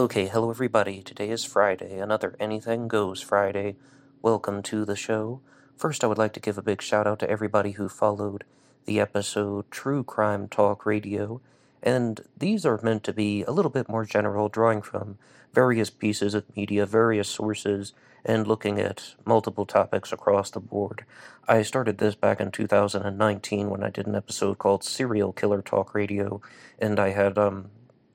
Okay, 0.00 0.28
hello 0.28 0.48
everybody. 0.48 1.02
Today 1.02 1.28
is 1.28 1.44
Friday, 1.44 1.98
another 1.98 2.34
Anything 2.40 2.88
Goes 2.88 3.20
Friday. 3.20 3.76
Welcome 4.22 4.62
to 4.62 4.86
the 4.86 4.96
show. 4.96 5.42
First, 5.76 6.02
I 6.02 6.06
would 6.06 6.16
like 6.16 6.32
to 6.32 6.40
give 6.40 6.56
a 6.56 6.62
big 6.62 6.80
shout 6.80 7.06
out 7.06 7.18
to 7.18 7.28
everybody 7.28 7.72
who 7.72 7.86
followed 7.86 8.44
the 8.86 8.98
episode 8.98 9.70
True 9.70 10.02
Crime 10.02 10.48
Talk 10.48 10.86
Radio. 10.86 11.42
And 11.82 12.22
these 12.34 12.64
are 12.64 12.80
meant 12.82 13.04
to 13.04 13.12
be 13.12 13.42
a 13.42 13.50
little 13.50 13.70
bit 13.70 13.90
more 13.90 14.06
general, 14.06 14.48
drawing 14.48 14.80
from 14.80 15.18
various 15.52 15.90
pieces 15.90 16.32
of 16.32 16.56
media, 16.56 16.86
various 16.86 17.28
sources, 17.28 17.92
and 18.24 18.46
looking 18.46 18.80
at 18.80 19.16
multiple 19.26 19.66
topics 19.66 20.12
across 20.12 20.50
the 20.50 20.60
board. 20.60 21.04
I 21.46 21.60
started 21.60 21.98
this 21.98 22.14
back 22.14 22.40
in 22.40 22.52
2019 22.52 23.68
when 23.68 23.84
I 23.84 23.90
did 23.90 24.06
an 24.06 24.14
episode 24.14 24.56
called 24.56 24.82
Serial 24.82 25.34
Killer 25.34 25.60
Talk 25.60 25.94
Radio, 25.94 26.40
and 26.78 26.98
I 26.98 27.10
had 27.10 27.36
um, 27.36 27.70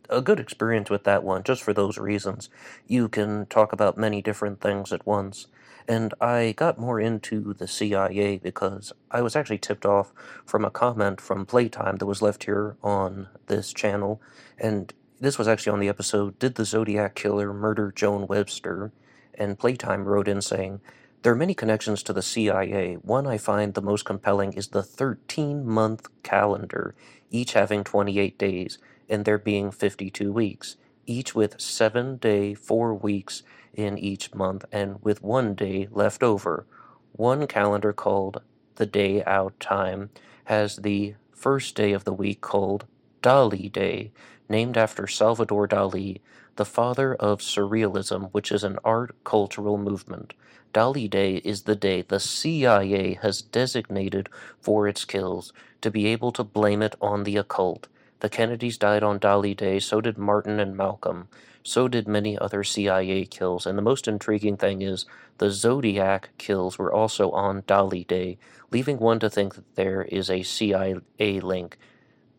a 0.10 0.22
good 0.22 0.40
experience 0.40 0.90
with 0.90 1.04
that 1.04 1.24
one 1.24 1.44
just 1.44 1.64
for 1.64 1.74
those 1.74 1.98
reasons. 1.98 2.50
You 2.88 3.08
can 3.08 3.46
talk 3.48 3.73
about 3.73 3.98
many 3.98 4.22
different 4.22 4.62
things 4.62 4.91
at 4.91 5.05
once. 5.05 5.48
And 5.88 6.13
I 6.20 6.54
got 6.58 6.80
more 6.80 7.00
into 7.00 7.54
the 7.54 7.68
CIA 7.68 8.38
because 8.38 8.91
I 9.12 9.22
was 9.22 9.36
actually 9.36 9.60
tipped 9.60 9.86
off 9.86 10.12
from 10.46 10.66
a 10.66 10.72
comment 10.72 11.22
from 11.22 11.46
Playtime 11.46 11.98
that 11.98 12.08
was 12.08 12.22
left 12.22 12.46
here 12.46 12.76
on 12.84 13.27
this 13.48 13.72
channel. 13.72 14.22
And 14.58 14.94
this 15.20 15.38
was 15.38 15.48
actually 15.48 15.73
on 15.73 15.80
the 15.80 15.90
episode 15.90 16.40
Did 16.40 16.55
the 16.55 16.66
Zodiac 16.66 17.13
Killer 17.16 17.54
Murder 17.54 17.91
Joan 17.96 18.26
Webster? 18.26 18.91
And 19.35 19.60
Playtime 19.60 20.05
wrote 20.05 20.27
in 20.27 20.41
saying, 20.41 20.82
there 21.22 21.34
are 21.34 21.35
many 21.35 21.55
connections 21.55 22.04
to 22.04 22.13
the 22.13 22.22
CIA. 22.22 22.96
One 23.02 23.26
I 23.26 23.40
find 23.40 23.74
the 23.74 23.82
most 23.82 24.05
compelling 24.05 24.54
is 24.54 24.68
the 24.68 24.84
13 24.84 25.66
month 25.66 26.08
calendar, 26.22 26.94
each 27.32 27.54
having 27.54 27.84
28 27.84 28.38
days 28.38 28.77
and 29.09 29.26
there 29.26 29.38
being 29.38 29.72
52 29.72 30.32
weeks, 30.32 30.77
each 31.05 31.36
with 31.36 31.59
seven 31.59 32.18
day, 32.18 32.54
four 32.54 32.94
weeks 32.94 33.44
in 33.73 33.98
each 33.98 34.34
month, 34.34 34.66
and 34.72 35.02
with 35.04 35.22
one 35.22 35.54
day 35.54 35.88
left 35.91 36.24
over. 36.24 36.66
One 37.12 37.48
calendar 37.48 37.94
called 37.94 38.41
the 38.76 38.85
Day 38.85 39.24
Out 39.24 39.60
Time 39.60 40.10
has 40.46 40.77
the 40.77 41.16
first 41.32 41.76
day 41.76 41.94
of 41.94 42.04
the 42.04 42.13
week 42.13 42.41
called 42.41 42.85
Dali 43.21 43.71
Day, 43.71 44.12
named 44.49 44.77
after 44.77 45.07
Salvador 45.07 45.68
Dali, 45.68 46.22
the 46.55 46.66
father 46.66 47.16
of 47.16 47.40
Surrealism, 47.40 48.29
which 48.32 48.51
is 48.51 48.63
an 48.63 48.79
art 48.84 49.16
cultural 49.24 49.77
movement. 49.77 50.34
Dali 50.74 51.10
Day 51.10 51.35
is 51.38 51.63
the 51.63 51.76
day 51.76 52.01
the 52.01 52.20
CIA 52.20 53.18
has 53.22 53.41
designated 53.41 54.29
for 54.60 54.88
its 54.88 55.05
kills 55.05 55.54
to 55.82 55.90
be 55.90 56.05
able 56.07 56.32
to 56.34 56.44
blame 56.44 56.82
it 56.82 56.96
on 57.01 57.24
the 57.24 57.38
occult. 57.38 57.88
The 58.26 58.29
Kennedys 58.29 58.79
died 58.79 59.04
on 59.04 59.20
Dali 59.20 59.55
Day, 59.55 59.77
so 59.79 60.01
did 60.01 60.18
Martin 60.18 60.59
and 60.59 60.76
Malcolm. 60.76 61.27
So 61.62 61.87
did 61.87 62.07
many 62.07 62.35
other 62.40 62.63
CIA 62.63 63.23
kills, 63.26 63.67
and 63.67 63.77
the 63.77 63.84
most 63.84 64.07
intriguing 64.07 64.57
thing 64.57 64.81
is 64.81 65.06
the 65.38 65.51
Zodiac 65.51 66.31
kills 66.40 66.79
were 66.79 66.91
also 66.91 67.29
on 67.29 67.62
Dali 67.62 68.07
Day, 68.07 68.40
leaving 68.72 68.97
one 68.97 69.19
to 69.19 69.29
think 69.29 69.53
that 69.53 69.75
there 69.75 70.01
is 70.01 70.31
a 70.31 70.41
CIA 70.41 71.40
link. 71.40 71.78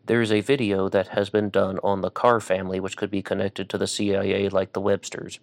There 0.07 0.21
is 0.21 0.33
a 0.33 0.41
video 0.41 0.89
that 0.89 1.07
has 1.07 1.29
been 1.29 1.49
done 1.49 1.79
on 1.81 2.01
the 2.01 2.11
Carr 2.11 2.41
family, 2.41 2.81
which 2.81 2.97
could 2.97 3.09
be 3.09 3.21
connected 3.21 3.69
to 3.69 3.77
the 3.77 3.87
CIA 3.87 4.49
like 4.49 4.73
the 4.73 4.81
Websters. 4.81 5.39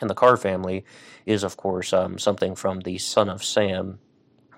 And 0.00 0.08
the 0.08 0.14
Carr 0.14 0.36
family 0.36 0.84
is, 1.26 1.42
of 1.42 1.56
course, 1.56 1.92
um, 1.92 2.18
something 2.18 2.54
from 2.54 2.82
the 2.82 2.98
Son 2.98 3.28
of 3.28 3.42
Sam 3.42 3.98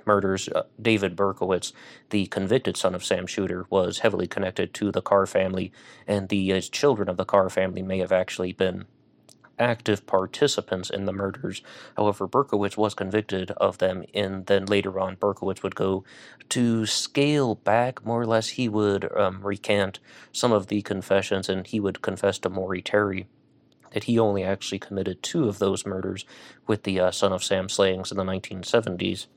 murders, 0.07 0.49
uh, 0.49 0.65
David 0.81 1.17
Berkowitz, 1.17 1.73
the 2.11 2.27
convicted 2.27 2.77
son 2.77 2.95
of 2.95 3.05
Sam 3.05 3.27
Shooter, 3.27 3.67
was 3.71 3.99
heavily 3.99 4.27
connected 4.27 4.75
to 4.75 4.91
the 4.91 5.03
Carr 5.03 5.27
family, 5.27 5.73
and 6.07 6.29
the 6.29 6.53
uh, 6.53 6.61
children 6.61 7.09
of 7.09 7.17
the 7.17 7.25
Carr 7.25 7.49
family 7.51 7.83
may 7.83 7.99
have 7.99 8.13
actually 8.13 8.53
been 8.53 8.87
active 9.59 10.07
participants 10.07 10.91
in 10.91 11.05
the 11.05 11.13
murders. 11.13 11.63
However, 11.97 12.27
Berkowitz 12.27 12.77
was 12.77 12.95
convicted 12.95 13.51
of 13.53 13.79
them, 13.79 14.05
and 14.15 14.47
then 14.47 14.67
later 14.67 14.99
on, 14.99 15.17
Berkowitz 15.17 15.63
would 15.63 15.75
go 15.75 16.05
to 16.51 16.87
scale 16.87 17.55
back 17.55 18.05
more 18.05 18.21
or 18.21 18.27
less. 18.27 18.51
He 18.51 18.69
would 18.69 19.11
um, 19.17 19.41
recant 19.43 20.01
some 20.33 20.53
of 20.53 20.67
the 20.67 20.83
confessions, 20.83 21.49
and 21.49 21.67
he 21.67 21.81
would 21.81 22.03
confess 22.03 22.39
to 22.41 22.51
Maury 22.51 22.83
Terry 22.83 23.27
that 23.93 24.05
he 24.05 24.19
only 24.19 24.43
actually 24.43 24.81
committed 24.81 25.23
two 25.23 25.49
of 25.49 25.61
those 25.61 25.87
murders 25.87 26.25
with 26.67 26.83
the 26.83 26.99
uh, 26.99 27.11
Son 27.13 27.33
of 27.33 27.45
Sam 27.45 27.69
slayings 27.69 28.11
in 28.11 28.19
the 28.19 28.25
1970s. 28.25 29.29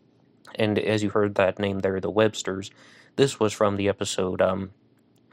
And 0.56 0.80
as 0.80 1.04
you 1.04 1.10
heard 1.10 1.36
that 1.36 1.60
name 1.60 1.80
there, 1.80 2.00
the 2.00 2.12
Websters, 2.12 2.72
this 3.16 3.40
was 3.40 3.54
from 3.54 3.76
the 3.76 3.90
episode 3.90 4.42
um, 4.42 4.72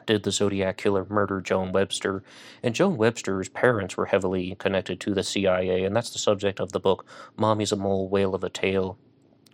Did 0.06 0.22
the 0.22 0.32
Zodiac 0.32 0.76
Killer 0.76 1.06
Murder 1.08 1.40
Joan 1.40 1.72
Webster? 1.72 2.22
And 2.62 2.74
Joan 2.74 2.96
Webster's 2.96 3.48
parents 3.48 3.96
were 3.96 4.06
heavily 4.06 4.56
connected 4.58 5.00
to 5.00 5.14
the 5.14 5.22
CIA, 5.22 5.84
and 5.84 5.94
that's 5.94 6.10
the 6.10 6.18
subject 6.18 6.60
of 6.60 6.72
the 6.72 6.80
book 6.80 7.06
Mommy's 7.36 7.72
a 7.72 7.76
Mole, 7.76 8.08
Whale 8.08 8.34
of 8.34 8.44
a 8.44 8.50
Tale, 8.50 8.98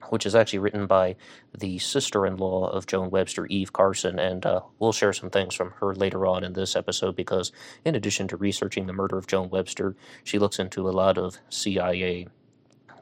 which 0.08 0.26
is 0.26 0.34
actually 0.34 0.58
written 0.60 0.86
by 0.86 1.16
the 1.56 1.78
sister 1.78 2.26
in 2.26 2.36
law 2.36 2.68
of 2.68 2.86
Joan 2.86 3.10
Webster, 3.10 3.46
Eve 3.46 3.72
Carson. 3.72 4.18
And 4.18 4.46
uh, 4.46 4.60
we'll 4.78 4.92
share 4.92 5.12
some 5.12 5.30
things 5.30 5.54
from 5.54 5.72
her 5.80 5.94
later 5.94 6.26
on 6.26 6.44
in 6.44 6.52
this 6.52 6.74
episode 6.74 7.16
because, 7.16 7.52
in 7.84 7.94
addition 7.94 8.28
to 8.28 8.36
researching 8.36 8.86
the 8.86 8.92
murder 8.92 9.18
of 9.18 9.26
Joan 9.26 9.50
Webster, 9.50 9.94
she 10.24 10.38
looks 10.38 10.58
into 10.58 10.88
a 10.88 10.92
lot 10.92 11.18
of 11.18 11.38
CIA 11.48 12.28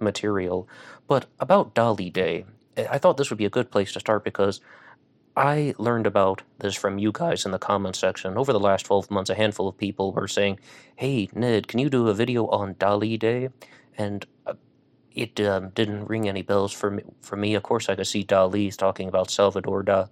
material. 0.00 0.68
But 1.06 1.26
about 1.40 1.74
Dali 1.74 2.12
Day, 2.12 2.44
I 2.76 2.98
thought 2.98 3.16
this 3.16 3.30
would 3.30 3.38
be 3.38 3.44
a 3.44 3.50
good 3.50 3.70
place 3.70 3.92
to 3.92 4.00
start 4.00 4.24
because 4.24 4.60
I 5.36 5.74
learned 5.78 6.06
about 6.06 6.42
this 6.58 6.74
from 6.74 6.98
you 6.98 7.12
guys 7.12 7.44
in 7.44 7.52
the 7.52 7.58
comments 7.58 8.00
section. 8.00 8.36
Over 8.36 8.52
the 8.52 8.60
last 8.60 8.86
12 8.86 9.10
months, 9.10 9.30
a 9.30 9.34
handful 9.34 9.68
of 9.68 9.78
people 9.78 10.12
were 10.12 10.26
saying, 10.26 10.58
Hey, 10.96 11.28
Ned, 11.32 11.68
can 11.68 11.78
you 11.78 11.88
do 11.88 12.08
a 12.08 12.14
video 12.14 12.48
on 12.48 12.74
Dali 12.74 13.18
Day? 13.18 13.50
And 13.96 14.26
uh, 14.46 14.54
it 15.12 15.40
um, 15.40 15.70
didn't 15.70 16.06
ring 16.06 16.28
any 16.28 16.42
bells 16.42 16.72
for 16.72 16.90
me. 16.90 17.02
For 17.20 17.36
me, 17.36 17.54
of 17.54 17.62
course, 17.62 17.88
I 17.88 17.94
could 17.94 18.06
see 18.06 18.24
Dali's 18.24 18.76
talking 18.76 19.08
about 19.08 19.30
Salvador 19.30 19.82
da, 19.82 20.06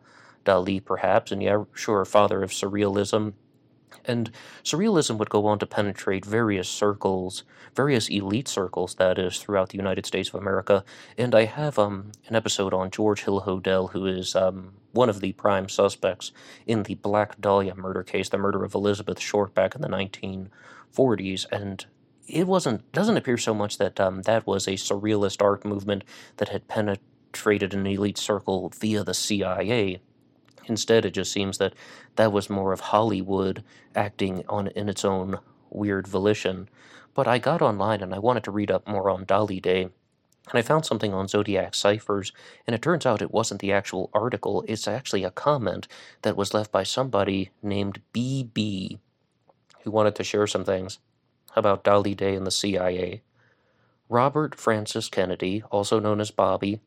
Dali, 0.44 0.84
perhaps, 0.84 1.32
and 1.32 1.42
yeah, 1.42 1.64
sure, 1.74 2.04
father 2.04 2.42
of 2.42 2.50
surrealism. 2.50 3.34
And 4.04 4.30
surrealism 4.62 5.18
would 5.18 5.30
go 5.30 5.46
on 5.46 5.58
to 5.58 5.66
penetrate 5.66 6.24
various 6.24 6.68
circles, 6.68 7.44
various 7.74 8.08
elite 8.08 8.48
circles, 8.48 8.94
that 8.96 9.18
is, 9.18 9.38
throughout 9.38 9.70
the 9.70 9.76
United 9.76 10.06
States 10.06 10.28
of 10.28 10.36
America. 10.36 10.84
And 11.18 11.34
I 11.34 11.44
have 11.44 11.78
um, 11.78 12.12
an 12.28 12.36
episode 12.36 12.72
on 12.72 12.90
George 12.90 13.22
Hill 13.22 13.42
Hodel, 13.42 13.90
who 13.90 14.06
is 14.06 14.36
um, 14.36 14.74
one 14.92 15.08
of 15.08 15.20
the 15.20 15.32
prime 15.32 15.68
suspects 15.68 16.32
in 16.66 16.84
the 16.84 16.94
Black 16.94 17.40
Dahlia 17.40 17.74
murder 17.74 18.02
case, 18.02 18.28
the 18.28 18.38
murder 18.38 18.64
of 18.64 18.74
Elizabeth 18.74 19.20
Short 19.20 19.54
back 19.54 19.74
in 19.74 19.82
the 19.82 19.88
1940s. 19.88 21.46
And 21.50 21.84
it 22.28 22.46
wasn't 22.46 22.90
doesn't 22.92 23.16
appear 23.16 23.38
so 23.38 23.54
much 23.54 23.78
that 23.78 24.00
um, 24.00 24.22
that 24.22 24.46
was 24.46 24.66
a 24.66 24.72
surrealist 24.72 25.42
art 25.42 25.64
movement 25.64 26.04
that 26.38 26.48
had 26.48 26.68
penetrated 26.68 27.74
an 27.74 27.86
elite 27.86 28.18
circle 28.18 28.72
via 28.80 29.04
the 29.04 29.14
CIA. 29.14 30.00
Instead, 30.66 31.04
it 31.04 31.12
just 31.12 31.32
seems 31.32 31.58
that 31.58 31.74
that 32.16 32.32
was 32.32 32.50
more 32.50 32.72
of 32.72 32.80
Hollywood 32.80 33.62
acting 33.94 34.44
on 34.48 34.68
in 34.68 34.88
its 34.88 35.04
own 35.04 35.38
weird 35.70 36.06
volition. 36.06 36.68
But 37.14 37.26
I 37.26 37.38
got 37.38 37.62
online 37.62 38.02
and 38.02 38.14
I 38.14 38.18
wanted 38.18 38.44
to 38.44 38.50
read 38.50 38.70
up 38.70 38.86
more 38.86 39.08
on 39.08 39.24
Dali 39.24 39.60
Day, 39.62 39.82
and 40.50 40.58
I 40.58 40.62
found 40.62 40.84
something 40.84 41.12
on 41.12 41.28
Zodiac 41.28 41.74
ciphers, 41.74 42.32
and 42.66 42.74
it 42.74 42.82
turns 42.82 43.06
out 43.06 43.22
it 43.22 43.32
wasn't 43.32 43.60
the 43.60 43.72
actual 43.72 44.10
article, 44.12 44.64
it's 44.68 44.86
actually 44.86 45.24
a 45.24 45.30
comment 45.30 45.88
that 46.22 46.36
was 46.36 46.54
left 46.54 46.70
by 46.70 46.82
somebody 46.82 47.50
named 47.62 48.00
BB, 48.14 48.98
who 49.82 49.90
wanted 49.90 50.14
to 50.16 50.24
share 50.24 50.46
some 50.46 50.64
things 50.64 50.98
about 51.56 51.84
Dali 51.84 52.16
Day 52.16 52.34
and 52.34 52.46
the 52.46 52.50
CIA. 52.50 53.22
Robert 54.08 54.54
Francis 54.54 55.08
Kennedy, 55.08 55.64
also 55.70 55.98
known 55.98 56.20
as 56.20 56.30
Bobby, 56.30 56.80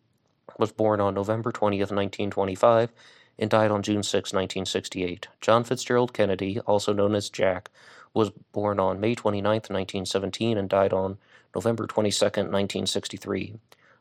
was 0.58 0.72
born 0.72 1.02
on 1.02 1.14
November 1.14 1.52
20th, 1.52 1.92
1925, 1.92 2.92
and 3.40 3.50
died 3.50 3.72
on 3.72 3.82
June 3.82 4.04
6, 4.04 4.34
1968. 4.34 5.28
John 5.42 5.64
Fitzgerald 5.64 6.14
Kennedy, 6.14 6.60
also 6.62 6.94
known 6.94 7.16
as 7.16 7.30
Jack, 7.30 7.72
was 8.14 8.32
born 8.52 8.80
on 8.80 9.00
May 9.00 9.16
29, 9.16 9.44
1917, 9.52 10.58
and 10.58 10.70
died 10.70 10.94
on 10.94 11.18
November 11.56 11.88
22, 11.88 12.26
1963. 12.26 13.56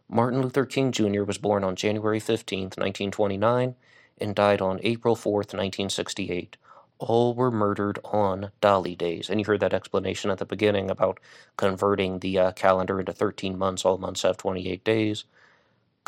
Martin 0.08 0.42
Luther 0.42 0.66
King 0.66 0.90
Jr. 0.90 1.22
was 1.22 1.38
born 1.38 1.62
on 1.62 1.76
January 1.76 2.18
15, 2.18 2.64
1929, 2.64 3.74
and 4.20 4.34
died 4.34 4.60
on 4.60 4.80
April 4.82 5.14
4, 5.14 5.32
1968. 5.34 6.56
All 6.98 7.34
were 7.34 7.52
murdered 7.52 8.00
on 8.04 8.50
Dali 8.60 8.98
days. 8.98 9.30
And 9.30 9.38
you 9.38 9.46
heard 9.46 9.60
that 9.60 9.74
explanation 9.74 10.30
at 10.30 10.38
the 10.38 10.44
beginning 10.44 10.90
about 10.90 11.20
converting 11.56 12.18
the 12.18 12.38
uh, 12.38 12.52
calendar 12.52 12.98
into 12.98 13.12
13 13.12 13.56
months. 13.56 13.84
All 13.84 13.98
months 13.98 14.22
have 14.22 14.36
28 14.36 14.82
days. 14.82 15.24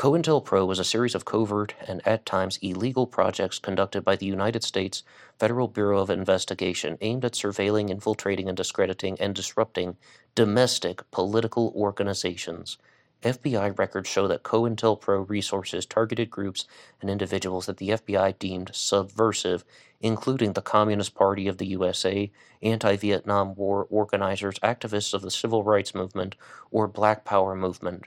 COINTELPRO 0.00 0.64
was 0.64 0.79
a 0.79 0.82
series 0.85 1.14
of 1.14 1.26
covert 1.26 1.75
and 1.87 2.00
at 2.06 2.25
times 2.25 2.58
illegal 2.62 3.06
projects 3.06 3.58
conducted 3.58 4.02
by 4.02 4.17
the 4.17 4.25
United 4.25 4.64
States 4.64 5.02
Federal 5.38 5.69
Bureau 5.69 6.00
of 6.00 6.08
Investigation 6.08 6.97
aimed 7.02 7.23
at 7.23 7.35
surveilling, 7.35 7.91
infiltrating, 7.91 8.49
and 8.49 8.56
discrediting 8.56 9.20
and 9.20 9.35
disrupting 9.35 9.99
domestic 10.35 11.02
political 11.11 11.70
organizations. 11.76 12.79
FBI 13.20 13.79
records 13.79 14.08
show 14.08 14.26
that 14.26 14.43
COINTELPRO 14.43 15.29
resources 15.29 15.85
targeted 15.85 16.31
groups 16.31 16.64
and 17.02 17.11
individuals 17.11 17.67
that 17.67 17.76
the 17.76 17.91
FBI 17.91 18.38
deemed 18.38 18.70
subversive 18.73 19.67
including 20.00 20.55
the 20.55 20.62
Communist 20.62 21.14
Party 21.14 21.47
of 21.47 21.58
the 21.58 21.67
USA, 21.67 22.32
anti 22.62 22.97
Vietnam 22.97 23.55
War 23.55 23.87
organizers, 23.91 24.58
activists 24.61 25.12
of 25.12 25.20
the 25.20 25.31
civil 25.31 25.62
rights 25.62 25.94
movement, 25.94 26.37
or 26.70 26.88
Black 26.88 27.26
Power 27.26 27.55
movement. 27.55 28.06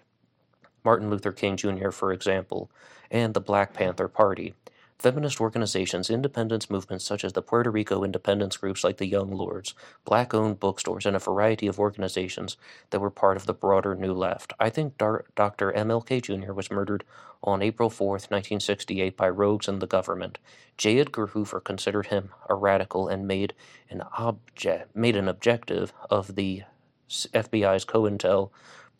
Martin 0.83 1.09
Luther 1.09 1.31
King 1.31 1.57
Jr., 1.57 1.89
for 1.91 2.11
example, 2.11 2.69
and 3.09 3.33
the 3.33 3.41
Black 3.41 3.73
Panther 3.73 4.07
Party. 4.07 4.53
Feminist 4.99 5.41
organizations, 5.41 6.09
independence 6.09 6.69
movements 6.69 7.03
such 7.03 7.25
as 7.25 7.33
the 7.33 7.41
Puerto 7.41 7.69
Rico 7.69 8.05
independence 8.05 8.55
groups 8.55 8.85
like 8.85 8.97
the 8.97 9.05
Young 9.05 9.31
Lords, 9.31 9.73
black 10.05 10.33
owned 10.33 10.61
bookstores, 10.61 11.05
and 11.05 11.13
a 11.13 11.19
variety 11.19 11.67
of 11.67 11.77
organizations 11.77 12.55
that 12.91 13.01
were 13.01 13.09
part 13.09 13.35
of 13.35 13.45
the 13.45 13.53
broader 13.53 13.95
New 13.95 14.13
Left. 14.13 14.53
I 14.61 14.69
think 14.69 14.97
Dr. 14.97 15.73
MLK 15.73 16.21
Jr. 16.21 16.53
was 16.53 16.71
murdered 16.71 17.03
on 17.43 17.61
April 17.61 17.89
4, 17.89 18.11
1968, 18.11 19.17
by 19.17 19.27
rogues 19.27 19.67
in 19.67 19.79
the 19.79 19.87
government. 19.87 20.37
J. 20.77 20.99
Edgar 20.99 21.27
Hoover 21.27 21.59
considered 21.59 22.07
him 22.07 22.29
a 22.47 22.55
radical 22.55 23.09
and 23.09 23.27
made 23.27 23.53
an, 23.89 24.03
object, 24.17 24.95
made 24.95 25.17
an 25.17 25.27
objective 25.27 25.91
of 26.09 26.35
the 26.35 26.63
FBI's 27.09 27.83
COINTEL 27.83 28.53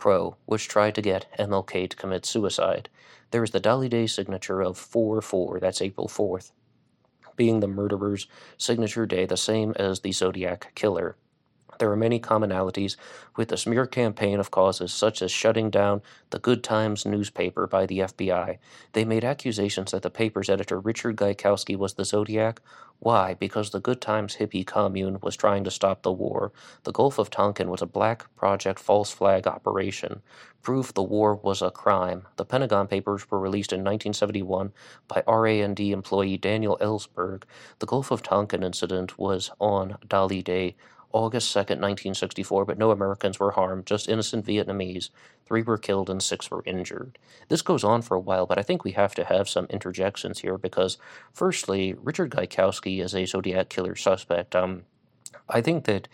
Pro, 0.03 0.35
which 0.45 0.67
tried 0.67 0.95
to 0.95 1.01
get 1.01 1.27
MLK 1.39 1.89
to 1.89 1.95
commit 1.95 2.25
suicide. 2.25 2.89
There 3.31 3.41
is 3.41 3.51
the 3.51 3.61
Dali 3.61 3.89
Day 3.89 4.05
signature 4.05 4.59
of 4.59 4.77
4 4.77 5.21
4, 5.21 5.61
that's 5.61 5.81
April 5.81 6.09
4th, 6.09 6.51
being 7.37 7.61
the 7.61 7.69
murderer's 7.69 8.27
signature 8.57 9.05
day, 9.05 9.25
the 9.25 9.37
same 9.37 9.71
as 9.77 10.01
the 10.01 10.11
Zodiac 10.11 10.73
Killer. 10.75 11.15
There 11.79 11.91
are 11.91 11.95
many 11.95 12.19
commonalities 12.19 12.95
with 13.35 13.49
the 13.49 13.57
smear 13.57 13.85
campaign 13.85 14.39
of 14.39 14.51
causes 14.51 14.93
such 14.93 15.21
as 15.21 15.31
shutting 15.31 15.69
down 15.69 16.01
the 16.29 16.39
Good 16.39 16.63
Times 16.63 17.05
newspaper 17.05 17.67
by 17.67 17.85
the 17.85 17.99
FBI. 17.99 18.57
They 18.93 19.05
made 19.05 19.23
accusations 19.23 19.91
that 19.91 20.01
the 20.01 20.09
paper's 20.09 20.49
editor 20.49 20.79
Richard 20.79 21.15
Gaikowski 21.17 21.75
was 21.75 21.93
the 21.93 22.05
Zodiac. 22.05 22.61
Why? 22.99 23.33
Because 23.33 23.71
the 23.71 23.81
Good 23.81 23.99
Times 23.99 24.37
hippie 24.37 24.65
commune 24.65 25.19
was 25.21 25.35
trying 25.35 25.65
to 25.65 25.71
stop 25.71 26.03
the 26.03 26.11
war. 26.11 26.53
The 26.83 26.93
Gulf 26.93 27.17
of 27.17 27.29
Tonkin 27.29 27.69
was 27.69 27.81
a 27.81 27.85
black 27.85 28.33
project 28.35 28.79
false 28.79 29.11
flag 29.11 29.45
operation. 29.45 30.21
Proof 30.61 30.93
the 30.93 31.03
war 31.03 31.35
was 31.35 31.61
a 31.61 31.69
crime. 31.69 32.27
The 32.37 32.45
Pentagon 32.45 32.87
Papers 32.87 33.29
were 33.29 33.39
released 33.39 33.73
in 33.73 33.79
1971 33.79 34.71
by 35.09 35.21
RAND 35.27 35.81
employee 35.81 36.37
Daniel 36.37 36.77
Ellsberg. 36.79 37.43
The 37.79 37.85
Gulf 37.85 38.11
of 38.11 38.23
Tonkin 38.23 38.63
incident 38.63 39.19
was 39.19 39.51
on 39.59 39.97
Dali 40.07 40.41
Day 40.41 40.77
August 41.13 41.55
2nd, 41.55 41.79
1964, 41.79 42.65
but 42.65 42.77
no 42.77 42.89
Americans 42.89 43.39
were 43.39 43.51
harmed, 43.51 43.85
just 43.85 44.09
innocent 44.09 44.45
Vietnamese. 44.45 45.11
Three 45.45 45.61
were 45.61 45.77
killed 45.77 46.09
and 46.09 46.21
six 46.21 46.49
were 46.49 46.63
injured. 46.65 47.19
This 47.49 47.61
goes 47.61 47.83
on 47.83 48.01
for 48.01 48.15
a 48.15 48.19
while, 48.19 48.47
but 48.47 48.57
I 48.57 48.63
think 48.63 48.83
we 48.83 48.93
have 48.93 49.13
to 49.15 49.23
have 49.23 49.47
some 49.47 49.67
interjections 49.67 50.39
here 50.39 50.57
because, 50.57 50.97
firstly, 51.31 51.93
Richard 51.93 52.31
Gaikowski 52.31 53.01
is 53.01 53.13
a 53.13 53.25
Zodiac 53.25 53.69
killer 53.69 53.95
suspect. 53.95 54.55
Um, 54.55 54.85
I 55.47 55.61
think 55.61 55.85
that 55.85 56.07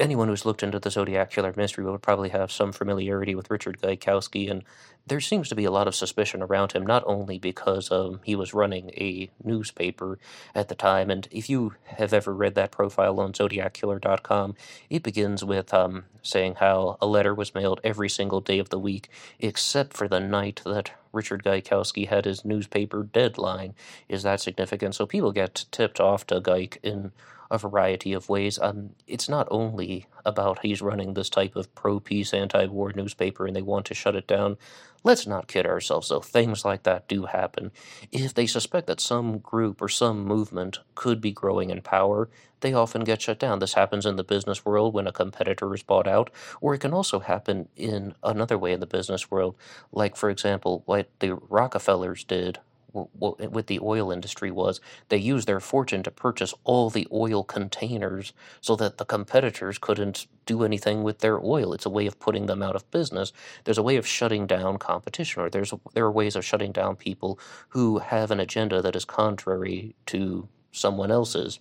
anyone 0.00 0.28
who's 0.28 0.46
looked 0.46 0.62
into 0.62 0.78
the 0.78 0.90
Zodiac 0.90 1.30
Killer 1.30 1.52
mystery 1.56 1.84
would 1.84 2.02
probably 2.02 2.30
have 2.30 2.50
some 2.50 2.72
familiarity 2.72 3.34
with 3.34 3.50
Richard 3.50 3.80
Gaikowski, 3.80 4.50
and 4.50 4.64
there 5.06 5.20
seems 5.20 5.48
to 5.48 5.54
be 5.54 5.64
a 5.64 5.70
lot 5.70 5.88
of 5.88 5.94
suspicion 5.94 6.42
around 6.42 6.72
him, 6.72 6.86
not 6.86 7.02
only 7.06 7.38
because 7.38 7.90
um, 7.90 8.20
he 8.24 8.34
was 8.34 8.54
running 8.54 8.90
a 8.90 9.30
newspaper 9.42 10.18
at 10.54 10.68
the 10.68 10.74
time, 10.74 11.10
and 11.10 11.28
if 11.30 11.50
you 11.50 11.74
have 11.84 12.12
ever 12.12 12.34
read 12.34 12.54
that 12.54 12.70
profile 12.70 13.20
on 13.20 13.32
ZodiacKiller.com, 13.32 14.54
it 14.88 15.02
begins 15.02 15.44
with 15.44 15.74
um, 15.74 16.04
saying 16.22 16.56
how 16.60 16.96
a 17.00 17.06
letter 17.06 17.34
was 17.34 17.54
mailed 17.54 17.80
every 17.84 18.08
single 18.08 18.40
day 18.40 18.58
of 18.58 18.70
the 18.70 18.78
week, 18.78 19.08
except 19.40 19.94
for 19.94 20.08
the 20.08 20.20
night 20.20 20.62
that 20.64 20.92
Richard 21.12 21.42
Gaikowski 21.44 22.08
had 22.08 22.24
his 22.24 22.44
newspaper 22.44 23.02
deadline. 23.02 23.74
Is 24.08 24.22
that 24.22 24.40
significant? 24.40 24.94
So 24.94 25.04
people 25.04 25.32
get 25.32 25.66
tipped 25.70 26.00
off 26.00 26.26
to 26.28 26.40
Geik 26.40 26.78
in 26.82 27.12
a 27.52 27.58
variety 27.58 28.14
of 28.14 28.30
ways. 28.30 28.58
Um, 28.60 28.94
it's 29.06 29.28
not 29.28 29.46
only 29.50 30.06
about 30.24 30.60
he's 30.62 30.80
running 30.80 31.12
this 31.12 31.28
type 31.28 31.54
of 31.54 31.72
pro 31.74 32.00
peace, 32.00 32.32
anti 32.32 32.64
war 32.66 32.92
newspaper 32.96 33.46
and 33.46 33.54
they 33.54 33.62
want 33.62 33.84
to 33.86 33.94
shut 33.94 34.16
it 34.16 34.26
down. 34.26 34.56
Let's 35.04 35.26
not 35.26 35.48
kid 35.48 35.66
ourselves, 35.66 36.08
though. 36.08 36.20
Things 36.20 36.64
like 36.64 36.84
that 36.84 37.08
do 37.08 37.26
happen. 37.26 37.72
If 38.10 38.32
they 38.32 38.46
suspect 38.46 38.86
that 38.86 39.00
some 39.00 39.38
group 39.38 39.82
or 39.82 39.88
some 39.88 40.24
movement 40.24 40.78
could 40.94 41.20
be 41.20 41.32
growing 41.32 41.70
in 41.70 41.82
power, 41.82 42.30
they 42.60 42.72
often 42.72 43.04
get 43.04 43.20
shut 43.20 43.38
down. 43.38 43.58
This 43.58 43.74
happens 43.74 44.06
in 44.06 44.16
the 44.16 44.24
business 44.24 44.64
world 44.64 44.94
when 44.94 45.08
a 45.08 45.12
competitor 45.12 45.74
is 45.74 45.82
bought 45.82 46.06
out, 46.06 46.30
or 46.60 46.72
it 46.72 46.78
can 46.78 46.94
also 46.94 47.18
happen 47.18 47.68
in 47.76 48.14
another 48.22 48.56
way 48.56 48.72
in 48.72 48.80
the 48.80 48.86
business 48.86 49.30
world, 49.30 49.56
like, 49.90 50.16
for 50.16 50.30
example, 50.30 50.84
what 50.86 51.10
the 51.18 51.34
Rockefellers 51.34 52.24
did 52.24 52.60
Eh, 52.94 53.46
with 53.46 53.66
the 53.66 53.80
oil 53.80 54.10
industry 54.10 54.50
was 54.50 54.80
they 55.08 55.16
used 55.16 55.48
their 55.48 55.60
fortune 55.60 56.02
to 56.02 56.10
purchase 56.10 56.54
all 56.64 56.90
the 56.90 57.08
oil 57.12 57.42
containers 57.42 58.32
so 58.60 58.76
that 58.76 58.98
the 58.98 59.04
competitors 59.04 59.78
couldn't 59.78 60.26
do 60.44 60.62
anything 60.62 61.02
with 61.02 61.20
their 61.20 61.40
oil. 61.40 61.72
It's 61.72 61.86
a 61.86 61.90
way 61.90 62.06
of 62.06 62.18
putting 62.18 62.46
them 62.46 62.62
out 62.62 62.76
of 62.76 62.90
business. 62.90 63.32
There's 63.64 63.78
a 63.78 63.82
way 63.82 63.96
of 63.96 64.06
shutting 64.06 64.46
down 64.46 64.78
competition, 64.78 65.42
or 65.42 65.50
there's 65.50 65.72
there 65.94 66.04
are 66.04 66.12
ways 66.12 66.36
of 66.36 66.44
shutting 66.44 66.72
down 66.72 66.96
people 66.96 67.38
who 67.70 67.98
have 67.98 68.30
an 68.30 68.40
agenda 68.40 68.82
that 68.82 68.96
is 68.96 69.04
contrary 69.04 69.94
to 70.06 70.48
someone 70.70 71.10
else's. 71.10 71.60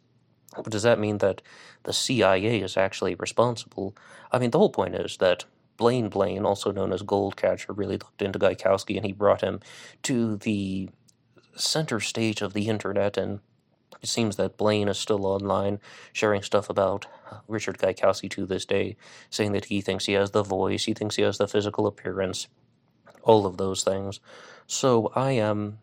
But 0.56 0.70
does 0.70 0.84
that 0.84 1.00
mean 1.00 1.20
that 1.20 1.42
the 1.84 1.94
CIA 1.94 2.62
is 2.62 2.76
actually 2.76 3.16
responsible? 3.16 3.96
I 4.32 4.40
mean, 4.40 4.52
the 4.52 4.60
whole 4.60 4.70
point 4.70 4.96
is 4.96 5.18
that 5.18 5.46
Blaine 5.78 6.10
Blaine, 6.10 6.46
also 6.46 6.72
known 6.72 6.92
as 6.92 7.02
Goldcatcher, 7.02 7.76
really 7.76 7.98
looked 7.98 8.22
into 8.22 8.38
Gaikowski 8.38 8.98
and 8.98 9.06
he 9.06 9.14
brought 9.14 9.42
him 9.42 9.62
to 10.04 10.36
the 10.38 10.90
center 11.56 12.00
stage 12.00 12.42
of 12.42 12.54
the 12.54 12.68
internet, 12.68 13.18
and 13.18 13.40
it 14.02 14.10
seems 14.10 14.36
that 14.38 14.58
Blaine 14.58 14.88
is 14.88 14.98
still 14.98 15.26
online 15.26 15.80
sharing 16.12 16.42
stuff 16.42 16.70
about 16.70 17.08
uh, 17.30 17.38
Richard 17.48 17.78
Gaikowski 17.78 18.30
to 18.32 18.46
this 18.46 18.66
day, 18.66 18.96
saying 19.30 19.52
that 19.54 19.66
he 19.66 19.82
thinks 19.82 20.06
he 20.06 20.14
has 20.14 20.32
the 20.32 20.44
voice, 20.44 20.86
he 20.86 20.94
thinks 20.94 21.16
he 21.16 21.24
has 21.24 21.38
the 21.38 21.48
physical 21.48 21.88
appearance, 21.88 22.48
all 23.24 23.46
of 23.46 23.58
those 23.58 23.84
things. 23.84 24.20
So 24.68 25.12
I 25.16 25.32
am, 25.32 25.78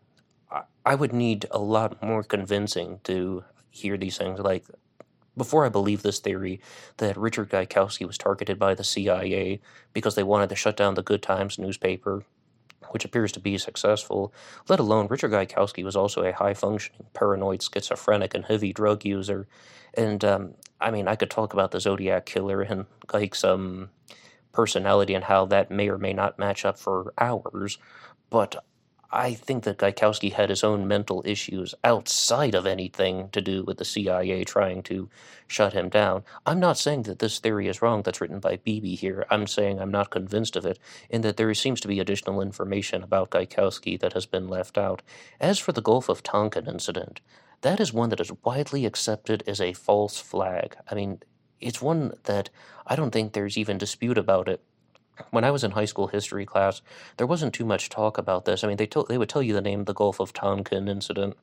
um, 0.51 0.63
I 0.85 0.95
would 0.95 1.13
need 1.13 1.45
a 1.51 1.59
lot 1.59 2.01
more 2.01 2.23
convincing 2.23 2.99
to 3.03 3.43
hear 3.69 3.97
these 3.97 4.17
things. 4.17 4.39
Like 4.39 4.65
before 5.37 5.65
I 5.65 5.69
believe 5.69 6.03
this 6.03 6.19
theory 6.19 6.59
that 6.97 7.17
Richard 7.17 7.49
Gaikowski 7.49 8.05
was 8.05 8.17
targeted 8.17 8.59
by 8.59 8.75
the 8.75 8.83
CIA 8.83 9.61
because 9.93 10.15
they 10.15 10.23
wanted 10.23 10.49
to 10.49 10.55
shut 10.55 10.77
down 10.77 10.95
the 10.95 11.03
Good 11.03 11.23
Times 11.23 11.57
newspaper 11.57 12.23
which 12.89 13.05
appears 13.05 13.31
to 13.33 13.39
be 13.39 13.57
successful, 13.57 14.33
let 14.67 14.79
alone 14.79 15.07
Richard 15.07 15.31
Gaikowski 15.31 15.83
was 15.83 15.95
also 15.95 16.23
a 16.23 16.33
high 16.33 16.53
functioning 16.53 17.05
paranoid 17.13 17.61
schizophrenic 17.61 18.33
and 18.33 18.45
heavy 18.45 18.73
drug 18.73 19.05
user. 19.05 19.47
And 19.93 20.23
um, 20.23 20.53
I 20.79 20.91
mean, 20.91 21.07
I 21.07 21.15
could 21.15 21.29
talk 21.29 21.53
about 21.53 21.71
the 21.71 21.79
Zodiac 21.79 22.25
Killer 22.25 22.61
and 22.61 22.85
Geik's 23.07 23.43
um, 23.43 23.89
personality 24.51 25.13
and 25.13 25.23
how 25.23 25.45
that 25.45 25.71
may 25.71 25.89
or 25.89 25.97
may 25.97 26.13
not 26.13 26.39
match 26.39 26.65
up 26.65 26.79
for 26.79 27.13
hours, 27.17 27.77
but 28.29 28.63
I 29.11 29.33
think 29.33 29.63
that 29.63 29.79
Gaikowski 29.79 30.33
had 30.33 30.51
his 30.51 30.63
own 30.63 30.87
mental 30.87 31.23
issues 31.25 31.73
outside 31.83 32.53
of 32.53 32.67
anything 32.67 33.29
to 33.29 33.41
do 33.41 33.63
with 33.63 33.77
the 33.77 33.85
CIA 33.85 34.43
trying 34.43 34.83
to 34.83 35.09
shut 35.47 35.73
him 35.73 35.89
down. 35.89 36.23
I'm 36.45 36.59
not 36.59 36.77
saying 36.77 37.03
that 37.03 37.17
this 37.17 37.39
theory 37.39 37.67
is 37.67 37.81
wrong 37.81 38.03
that's 38.03 38.21
written 38.21 38.39
by 38.39 38.57
BB 38.57 38.99
here. 38.99 39.25
I'm 39.31 39.47
saying 39.47 39.79
I'm 39.79 39.89
not 39.89 40.11
convinced 40.11 40.55
of 40.55 40.65
it, 40.65 40.77
and 41.09 41.23
that 41.23 41.37
there 41.37 41.51
seems 41.55 41.81
to 41.81 41.87
be 41.87 41.99
additional 41.99 42.39
information 42.39 43.01
about 43.01 43.31
Gaikowski 43.31 43.99
that 43.99 44.13
has 44.13 44.27
been 44.27 44.47
left 44.47 44.77
out. 44.77 45.01
As 45.39 45.57
for 45.57 45.71
the 45.71 45.81
Gulf 45.81 46.07
of 46.07 46.21
Tonkin 46.21 46.67
incident, 46.67 47.19
that 47.61 47.79
is 47.79 47.91
one 47.91 48.09
that 48.09 48.21
is 48.21 48.31
widely 48.43 48.85
accepted 48.85 49.43
as 49.47 49.59
a 49.59 49.73
false 49.73 50.19
flag. 50.19 50.77
I 50.89 50.93
mean, 50.93 51.23
it's 51.59 51.81
one 51.81 52.13
that 52.25 52.51
I 52.85 52.95
don't 52.95 53.11
think 53.11 53.33
there's 53.33 53.57
even 53.57 53.79
dispute 53.79 54.19
about 54.19 54.47
it 54.47 54.61
when 55.31 55.43
I 55.43 55.51
was 55.51 55.63
in 55.63 55.71
high 55.71 55.85
school 55.85 56.07
history 56.07 56.45
class, 56.45 56.81
there 57.17 57.27
wasn't 57.27 57.53
too 57.53 57.65
much 57.65 57.89
talk 57.89 58.17
about 58.17 58.45
this. 58.45 58.63
I 58.63 58.67
mean, 58.67 58.77
they 58.77 58.89
they 59.07 59.17
would 59.17 59.29
tell 59.29 59.43
you 59.43 59.53
the 59.53 59.61
name 59.61 59.81
of 59.81 59.85
the 59.85 59.93
Gulf 59.93 60.19
of 60.19 60.33
Tonkin 60.33 60.87
incident, 60.87 61.37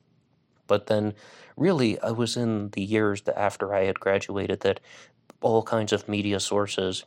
but 0.66 0.86
then 0.86 1.14
really 1.56 2.00
I 2.00 2.10
was 2.10 2.36
in 2.36 2.70
the 2.70 2.82
years 2.82 3.22
after 3.34 3.74
I 3.74 3.84
had 3.84 4.00
graduated 4.00 4.60
that 4.60 4.80
all 5.40 5.62
kinds 5.62 5.92
of 5.92 6.08
media 6.08 6.40
sources 6.40 7.04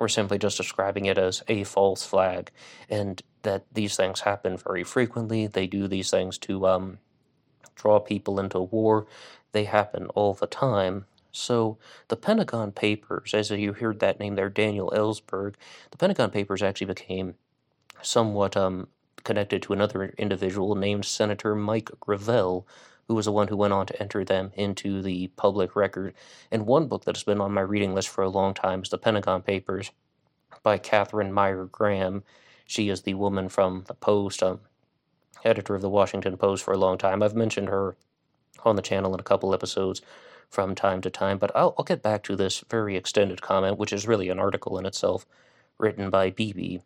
were 0.00 0.08
simply 0.08 0.38
just 0.38 0.56
describing 0.56 1.06
it 1.06 1.18
as 1.18 1.42
a 1.48 1.64
false 1.64 2.04
flag, 2.04 2.50
and 2.88 3.22
that 3.42 3.64
these 3.72 3.96
things 3.96 4.20
happen 4.20 4.56
very 4.56 4.84
frequently. 4.84 5.46
They 5.46 5.66
do 5.66 5.86
these 5.86 6.10
things 6.10 6.38
to 6.38 6.66
um, 6.66 6.98
draw 7.74 8.00
people 8.00 8.40
into 8.40 8.60
war. 8.60 9.06
They 9.52 9.64
happen 9.64 10.06
all 10.14 10.34
the 10.34 10.46
time, 10.46 11.06
so 11.34 11.78
the 12.08 12.16
Pentagon 12.16 12.70
Papers, 12.70 13.34
as 13.34 13.50
you 13.50 13.72
heard 13.72 13.98
that 13.98 14.20
name 14.20 14.36
there, 14.36 14.48
Daniel 14.48 14.92
Ellsberg, 14.94 15.56
the 15.90 15.98
Pentagon 15.98 16.30
Papers 16.30 16.62
actually 16.62 16.86
became 16.86 17.34
somewhat 18.02 18.56
um, 18.56 18.86
connected 19.24 19.60
to 19.62 19.72
another 19.72 20.14
individual 20.16 20.76
named 20.76 21.04
Senator 21.04 21.56
Mike 21.56 21.90
Gravel, 21.98 22.66
who 23.08 23.14
was 23.14 23.24
the 23.24 23.32
one 23.32 23.48
who 23.48 23.56
went 23.56 23.72
on 23.72 23.84
to 23.86 24.00
enter 24.00 24.24
them 24.24 24.52
into 24.54 25.02
the 25.02 25.26
public 25.36 25.74
record. 25.74 26.14
And 26.52 26.66
one 26.66 26.86
book 26.86 27.04
that 27.04 27.16
has 27.16 27.24
been 27.24 27.40
on 27.40 27.52
my 27.52 27.62
reading 27.62 27.94
list 27.94 28.08
for 28.08 28.22
a 28.22 28.28
long 28.28 28.54
time 28.54 28.82
is 28.82 28.90
The 28.90 28.98
Pentagon 28.98 29.42
Papers 29.42 29.90
by 30.62 30.78
Katharine 30.78 31.32
Meyer 31.32 31.64
Graham. 31.64 32.22
She 32.64 32.88
is 32.88 33.02
the 33.02 33.14
woman 33.14 33.48
from 33.48 33.84
the 33.88 33.94
Post, 33.94 34.42
um, 34.42 34.60
editor 35.44 35.74
of 35.74 35.82
the 35.82 35.90
Washington 35.90 36.36
Post 36.36 36.62
for 36.62 36.72
a 36.72 36.78
long 36.78 36.96
time. 36.96 37.22
I've 37.22 37.34
mentioned 37.34 37.68
her 37.68 37.96
on 38.64 38.76
the 38.76 38.82
channel 38.82 39.12
in 39.14 39.20
a 39.20 39.24
couple 39.24 39.52
episodes 39.52 40.00
from 40.48 40.74
time 40.74 41.00
to 41.02 41.10
time. 41.10 41.38
But 41.38 41.54
I'll, 41.54 41.74
I'll 41.78 41.84
get 41.84 42.02
back 42.02 42.22
to 42.24 42.36
this 42.36 42.64
very 42.68 42.96
extended 42.96 43.42
comment, 43.42 43.78
which 43.78 43.92
is 43.92 44.06
really 44.06 44.28
an 44.28 44.38
article 44.38 44.78
in 44.78 44.86
itself 44.86 45.26
written 45.78 46.10
by 46.10 46.30
BB. 46.30 46.82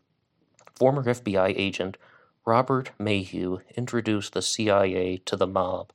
Former 0.75 1.03
FBI 1.03 1.55
agent 1.57 1.97
Robert 2.45 2.93
Maheu 2.99 3.61
introduced 3.77 4.33
the 4.33 4.43
CIA 4.43 5.19
to 5.27 5.37
the 5.37 5.47
mob. 5.47 5.93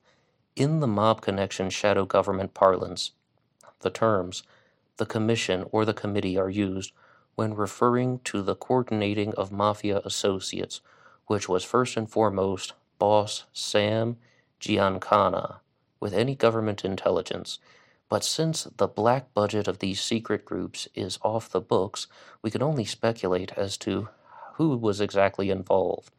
In 0.54 0.80
the 0.80 0.86
mob 0.86 1.20
connection 1.20 1.68
shadow 1.70 2.04
government 2.04 2.54
parlance, 2.54 3.10
the 3.80 3.90
terms 3.90 4.44
the 4.96 5.06
commission 5.06 5.66
or 5.72 5.84
the 5.84 5.92
committee 5.92 6.38
are 6.38 6.50
used 6.50 6.92
when 7.34 7.54
referring 7.54 8.20
to 8.20 8.42
the 8.42 8.54
coordinating 8.54 9.34
of 9.34 9.50
mafia 9.50 10.00
associates, 10.04 10.80
which 11.26 11.48
was 11.48 11.64
first 11.64 11.96
and 11.96 12.08
foremost 12.08 12.74
boss 12.98 13.46
Sam 13.52 14.16
Giancana 14.60 15.60
with 16.04 16.12
any 16.12 16.34
government 16.34 16.84
intelligence. 16.84 17.58
But 18.10 18.22
since 18.22 18.64
the 18.76 18.86
black 18.86 19.32
budget 19.32 19.66
of 19.66 19.78
these 19.78 20.02
secret 20.02 20.44
groups 20.44 20.86
is 20.94 21.18
off 21.22 21.48
the 21.48 21.62
books, 21.62 22.08
we 22.42 22.50
can 22.50 22.62
only 22.62 22.84
speculate 22.84 23.52
as 23.56 23.78
to 23.78 24.10
who 24.56 24.76
was 24.76 25.00
exactly 25.00 25.48
involved. 25.48 26.12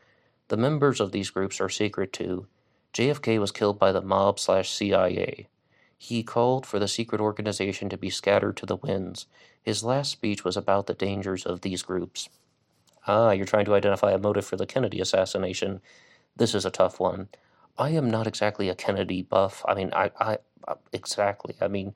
The 0.48 0.58
members 0.58 1.00
of 1.00 1.12
these 1.12 1.30
groups 1.30 1.62
are 1.62 1.70
secret 1.70 2.12
too. 2.12 2.48
JFK 2.96 3.40
was 3.40 3.52
killed 3.52 3.78
by 3.78 3.92
the 3.92 4.02
mob 4.02 4.40
slash 4.40 4.72
CIA. 4.72 5.50
He 6.00 6.24
called 6.24 6.66
for 6.66 6.80
the 6.80 6.88
secret 6.88 7.22
organization 7.22 7.88
to 7.90 7.98
be 7.98 8.10
scattered 8.10 8.58
to 8.58 8.66
the 8.66 8.78
winds. 8.78 9.28
His 9.62 9.84
last 9.84 10.12
speech 10.12 10.44
was 10.44 10.58
about 10.58 10.88
the 10.88 10.96
dangers 10.96 11.46
of 11.46 11.62
these 11.62 11.84
groups. 11.84 12.28
Ah, 13.06 13.30
you're 13.34 13.46
trying 13.46 13.66
to 13.66 13.76
identify 13.76 14.14
a 14.14 14.18
motive 14.18 14.48
for 14.48 14.56
the 14.58 14.66
Kennedy 14.66 15.00
assassination. 15.00 15.80
This 16.36 16.56
is 16.56 16.66
a 16.66 16.72
tough 16.72 17.00
one. 17.00 17.30
I 17.78 17.90
am 17.90 18.10
not 18.10 18.28
exactly 18.28 18.70
a 18.70 18.76
Kennedy 18.76 19.22
buff. 19.22 19.64
I 19.68 19.74
mean, 19.74 19.92
I, 19.94 20.12
I, 20.20 20.38
uh, 20.68 20.76
exactly. 20.94 21.56
I 21.60 21.68
mean, 21.68 21.94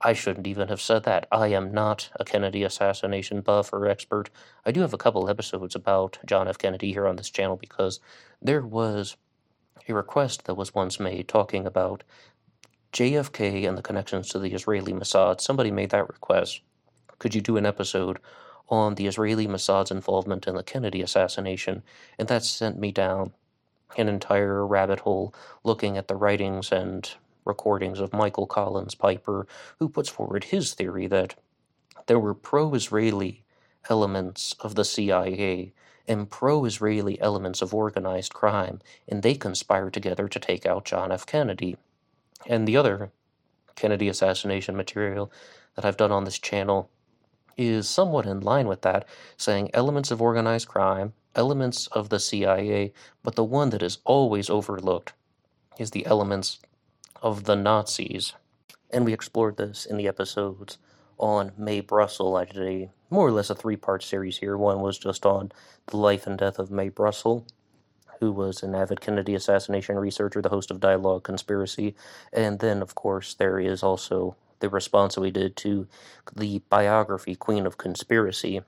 I 0.00 0.12
shouldn't 0.12 0.46
even 0.46 0.68
have 0.68 0.80
said 0.80 1.04
that. 1.04 1.26
I 1.30 1.48
am 1.48 1.72
not 1.72 2.10
a 2.18 2.24
Kennedy 2.24 2.64
assassination 2.64 3.40
buff 3.40 3.72
or 3.72 3.86
expert. 3.86 4.30
I 4.66 4.72
do 4.72 4.80
have 4.80 4.92
a 4.92 4.98
couple 4.98 5.30
episodes 5.30 5.74
about 5.74 6.18
John 6.26 6.48
F. 6.48 6.58
Kennedy 6.58 6.92
here 6.92 7.06
on 7.06 7.16
this 7.16 7.30
channel 7.30 7.56
because 7.56 8.00
there 8.40 8.62
was 8.62 9.16
a 9.88 9.94
request 9.94 10.44
that 10.44 10.54
was 10.54 10.74
once 10.74 11.00
made 11.00 11.28
talking 11.28 11.66
about 11.66 12.04
JFK 12.92 13.66
and 13.66 13.78
the 13.78 13.82
connections 13.82 14.28
to 14.30 14.38
the 14.38 14.52
Israeli 14.52 14.92
Mossad. 14.92 15.40
Somebody 15.40 15.70
made 15.70 15.90
that 15.90 16.08
request. 16.08 16.60
Could 17.18 17.34
you 17.34 17.40
do 17.40 17.56
an 17.56 17.64
episode 17.64 18.18
on 18.68 18.96
the 18.96 19.06
Israeli 19.06 19.46
Mossad's 19.46 19.90
involvement 19.90 20.46
in 20.46 20.56
the 20.56 20.62
Kennedy 20.62 21.00
assassination? 21.00 21.82
And 22.18 22.28
that 22.28 22.44
sent 22.44 22.78
me 22.78 22.92
down 22.92 23.32
an 23.96 24.08
entire 24.08 24.66
rabbit 24.66 25.00
hole 25.00 25.34
looking 25.64 25.96
at 25.96 26.08
the 26.08 26.16
writings 26.16 26.72
and 26.72 27.14
recordings 27.44 28.00
of 28.00 28.12
Michael 28.12 28.46
Collins 28.46 28.94
Piper, 28.94 29.46
who 29.78 29.88
puts 29.88 30.08
forward 30.08 30.44
his 30.44 30.74
theory 30.74 31.06
that 31.08 31.34
there 32.06 32.18
were 32.18 32.34
pro 32.34 32.74
Israeli 32.74 33.44
elements 33.88 34.54
of 34.60 34.74
the 34.74 34.84
CIA 34.84 35.72
and 36.08 36.30
pro 36.30 36.64
Israeli 36.64 37.20
elements 37.20 37.62
of 37.62 37.74
organized 37.74 38.34
crime, 38.34 38.80
and 39.08 39.22
they 39.22 39.34
conspired 39.34 39.94
together 39.94 40.28
to 40.28 40.38
take 40.40 40.66
out 40.66 40.84
John 40.84 41.12
F. 41.12 41.26
Kennedy. 41.26 41.76
And 42.46 42.66
the 42.66 42.76
other 42.76 43.12
Kennedy 43.76 44.08
assassination 44.08 44.76
material 44.76 45.32
that 45.74 45.84
I've 45.84 45.96
done 45.96 46.12
on 46.12 46.24
this 46.24 46.38
channel 46.38 46.90
is 47.56 47.88
somewhat 47.88 48.26
in 48.26 48.40
line 48.40 48.66
with 48.68 48.82
that, 48.82 49.06
saying 49.36 49.70
elements 49.74 50.10
of 50.10 50.22
organized 50.22 50.68
crime, 50.68 51.12
elements 51.34 51.86
of 51.88 52.08
the 52.08 52.20
CIA, 52.20 52.92
but 53.22 53.34
the 53.34 53.44
one 53.44 53.70
that 53.70 53.82
is 53.82 53.98
always 54.04 54.50
overlooked 54.50 55.12
is 55.78 55.90
the 55.90 56.06
elements 56.06 56.60
of 57.22 57.44
the 57.44 57.56
Nazis. 57.56 58.34
And 58.90 59.04
we 59.04 59.12
explored 59.12 59.56
this 59.56 59.86
in 59.86 59.96
the 59.96 60.08
episodes 60.08 60.78
on 61.18 61.52
Mae 61.56 61.80
Brussell. 61.80 62.36
I 62.36 62.44
did 62.44 62.62
a 62.62 62.90
more 63.10 63.26
or 63.26 63.32
less 63.32 63.50
a 63.50 63.54
three 63.54 63.76
part 63.76 64.02
series 64.02 64.38
here. 64.38 64.56
One 64.56 64.80
was 64.80 64.98
just 64.98 65.24
on 65.24 65.52
the 65.86 65.96
life 65.96 66.26
and 66.26 66.38
death 66.38 66.58
of 66.58 66.70
Mae 66.70 66.88
Brussell, 66.88 67.46
who 68.20 68.32
was 68.32 68.62
an 68.62 68.74
avid 68.74 69.00
Kennedy 69.00 69.34
assassination 69.34 69.96
researcher, 69.96 70.42
the 70.42 70.48
host 70.48 70.70
of 70.70 70.80
Dialogue 70.80 71.22
Conspiracy. 71.22 71.94
And 72.32 72.58
then, 72.58 72.82
of 72.82 72.94
course, 72.94 73.34
there 73.34 73.58
is 73.58 73.82
also 73.82 74.36
the 74.62 74.70
response 74.70 75.14
that 75.14 75.20
we 75.20 75.30
did 75.30 75.56
to 75.56 75.86
the 76.34 76.62
biography 76.70 77.34
Queen 77.34 77.66
of 77.66 77.76
Conspiracy 77.76 78.62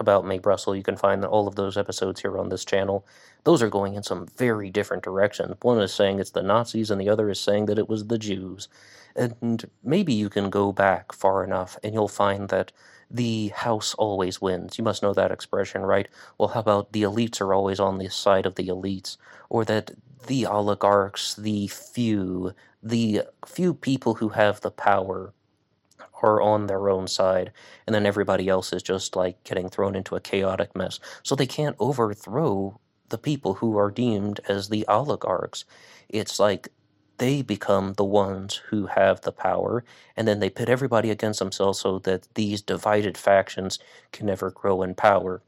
about 0.00 0.24
Mae 0.24 0.38
Brussell. 0.38 0.74
You 0.74 0.82
can 0.82 0.96
find 0.96 1.24
all 1.24 1.46
of 1.46 1.56
those 1.56 1.76
episodes 1.76 2.22
here 2.22 2.38
on 2.38 2.48
this 2.48 2.64
channel. 2.64 3.06
Those 3.44 3.62
are 3.62 3.68
going 3.68 3.94
in 3.94 4.02
some 4.02 4.26
very 4.36 4.70
different 4.70 5.02
directions. 5.04 5.54
One 5.60 5.80
is 5.80 5.92
saying 5.92 6.18
it's 6.18 6.30
the 6.30 6.42
Nazis, 6.42 6.90
and 6.90 7.00
the 7.00 7.08
other 7.08 7.28
is 7.28 7.38
saying 7.38 7.66
that 7.66 7.78
it 7.78 7.88
was 7.88 8.06
the 8.06 8.18
Jews. 8.18 8.68
And 9.14 9.70
maybe 9.82 10.12
you 10.12 10.28
can 10.28 10.50
go 10.50 10.72
back 10.72 11.12
far 11.12 11.42
enough 11.44 11.78
and 11.82 11.94
you'll 11.94 12.08
find 12.08 12.48
that 12.50 12.72
the 13.10 13.48
house 13.48 13.94
always 13.94 14.40
wins. 14.40 14.76
You 14.76 14.84
must 14.84 15.02
know 15.02 15.14
that 15.14 15.30
expression, 15.30 15.82
right? 15.82 16.08
Well, 16.36 16.48
how 16.48 16.60
about 16.60 16.92
the 16.92 17.02
elites 17.02 17.40
are 17.40 17.54
always 17.54 17.80
on 17.80 17.98
the 17.98 18.10
side 18.10 18.46
of 18.46 18.56
the 18.56 18.68
elites? 18.68 19.16
Or 19.48 19.64
that 19.64 19.92
the 20.26 20.44
oligarchs, 20.44 21.34
the 21.34 21.68
few, 21.68 22.52
the 22.88 23.22
few 23.44 23.74
people 23.74 24.14
who 24.14 24.30
have 24.30 24.60
the 24.60 24.70
power 24.70 25.32
are 26.22 26.40
on 26.40 26.66
their 26.66 26.88
own 26.88 27.06
side, 27.06 27.52
and 27.86 27.94
then 27.94 28.06
everybody 28.06 28.48
else 28.48 28.72
is 28.72 28.82
just 28.82 29.16
like 29.16 29.42
getting 29.44 29.68
thrown 29.68 29.94
into 29.94 30.16
a 30.16 30.20
chaotic 30.20 30.74
mess. 30.74 30.98
So 31.22 31.34
they 31.34 31.46
can't 31.46 31.76
overthrow 31.78 32.80
the 33.08 33.18
people 33.18 33.54
who 33.54 33.76
are 33.76 33.90
deemed 33.90 34.40
as 34.48 34.68
the 34.68 34.86
oligarchs. 34.88 35.64
It's 36.08 36.40
like 36.40 36.68
they 37.18 37.42
become 37.42 37.94
the 37.94 38.04
ones 38.04 38.60
who 38.68 38.86
have 38.86 39.20
the 39.22 39.32
power, 39.32 39.84
and 40.16 40.26
then 40.26 40.40
they 40.40 40.50
pit 40.50 40.68
everybody 40.68 41.10
against 41.10 41.38
themselves 41.38 41.80
so 41.80 41.98
that 42.00 42.28
these 42.34 42.62
divided 42.62 43.16
factions 43.16 43.78
can 44.12 44.26
never 44.26 44.50
grow 44.50 44.82
in 44.82 44.94
power. 44.94 45.42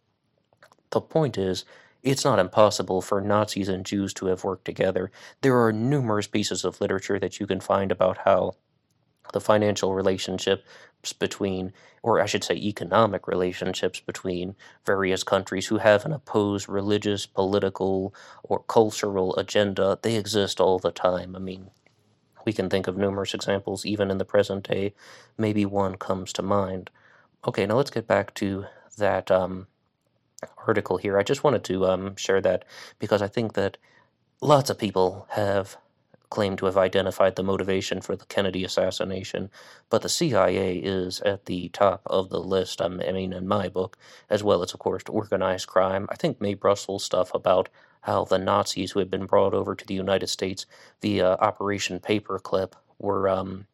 The 0.90 1.00
point 1.00 1.36
is, 1.36 1.64
it's 2.02 2.24
not 2.24 2.38
impossible 2.38 3.02
for 3.02 3.20
Nazis 3.20 3.68
and 3.68 3.84
Jews 3.84 4.14
to 4.14 4.26
have 4.26 4.44
worked 4.44 4.64
together. 4.64 5.10
There 5.40 5.60
are 5.62 5.72
numerous 5.72 6.26
pieces 6.26 6.64
of 6.64 6.80
literature 6.80 7.18
that 7.18 7.40
you 7.40 7.46
can 7.46 7.60
find 7.60 7.90
about 7.90 8.18
how 8.18 8.54
the 9.32 9.40
financial 9.40 9.94
relationships 9.94 11.12
between, 11.12 11.72
or 12.02 12.20
I 12.20 12.26
should 12.26 12.44
say, 12.44 12.54
economic 12.54 13.28
relationships 13.28 14.00
between 14.00 14.56
various 14.86 15.22
countries 15.22 15.66
who 15.66 15.78
have 15.78 16.04
an 16.04 16.12
opposed 16.12 16.68
religious, 16.68 17.26
political, 17.26 18.14
or 18.42 18.60
cultural 18.60 19.36
agenda, 19.36 19.98
they 20.02 20.16
exist 20.16 20.60
all 20.60 20.78
the 20.78 20.90
time. 20.90 21.36
I 21.36 21.40
mean, 21.40 21.70
we 22.46 22.52
can 22.52 22.70
think 22.70 22.86
of 22.86 22.96
numerous 22.96 23.34
examples 23.34 23.84
even 23.84 24.10
in 24.10 24.18
the 24.18 24.24
present 24.24 24.68
day. 24.68 24.94
Maybe 25.36 25.66
one 25.66 25.96
comes 25.96 26.32
to 26.34 26.42
mind. 26.42 26.90
Okay, 27.46 27.66
now 27.66 27.76
let's 27.76 27.90
get 27.90 28.06
back 28.06 28.34
to 28.34 28.66
that 28.96 29.30
um, 29.30 29.66
article 30.66 30.98
here. 30.98 31.18
I 31.18 31.22
just 31.22 31.44
wanted 31.44 31.64
to 31.64 31.86
um, 31.86 32.16
share 32.16 32.40
that 32.40 32.64
because 32.98 33.22
I 33.22 33.28
think 33.28 33.54
that 33.54 33.76
lots 34.40 34.70
of 34.70 34.78
people 34.78 35.26
have 35.30 35.76
claimed 36.30 36.58
to 36.58 36.66
have 36.66 36.76
identified 36.76 37.36
the 37.36 37.42
motivation 37.42 38.00
for 38.00 38.14
the 38.14 38.26
Kennedy 38.26 38.64
assassination, 38.64 39.50
but 39.88 40.02
the 40.02 40.08
CIA 40.08 40.76
is 40.76 41.20
at 41.22 41.46
the 41.46 41.70
top 41.70 42.02
of 42.06 42.28
the 42.28 42.40
list. 42.40 42.82
I 42.82 42.88
mean, 42.88 43.32
in 43.32 43.48
my 43.48 43.68
book, 43.68 43.96
as 44.28 44.42
well 44.42 44.62
as, 44.62 44.74
of 44.74 44.80
course, 44.80 45.02
organized 45.08 45.66
crime. 45.66 46.06
I 46.10 46.16
think 46.16 46.40
Mae 46.40 46.54
Brussell's 46.54 47.04
stuff 47.04 47.32
about 47.34 47.68
how 48.02 48.24
the 48.24 48.38
Nazis 48.38 48.92
who 48.92 48.98
had 48.98 49.10
been 49.10 49.26
brought 49.26 49.54
over 49.54 49.74
to 49.74 49.86
the 49.86 49.94
United 49.94 50.28
States 50.28 50.66
via 51.00 51.32
Operation 51.34 51.98
Paperclip 51.98 52.72
were 52.98 53.28
um, 53.28 53.66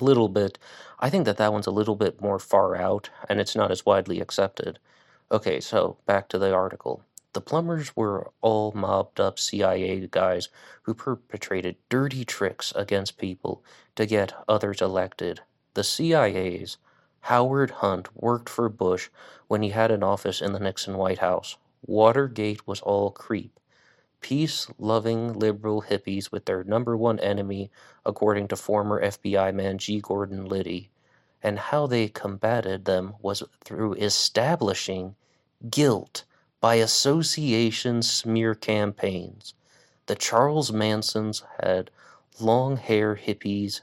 a 0.00 0.04
little 0.04 0.28
bit. 0.28 0.58
I 0.98 1.10
think 1.10 1.24
that 1.24 1.38
that 1.38 1.52
one's 1.52 1.66
a 1.66 1.72
little 1.72 1.96
bit 1.96 2.20
more 2.20 2.38
far 2.38 2.76
out, 2.76 3.10
and 3.28 3.40
it's 3.40 3.56
not 3.56 3.70
as 3.70 3.86
widely 3.86 4.20
accepted. 4.20 4.78
Okay, 5.32 5.60
so 5.60 5.96
back 6.06 6.28
to 6.28 6.38
the 6.38 6.52
article. 6.52 7.04
The 7.34 7.40
Plumbers 7.40 7.94
were 7.94 8.32
all 8.40 8.72
mobbed 8.72 9.20
up 9.20 9.38
CIA 9.38 10.08
guys 10.10 10.48
who 10.82 10.94
perpetrated 10.94 11.76
dirty 11.88 12.24
tricks 12.24 12.72
against 12.74 13.16
people 13.16 13.62
to 13.94 14.06
get 14.06 14.34
others 14.48 14.80
elected. 14.80 15.40
The 15.74 15.84
CIA's 15.84 16.78
Howard 17.20 17.70
Hunt 17.70 18.08
worked 18.16 18.48
for 18.48 18.68
Bush 18.68 19.08
when 19.46 19.62
he 19.62 19.68
had 19.68 19.92
an 19.92 20.02
office 20.02 20.42
in 20.42 20.52
the 20.52 20.58
Nixon 20.58 20.96
White 20.96 21.18
House. 21.18 21.56
Watergate 21.86 22.66
was 22.66 22.80
all 22.80 23.12
creep. 23.12 23.60
Peace 24.20 24.66
loving 24.78 25.38
liberal 25.38 25.82
hippies 25.82 26.32
with 26.32 26.46
their 26.46 26.64
number 26.64 26.96
one 26.96 27.20
enemy, 27.20 27.70
according 28.04 28.48
to 28.48 28.56
former 28.56 29.00
FBI 29.00 29.54
man 29.54 29.78
G. 29.78 30.00
Gordon 30.00 30.46
Liddy. 30.46 30.90
And 31.42 31.58
how 31.58 31.86
they 31.86 32.08
combated 32.08 32.84
them 32.84 33.14
was 33.20 33.42
through 33.64 33.94
establishing 33.94 35.14
guilt 35.70 36.24
by 36.60 36.74
association 36.74 38.02
smear 38.02 38.54
campaigns. 38.54 39.54
The 40.06 40.14
Charles 40.14 40.70
Mansons 40.70 41.42
had 41.62 41.90
long 42.38 42.76
hair 42.76 43.16
hippies 43.16 43.80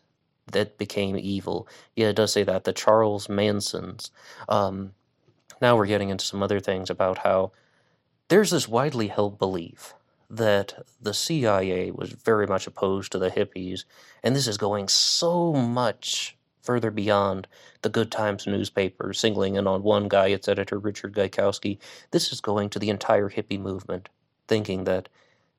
that 0.51 0.77
became 0.77 1.17
evil. 1.17 1.67
Yeah, 1.95 2.07
it 2.09 2.15
does 2.15 2.33
say 2.33 2.43
that. 2.43 2.63
The 2.63 2.73
Charles 2.73 3.27
Mansons. 3.27 4.11
Um, 4.47 4.93
now 5.61 5.75
we're 5.75 5.87
getting 5.87 6.09
into 6.09 6.25
some 6.25 6.43
other 6.43 6.59
things 6.59 6.89
about 6.89 7.19
how 7.19 7.51
there's 8.29 8.51
this 8.51 8.67
widely 8.67 9.07
held 9.07 9.39
belief 9.39 9.93
that 10.29 10.85
the 11.01 11.13
CIA 11.13 11.91
was 11.91 12.11
very 12.11 12.45
much 12.45 12.67
opposed 12.67 13.11
to 13.13 13.19
the 13.19 13.31
hippies, 13.31 13.85
and 14.23 14.35
this 14.35 14.47
is 14.47 14.57
going 14.57 14.87
so 14.87 15.53
much 15.53 16.37
further 16.67 16.91
beyond 16.91 17.47
the 17.81 17.89
Good 17.89 18.12
Times 18.12 18.45
newspaper, 18.45 19.13
singling 19.13 19.55
in 19.55 19.67
on 19.67 19.83
one 19.83 20.09
guy, 20.09 20.27
its 20.27 20.50
editor, 20.50 20.77
Richard 20.77 21.13
Gaikowski. 21.15 21.77
This 22.12 22.33
is 22.33 22.41
going 22.41 22.69
to 22.71 22.79
the 22.79 22.89
entire 22.89 23.29
hippie 23.29 23.59
movement, 23.59 24.09
thinking 24.50 24.83
that 24.83 25.07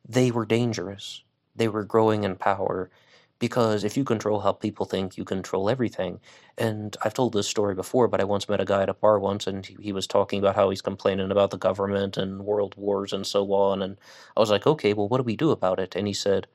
they 0.06 0.30
were 0.30 0.44
dangerous, 0.44 1.22
they 1.56 1.66
were 1.66 1.84
growing 1.84 2.24
in 2.24 2.36
power, 2.36 2.90
because 3.38 3.84
if 3.84 3.96
you 3.96 4.04
control 4.04 4.40
how 4.40 4.52
people 4.52 4.84
think, 4.84 5.16
you 5.16 5.24
control 5.24 5.70
everything. 5.70 6.20
And 6.58 6.94
I've 7.02 7.14
told 7.14 7.32
this 7.32 7.48
story 7.48 7.74
before, 7.74 8.06
but 8.06 8.20
I 8.20 8.24
once 8.24 8.46
met 8.46 8.60
a 8.60 8.66
guy 8.66 8.82
at 8.82 8.90
a 8.90 8.94
bar 8.94 9.18
once, 9.18 9.46
and 9.46 9.64
he, 9.64 9.76
he 9.80 9.92
was 9.92 10.06
talking 10.06 10.40
about 10.40 10.56
how 10.56 10.68
he's 10.68 10.82
complaining 10.82 11.30
about 11.30 11.50
the 11.50 11.56
government 11.56 12.18
and 12.18 12.44
world 12.44 12.74
wars 12.76 13.14
and 13.14 13.26
so 13.26 13.50
on. 13.54 13.80
And 13.80 13.96
I 14.36 14.40
was 14.40 14.50
like, 14.50 14.66
okay, 14.66 14.92
well, 14.92 15.08
what 15.08 15.18
do 15.18 15.22
we 15.22 15.36
do 15.36 15.52
about 15.52 15.80
it? 15.80 15.96
And 15.96 16.06
he 16.06 16.12
said, 16.12 16.48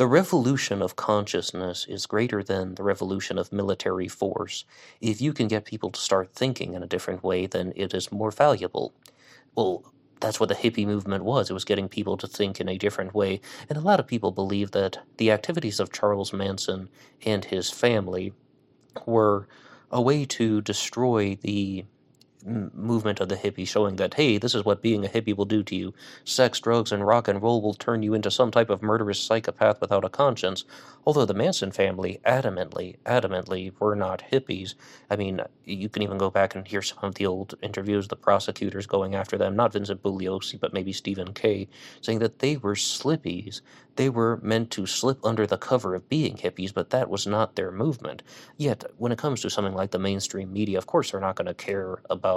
the 0.00 0.06
revolution 0.06 0.80
of 0.80 0.96
consciousness 0.96 1.84
is 1.86 2.06
greater 2.06 2.42
than 2.42 2.74
the 2.74 2.82
revolution 2.82 3.36
of 3.36 3.52
military 3.52 4.08
force. 4.08 4.64
If 5.02 5.20
you 5.20 5.34
can 5.34 5.46
get 5.46 5.66
people 5.66 5.90
to 5.90 6.00
start 6.00 6.32
thinking 6.34 6.72
in 6.72 6.82
a 6.82 6.86
different 6.86 7.22
way, 7.22 7.44
then 7.44 7.74
it 7.76 7.92
is 7.92 8.10
more 8.10 8.30
valuable. 8.30 8.94
Well, 9.54 9.92
that's 10.18 10.40
what 10.40 10.48
the 10.48 10.54
hippie 10.54 10.86
movement 10.86 11.24
was. 11.24 11.50
It 11.50 11.52
was 11.52 11.66
getting 11.66 11.86
people 11.86 12.16
to 12.16 12.26
think 12.26 12.62
in 12.62 12.66
a 12.70 12.78
different 12.78 13.12
way. 13.12 13.42
And 13.68 13.76
a 13.76 13.82
lot 13.82 14.00
of 14.00 14.06
people 14.06 14.32
believe 14.32 14.70
that 14.70 14.96
the 15.18 15.30
activities 15.30 15.78
of 15.78 15.92
Charles 15.92 16.32
Manson 16.32 16.88
and 17.26 17.44
his 17.44 17.68
family 17.68 18.32
were 19.04 19.48
a 19.90 20.00
way 20.00 20.24
to 20.24 20.62
destroy 20.62 21.36
the 21.42 21.84
movement 22.44 23.20
of 23.20 23.28
the 23.28 23.36
hippie 23.36 23.66
showing 23.68 23.96
that 23.96 24.14
hey 24.14 24.38
this 24.38 24.54
is 24.54 24.64
what 24.64 24.82
being 24.82 25.04
a 25.04 25.08
hippie 25.08 25.36
will 25.36 25.44
do 25.44 25.62
to 25.64 25.76
you. 25.76 25.94
Sex 26.24 26.60
drugs 26.60 26.92
and 26.92 27.06
rock 27.06 27.28
and 27.28 27.42
roll 27.42 27.62
will 27.62 27.74
turn 27.74 28.02
you 28.02 28.14
into 28.14 28.30
some 28.30 28.50
type 28.50 28.70
of 28.70 28.82
murderous 28.82 29.20
psychopath 29.20 29.80
without 29.80 30.04
a 30.04 30.08
conscience. 30.08 30.64
Although 31.06 31.26
the 31.26 31.34
manson 31.34 31.72
family 31.72 32.20
adamantly 32.26 32.98
adamantly 33.06 33.72
were 33.80 33.96
not 33.96 34.22
hippies. 34.32 34.74
I 35.10 35.16
mean 35.16 35.40
you 35.64 35.88
can 35.88 36.02
even 36.02 36.18
go 36.18 36.30
back 36.30 36.54
and 36.54 36.66
hear 36.66 36.82
some 36.82 36.98
of 37.02 37.16
the 37.16 37.26
old 37.26 37.54
interviews 37.62 38.08
the 38.08 38.16
prosecutors 38.16 38.86
going 38.86 39.14
after 39.14 39.38
them 39.38 39.56
not 39.56 39.72
vincent 39.72 40.02
bugliosi 40.02 40.58
but 40.60 40.72
maybe 40.74 40.92
stephen 40.92 41.32
kay 41.34 41.68
saying 42.02 42.18
that 42.20 42.38
they 42.40 42.56
were 42.56 42.74
slippies. 42.74 43.60
They 43.96 44.08
were 44.08 44.40
meant 44.42 44.70
to 44.72 44.86
slip 44.86 45.18
under 45.24 45.46
the 45.46 45.58
cover 45.58 45.94
of 45.94 46.08
being 46.08 46.36
hippies, 46.36 46.72
but 46.72 46.90
that 46.90 47.10
was 47.10 47.26
not 47.26 47.56
their 47.56 47.72
movement. 47.72 48.22
Yet, 48.56 48.84
when 48.96 49.12
it 49.12 49.18
comes 49.18 49.40
to 49.42 49.50
something 49.50 49.74
like 49.74 49.90
the 49.90 49.98
mainstream 49.98 50.52
media, 50.52 50.78
of 50.78 50.86
course, 50.86 51.10
they're 51.10 51.20
not 51.20 51.36
going 51.36 51.48
to 51.48 51.54
care 51.54 52.00
about 52.08 52.29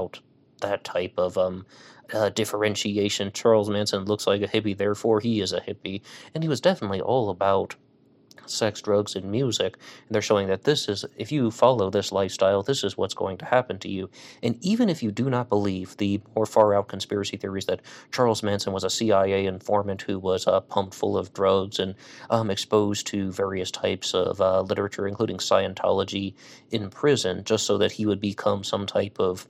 that 0.62 0.84
type 0.84 1.14
of 1.18 1.38
um, 1.38 1.66
uh, 2.14 2.30
differentiation. 2.30 3.32
Charles 3.32 3.70
Manson 3.70 4.06
looks 4.06 4.28
like 4.28 4.42
a 4.42 4.48
hippie, 4.48 4.78
therefore 4.78 5.20
he 5.20 5.42
is 5.42 5.54
a 5.54 5.62
hippie. 5.62 6.02
And 6.34 6.44
he 6.44 6.50
was 6.50 6.62
definitely 6.62 7.02
all 7.02 7.30
about 7.30 7.76
sex, 8.46 8.82
drugs, 8.82 9.16
and 9.16 9.32
music. 9.32 9.78
And 10.08 10.14
they're 10.14 10.22
showing 10.22 10.48
that 10.48 10.64
this 10.64 10.90
is, 10.90 11.06
if 11.18 11.32
you 11.32 11.52
follow 11.52 11.90
this 11.90 12.12
lifestyle, 12.12 12.62
this 12.62 12.84
is 12.84 12.98
what's 12.98 13.14
going 13.14 13.38
to 13.38 13.46
happen 13.46 13.80
to 13.80 13.90
you. 13.90 14.10
And 14.42 14.58
even 14.62 14.90
if 14.90 15.02
you 15.02 15.12
do 15.12 15.30
not 15.30 15.50
believe 15.50 15.96
the 15.98 16.22
more 16.36 16.46
far 16.46 16.74
out 16.74 16.88
conspiracy 16.88 17.38
theories 17.38 17.66
that 17.66 17.82
Charles 18.12 18.44
Manson 18.44 18.74
was 18.74 18.84
a 18.84 18.90
CIA 18.90 19.46
informant 19.46 20.02
who 20.02 20.20
was 20.20 20.48
uh, 20.48 20.60
pumped 20.62 20.94
full 20.94 21.18
of 21.18 21.34
drugs 21.34 21.80
and 21.80 21.96
um, 22.30 22.50
exposed 22.50 23.08
to 23.08 23.32
various 23.32 23.72
types 23.72 24.14
of 24.14 24.42
uh, 24.42 24.62
literature, 24.62 25.08
including 25.08 25.38
Scientology, 25.38 26.34
in 26.72 26.90
prison, 26.90 27.44
just 27.44 27.66
so 27.66 27.78
that 27.78 27.94
he 27.94 28.06
would 28.06 28.20
become 28.20 28.64
some 28.64 28.86
type 28.86 29.20
of 29.20 29.48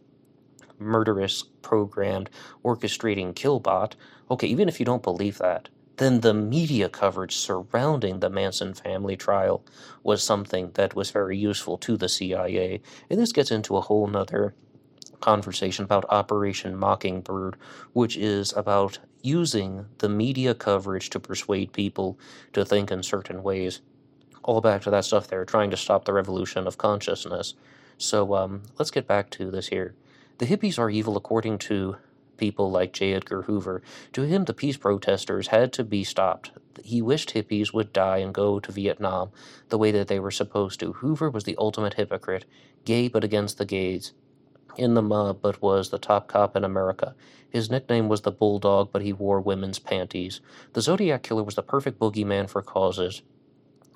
murderous, 0.83 1.43
programmed, 1.61 2.29
orchestrating 2.63 3.33
killbot. 3.33 3.93
Okay, 4.29 4.47
even 4.47 4.67
if 4.67 4.79
you 4.79 4.85
don't 4.85 5.03
believe 5.03 5.37
that, 5.39 5.69
then 5.97 6.21
the 6.21 6.33
media 6.33 6.89
coverage 6.89 7.35
surrounding 7.35 8.19
the 8.19 8.29
Manson 8.29 8.73
family 8.73 9.15
trial 9.15 9.63
was 10.03 10.23
something 10.23 10.71
that 10.73 10.95
was 10.95 11.11
very 11.11 11.37
useful 11.37 11.77
to 11.79 11.97
the 11.97 12.09
CIA. 12.09 12.81
And 13.09 13.19
this 13.19 13.31
gets 13.31 13.51
into 13.51 13.77
a 13.77 13.81
whole 13.81 14.07
nother 14.07 14.55
conversation 15.19 15.85
about 15.85 16.05
Operation 16.09 16.75
Mockingbird, 16.75 17.55
which 17.93 18.17
is 18.17 18.53
about 18.53 18.99
using 19.21 19.85
the 19.99 20.09
media 20.09 20.53
coverage 20.53 21.09
to 21.11 21.19
persuade 21.19 21.71
people 21.71 22.19
to 22.51 22.65
think 22.65 22.91
in 22.91 23.01
certain 23.03 23.41
ways. 23.41 23.81
All 24.43 24.59
back 24.59 24.81
to 24.81 24.89
that 24.91 25.05
stuff 25.05 25.27
there, 25.27 25.45
trying 25.45 25.71
to 25.71 25.77
stop 25.77 26.03
the 26.03 26.13
revolution 26.13 26.67
of 26.67 26.77
consciousness. 26.77 27.53
So 27.97 28.35
um, 28.35 28.63
let's 28.77 28.91
get 28.91 29.07
back 29.07 29.29
to 29.31 29.49
this 29.49 29.67
here. 29.67 29.95
The 30.43 30.57
hippies 30.57 30.77
are 30.77 30.89
evil 30.89 31.15
according 31.15 31.59
to 31.59 31.95
people 32.35 32.69
like 32.69 32.91
J. 32.91 33.13
Edgar 33.13 33.43
Hoover. 33.43 33.81
To 34.11 34.23
him, 34.23 34.43
the 34.43 34.53
peace 34.53 34.75
protesters 34.75 35.47
had 35.47 35.71
to 35.71 35.85
be 35.85 36.03
stopped. 36.03 36.51
He 36.83 37.01
wished 37.01 37.33
hippies 37.33 37.73
would 37.73 37.93
die 37.93 38.17
and 38.17 38.33
go 38.33 38.59
to 38.59 38.71
Vietnam 38.73 39.31
the 39.69 39.77
way 39.77 39.91
that 39.91 40.09
they 40.09 40.19
were 40.19 40.31
supposed 40.31 40.81
to. 40.81 40.91
Hoover 40.91 41.29
was 41.29 41.45
the 41.45 41.55
ultimate 41.57 41.93
hypocrite, 41.93 42.43
gay 42.83 43.07
but 43.07 43.23
against 43.23 43.57
the 43.57 43.63
gays. 43.63 44.11
In 44.75 44.95
the 44.95 45.01
mob, 45.01 45.39
but 45.41 45.61
was 45.61 45.91
the 45.91 45.97
top 45.97 46.27
cop 46.27 46.57
in 46.57 46.65
America. 46.65 47.15
His 47.49 47.71
nickname 47.71 48.09
was 48.09 48.23
the 48.23 48.31
Bulldog, 48.31 48.91
but 48.91 49.01
he 49.01 49.13
wore 49.13 49.39
women's 49.39 49.79
panties. 49.79 50.41
The 50.73 50.81
Zodiac 50.81 51.23
Killer 51.23 51.43
was 51.43 51.55
the 51.55 51.63
perfect 51.63 51.99
boogeyman 51.99 52.49
for 52.49 52.61
causes 52.61 53.21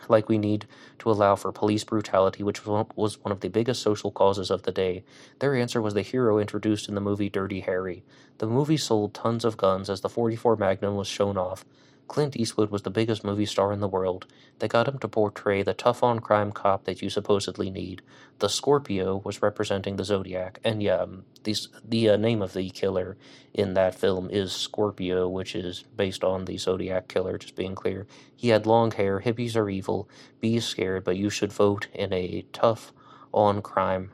like 0.08 0.30
we 0.30 0.38
need 0.38 0.66
to 1.00 1.12
allow 1.12 1.36
for 1.36 1.52
police 1.52 1.84
brutality, 1.84 2.44
which 2.44 2.66
was 2.66 3.24
one 3.24 3.32
of 3.32 3.40
the 3.40 3.50
biggest 3.50 3.82
social 3.82 4.12
causes 4.12 4.50
of 4.50 4.64
the 4.64 4.72
day. 4.72 5.04
Their 5.40 5.56
answer 5.56 5.82
was 5.82 5.94
the 5.94 6.02
hero 6.02 6.40
introduced 6.40 6.88
in 6.88 6.96
the 6.96 7.02
movie 7.02 7.30
Dirty 7.30 7.62
Harry. 7.62 8.04
The 8.38 8.48
movie 8.48 8.78
sold 8.78 9.14
tons 9.14 9.44
of 9.44 9.58
guns 9.58 9.90
as 9.90 10.02
the 10.02 10.10
44 10.10 10.56
Magnum 10.56 10.96
was 10.96 11.08
shown 11.08 11.38
off. 11.38 11.66
Clint 12.08 12.38
Eastwood 12.38 12.72
was 12.72 12.84
the 12.84 12.90
biggest 12.90 13.24
movie 13.24 13.46
star 13.46 13.74
in 13.74 13.80
the 13.80 13.88
world. 13.88 14.26
They 14.60 14.68
got 14.68 14.88
him 14.88 14.98
to 15.00 15.08
portray 15.08 15.62
the 15.62 15.74
tough 15.74 16.04
on 16.04 16.20
crime 16.20 16.52
cop 16.52 16.86
that 16.86 17.02
you 17.02 17.10
supposedly 17.10 17.70
need. 17.70 18.02
The 18.40 18.50
Scorpio 18.50 19.22
was 19.24 19.42
representing 19.42 19.98
the 19.98 20.06
Zodiac, 20.06 20.60
and 20.64 20.82
yeah, 20.82 20.98
um, 20.98 21.26
these, 21.44 21.68
the 21.84 22.10
uh, 22.10 22.18
name 22.18 22.42
of 22.42 22.54
the 22.54 22.70
killer 22.70 23.18
in 23.54 23.74
that 23.74 23.96
film 23.96 24.30
is 24.30 24.54
Scorpio, 24.54 25.28
which 25.28 25.56
is 25.56 25.84
based 25.96 26.24
on 26.24 26.46
the 26.46 26.58
Zodiac 26.58 27.08
killer, 27.08 27.38
just 27.38 27.56
being 27.56 27.76
clear. 27.76 28.08
He 28.36 28.50
had 28.50 28.66
long 28.66 28.92
hair, 28.92 29.22
hippies 29.22 29.56
are 29.56 29.70
evil, 29.70 30.10
be 30.40 30.60
scared, 30.60 31.04
but 31.04 31.18
you 31.18 31.30
should 31.30 31.52
vote 31.52 31.88
in 31.94 32.14
a 32.14 32.46
tough 32.54 32.94
on 33.34 33.62
crime 33.62 34.12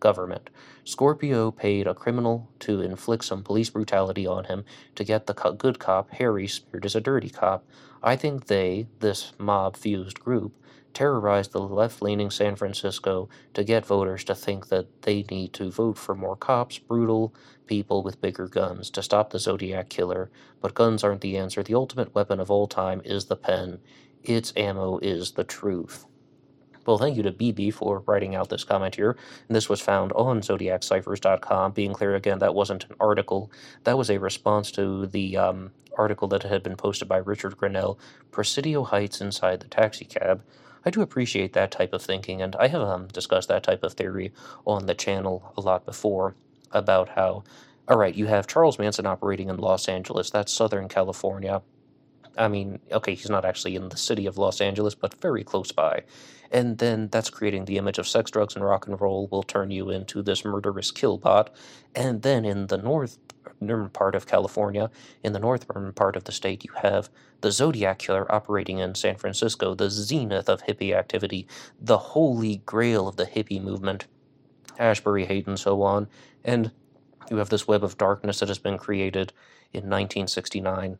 government. 0.00 0.50
Scorpio 0.84 1.52
paid 1.52 1.86
a 1.86 1.94
criminal 1.94 2.50
to 2.58 2.80
inflict 2.80 3.24
some 3.24 3.44
police 3.44 3.70
brutality 3.70 4.26
on 4.26 4.44
him 4.44 4.64
to 4.96 5.04
get 5.04 5.26
the 5.26 5.34
good 5.34 5.78
cop, 5.78 6.10
Harry, 6.10 6.48
smeared 6.48 6.84
as 6.84 6.96
a 6.96 7.00
dirty 7.00 7.30
cop. 7.30 7.64
I 8.02 8.16
think 8.16 8.46
they, 8.46 8.88
this 8.98 9.32
mob 9.38 9.76
fused 9.76 10.18
group, 10.18 10.52
terrorized 10.92 11.52
the 11.52 11.60
left 11.60 12.02
leaning 12.02 12.30
San 12.30 12.56
Francisco 12.56 13.28
to 13.54 13.64
get 13.64 13.86
voters 13.86 14.24
to 14.24 14.34
think 14.34 14.68
that 14.68 15.02
they 15.02 15.24
need 15.30 15.52
to 15.54 15.70
vote 15.70 15.96
for 15.96 16.14
more 16.14 16.36
cops, 16.36 16.78
brutal 16.78 17.34
people 17.66 18.02
with 18.02 18.20
bigger 18.20 18.48
guns 18.48 18.90
to 18.90 19.02
stop 19.02 19.30
the 19.30 19.38
Zodiac 19.38 19.88
killer. 19.88 20.30
But 20.60 20.74
guns 20.74 21.04
aren't 21.04 21.20
the 21.20 21.36
answer. 21.36 21.62
The 21.62 21.74
ultimate 21.74 22.14
weapon 22.14 22.40
of 22.40 22.50
all 22.50 22.66
time 22.66 23.00
is 23.04 23.26
the 23.26 23.36
pen. 23.36 23.78
Its 24.22 24.52
ammo 24.56 24.98
is 24.98 25.32
the 25.32 25.44
truth. 25.44 26.06
Well, 26.84 26.98
thank 26.98 27.16
you 27.16 27.22
to 27.22 27.32
BB 27.32 27.74
for 27.74 28.02
writing 28.06 28.34
out 28.34 28.48
this 28.48 28.64
comment 28.64 28.96
here. 28.96 29.16
And 29.48 29.54
this 29.54 29.68
was 29.68 29.80
found 29.80 30.12
on 30.12 30.40
zodiacciphers.com. 30.40 31.72
Being 31.72 31.92
clear 31.92 32.14
again, 32.16 32.40
that 32.40 32.54
wasn't 32.54 32.84
an 32.84 32.96
article. 32.98 33.50
That 33.84 33.98
was 33.98 34.10
a 34.10 34.18
response 34.18 34.72
to 34.72 35.06
the 35.06 35.36
um, 35.36 35.70
article 35.96 36.28
that 36.28 36.42
had 36.42 36.62
been 36.62 36.76
posted 36.76 37.08
by 37.08 37.18
Richard 37.18 37.56
Grinnell 37.56 37.98
Presidio 38.30 38.84
Heights 38.84 39.20
Inside 39.20 39.60
the 39.60 39.68
Taxicab. 39.68 40.42
I 40.84 40.90
do 40.90 41.02
appreciate 41.02 41.52
that 41.52 41.70
type 41.70 41.92
of 41.92 42.02
thinking, 42.02 42.42
and 42.42 42.56
I 42.56 42.66
have 42.68 42.82
um, 42.82 43.06
discussed 43.08 43.48
that 43.48 43.62
type 43.62 43.84
of 43.84 43.92
theory 43.92 44.32
on 44.64 44.86
the 44.86 44.94
channel 44.94 45.52
a 45.56 45.60
lot 45.60 45.86
before 45.86 46.34
about 46.72 47.10
how, 47.10 47.44
all 47.86 47.96
right, 47.98 48.14
you 48.14 48.26
have 48.26 48.48
Charles 48.48 48.78
Manson 48.80 49.06
operating 49.06 49.48
in 49.48 49.58
Los 49.58 49.88
Angeles, 49.88 50.30
that's 50.30 50.52
Southern 50.52 50.88
California. 50.88 51.62
I 52.36 52.48
mean, 52.48 52.80
okay, 52.90 53.14
he's 53.14 53.30
not 53.30 53.44
actually 53.44 53.76
in 53.76 53.90
the 53.90 53.96
city 53.96 54.26
of 54.26 54.38
Los 54.38 54.60
Angeles, 54.60 54.94
but 54.94 55.20
very 55.20 55.44
close 55.44 55.70
by 55.70 56.02
and 56.52 56.78
then 56.78 57.08
that's 57.10 57.30
creating 57.30 57.64
the 57.64 57.78
image 57.78 57.98
of 57.98 58.06
sex, 58.06 58.30
drugs, 58.30 58.54
and 58.54 58.64
rock 58.64 58.86
and 58.86 59.00
roll 59.00 59.26
will 59.28 59.42
turn 59.42 59.70
you 59.70 59.88
into 59.88 60.22
this 60.22 60.44
murderous 60.44 60.92
killbot. 60.92 61.48
And 61.94 62.20
then 62.20 62.44
in 62.44 62.66
the 62.66 62.76
northern 62.76 63.88
part 63.88 64.14
of 64.14 64.26
California, 64.26 64.90
in 65.24 65.32
the 65.32 65.38
northern 65.38 65.92
part 65.94 66.14
of 66.14 66.24
the 66.24 66.32
state, 66.32 66.62
you 66.64 66.72
have 66.82 67.08
the 67.40 67.50
Zodiac 67.50 67.98
Killer 67.98 68.30
operating 68.30 68.78
in 68.78 68.94
San 68.94 69.16
Francisco, 69.16 69.74
the 69.74 69.88
zenith 69.88 70.50
of 70.50 70.64
hippie 70.64 70.94
activity, 70.94 71.48
the 71.80 71.98
holy 71.98 72.58
grail 72.66 73.08
of 73.08 73.16
the 73.16 73.26
hippie 73.26 73.62
movement, 73.62 74.06
Ashbury, 74.78 75.24
Haight, 75.24 75.46
and 75.46 75.58
so 75.58 75.82
on. 75.82 76.06
And 76.44 76.70
you 77.30 77.38
have 77.38 77.48
this 77.48 77.66
web 77.66 77.82
of 77.82 77.96
darkness 77.96 78.40
that 78.40 78.48
has 78.48 78.58
been 78.58 78.76
created 78.76 79.32
in 79.72 79.84
1969 79.84 80.98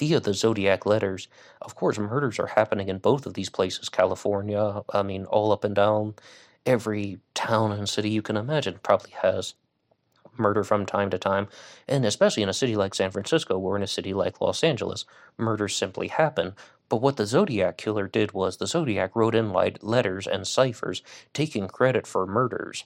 via 0.00 0.18
the 0.18 0.32
zodiac 0.32 0.86
letters. 0.86 1.28
Of 1.60 1.74
course, 1.74 1.98
murders 1.98 2.38
are 2.38 2.46
happening 2.46 2.88
in 2.88 2.98
both 2.98 3.26
of 3.26 3.34
these 3.34 3.50
places, 3.50 3.90
California, 3.90 4.82
I 4.94 5.02
mean, 5.02 5.26
all 5.26 5.52
up 5.52 5.62
and 5.62 5.74
down. 5.74 6.14
Every 6.64 7.20
town 7.34 7.70
and 7.70 7.86
city 7.86 8.08
you 8.08 8.22
can 8.22 8.38
imagine 8.38 8.80
probably 8.82 9.10
has 9.22 9.54
murder 10.38 10.64
from 10.64 10.86
time 10.86 11.10
to 11.10 11.18
time, 11.18 11.48
and 11.86 12.06
especially 12.06 12.42
in 12.42 12.48
a 12.48 12.54
city 12.54 12.76
like 12.76 12.94
San 12.94 13.10
Francisco 13.10 13.58
or 13.58 13.76
in 13.76 13.82
a 13.82 13.86
city 13.86 14.14
like 14.14 14.40
Los 14.40 14.64
Angeles, 14.64 15.04
murders 15.36 15.76
simply 15.76 16.08
happen. 16.08 16.54
But 16.88 17.02
what 17.02 17.18
the 17.18 17.26
Zodiac 17.26 17.76
killer 17.76 18.08
did 18.08 18.32
was 18.32 18.56
the 18.56 18.66
Zodiac 18.66 19.14
wrote 19.14 19.34
in 19.34 19.52
letters 19.52 20.26
and 20.26 20.46
ciphers 20.46 21.02
taking 21.34 21.68
credit 21.68 22.06
for 22.06 22.26
murders. 22.26 22.84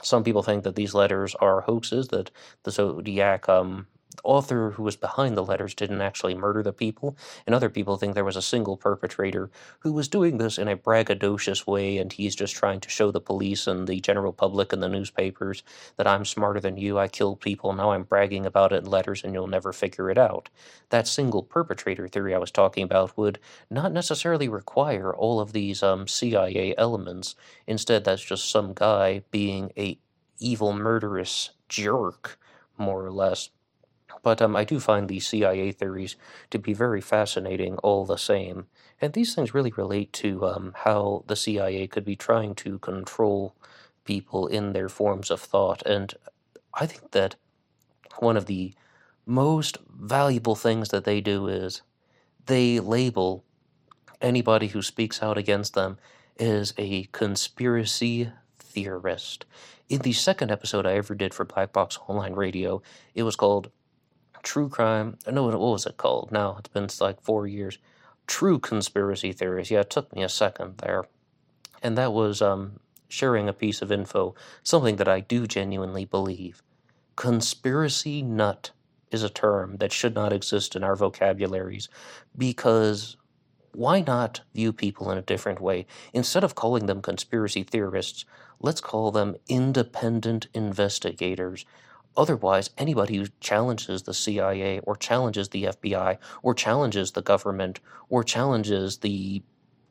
Some 0.00 0.22
people 0.22 0.44
think 0.44 0.62
that 0.62 0.76
these 0.76 0.94
letters 0.94 1.34
are 1.34 1.62
hoaxes, 1.62 2.08
that 2.08 2.30
the 2.62 2.70
Zodiac 2.70 3.48
um, 3.48 3.88
author 4.24 4.72
who 4.72 4.82
was 4.82 4.96
behind 4.96 5.36
the 5.36 5.44
letters 5.44 5.74
didn't 5.74 6.00
actually 6.00 6.34
murder 6.34 6.62
the 6.62 6.72
people, 6.72 7.16
and 7.46 7.54
other 7.54 7.68
people 7.68 7.96
think 7.96 8.14
there 8.14 8.24
was 8.24 8.36
a 8.36 8.42
single 8.42 8.76
perpetrator 8.76 9.50
who 9.80 9.92
was 9.92 10.08
doing 10.08 10.38
this 10.38 10.58
in 10.58 10.68
a 10.68 10.76
braggadocious 10.76 11.66
way, 11.66 11.98
and 11.98 12.12
he's 12.12 12.34
just 12.34 12.54
trying 12.54 12.80
to 12.80 12.88
show 12.88 13.10
the 13.10 13.20
police 13.20 13.66
and 13.66 13.86
the 13.86 14.00
general 14.00 14.32
public 14.32 14.72
and 14.72 14.82
the 14.82 14.88
newspapers 14.88 15.62
that 15.96 16.06
I'm 16.06 16.24
smarter 16.24 16.60
than 16.60 16.76
you, 16.76 16.98
I 16.98 17.08
killed 17.08 17.40
people, 17.40 17.72
now 17.72 17.92
I'm 17.92 18.04
bragging 18.04 18.46
about 18.46 18.72
it 18.72 18.84
in 18.84 18.90
letters, 18.90 19.24
and 19.24 19.32
you'll 19.32 19.46
never 19.46 19.72
figure 19.72 20.10
it 20.10 20.18
out. 20.18 20.48
That 20.90 21.06
single 21.08 21.42
perpetrator 21.42 22.08
theory 22.08 22.34
I 22.34 22.38
was 22.38 22.50
talking 22.50 22.84
about 22.84 23.16
would 23.16 23.38
not 23.70 23.92
necessarily 23.92 24.48
require 24.48 25.14
all 25.14 25.40
of 25.40 25.52
these 25.52 25.82
um, 25.82 26.06
CIA 26.06 26.74
elements. 26.76 27.34
Instead, 27.66 28.04
that's 28.04 28.22
just 28.22 28.50
some 28.50 28.72
guy 28.74 29.22
being 29.30 29.72
a 29.76 29.98
evil, 30.38 30.72
murderous 30.72 31.50
jerk, 31.68 32.38
more 32.78 33.04
or 33.04 33.10
less. 33.10 33.50
But 34.26 34.42
um, 34.42 34.56
I 34.56 34.64
do 34.64 34.80
find 34.80 35.08
these 35.08 35.24
CIA 35.24 35.70
theories 35.70 36.16
to 36.50 36.58
be 36.58 36.72
very 36.72 37.00
fascinating 37.00 37.76
all 37.76 38.04
the 38.04 38.16
same. 38.16 38.66
And 39.00 39.12
these 39.12 39.36
things 39.36 39.54
really 39.54 39.70
relate 39.76 40.12
to 40.14 40.44
um, 40.44 40.72
how 40.78 41.22
the 41.28 41.36
CIA 41.36 41.86
could 41.86 42.04
be 42.04 42.16
trying 42.16 42.56
to 42.56 42.80
control 42.80 43.54
people 44.02 44.48
in 44.48 44.72
their 44.72 44.88
forms 44.88 45.30
of 45.30 45.40
thought. 45.40 45.80
And 45.86 46.12
I 46.74 46.86
think 46.86 47.12
that 47.12 47.36
one 48.18 48.36
of 48.36 48.46
the 48.46 48.74
most 49.26 49.78
valuable 49.96 50.56
things 50.56 50.88
that 50.88 51.04
they 51.04 51.20
do 51.20 51.46
is 51.46 51.82
they 52.46 52.80
label 52.80 53.44
anybody 54.20 54.66
who 54.66 54.82
speaks 54.82 55.22
out 55.22 55.38
against 55.38 55.74
them 55.74 55.98
as 56.40 56.74
a 56.76 57.04
conspiracy 57.12 58.32
theorist. 58.58 59.44
In 59.88 60.00
the 60.00 60.12
second 60.12 60.50
episode 60.50 60.84
I 60.84 60.94
ever 60.94 61.14
did 61.14 61.32
for 61.32 61.44
Black 61.44 61.72
Box 61.72 61.96
Online 62.08 62.32
Radio, 62.32 62.82
it 63.14 63.22
was 63.22 63.36
called 63.36 63.70
true 64.46 64.68
crime. 64.68 65.18
I 65.26 65.32
know 65.32 65.42
what, 65.42 65.58
was 65.58 65.86
it 65.86 65.96
called 65.96 66.30
now? 66.30 66.56
It's 66.58 66.68
been 66.68 66.88
like 67.00 67.20
four 67.20 67.46
years. 67.48 67.78
True 68.28 68.58
conspiracy 68.58 69.32
theories. 69.32 69.70
Yeah, 69.70 69.80
it 69.80 69.90
took 69.90 70.14
me 70.14 70.22
a 70.22 70.28
second 70.28 70.78
there. 70.78 71.04
And 71.82 71.98
that 71.98 72.12
was 72.12 72.40
um, 72.40 72.78
sharing 73.08 73.48
a 73.48 73.52
piece 73.52 73.82
of 73.82 73.90
info, 73.90 74.34
something 74.62 74.96
that 74.96 75.08
I 75.08 75.20
do 75.20 75.46
genuinely 75.48 76.04
believe. 76.04 76.62
Conspiracy 77.16 78.22
nut 78.22 78.70
is 79.10 79.24
a 79.24 79.28
term 79.28 79.78
that 79.78 79.92
should 79.92 80.14
not 80.14 80.32
exist 80.32 80.76
in 80.76 80.84
our 80.84 80.94
vocabularies 80.94 81.88
because 82.38 83.16
why 83.72 84.00
not 84.00 84.42
view 84.54 84.72
people 84.72 85.10
in 85.10 85.18
a 85.18 85.22
different 85.22 85.60
way? 85.60 85.86
Instead 86.12 86.44
of 86.44 86.54
calling 86.54 86.86
them 86.86 87.02
conspiracy 87.02 87.64
theorists, 87.64 88.24
let's 88.60 88.80
call 88.80 89.10
them 89.10 89.34
independent 89.48 90.46
investigators 90.54 91.66
Otherwise, 92.16 92.70
anybody 92.78 93.16
who 93.16 93.26
challenges 93.40 94.02
the 94.02 94.14
CIA 94.14 94.80
or 94.80 94.96
challenges 94.96 95.50
the 95.50 95.64
FBI 95.64 96.18
or 96.42 96.54
challenges 96.54 97.12
the 97.12 97.22
government 97.22 97.80
or 98.08 98.24
challenges 98.24 98.98
the 98.98 99.42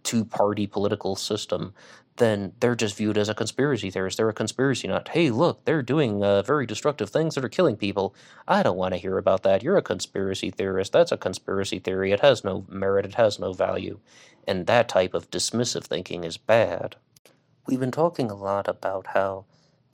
two 0.04 0.24
party 0.24 0.68
political 0.68 1.16
system, 1.16 1.74
then 2.18 2.54
they're 2.60 2.76
just 2.76 2.96
viewed 2.96 3.18
as 3.18 3.28
a 3.28 3.34
conspiracy 3.34 3.90
theorist. 3.90 4.18
They're 4.18 4.30
a 4.30 4.34
conspiracy 4.34 4.88
nut. 4.88 5.10
Hey, 5.12 5.30
look, 5.30 5.66
they're 5.66 5.82
doing 5.82 6.24
uh, 6.24 6.44
very 6.44 6.66
destructive 6.66 7.10
things 7.10 7.36
that 7.36 7.44
are 7.44 7.50
killing 7.50 7.76
people. 7.76 8.16
I 8.48 8.64
don't 8.64 8.78
want 8.78 8.94
to 8.94 9.00
hear 9.00 9.18
about 9.18 9.44
that. 9.44 9.64
You're 9.64 9.78
a 9.78 9.82
conspiracy 9.82 10.50
theorist. 10.50 10.94
That's 10.94 11.12
a 11.12 11.18
conspiracy 11.18 11.80
theory. 11.80 12.12
It 12.12 12.22
has 12.22 12.44
no 12.44 12.66
merit, 12.70 13.06
it 13.06 13.16
has 13.16 13.40
no 13.40 13.52
value. 13.52 14.00
And 14.48 14.68
that 14.68 14.88
type 14.88 15.14
of 15.14 15.30
dismissive 15.30 15.84
thinking 15.84 16.24
is 16.24 16.38
bad. 16.38 16.96
We've 17.68 17.80
been 17.80 17.92
talking 17.92 18.30
a 18.30 18.36
lot 18.36 18.68
about 18.68 19.08
how 19.08 19.46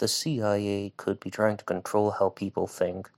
the 0.02 0.08
CIA 0.08 0.92
could 0.98 1.20
be 1.20 1.30
trying 1.30 1.58
to 1.58 1.64
control 1.64 2.10
how 2.10 2.30
people 2.30 2.66
think, 2.66 3.12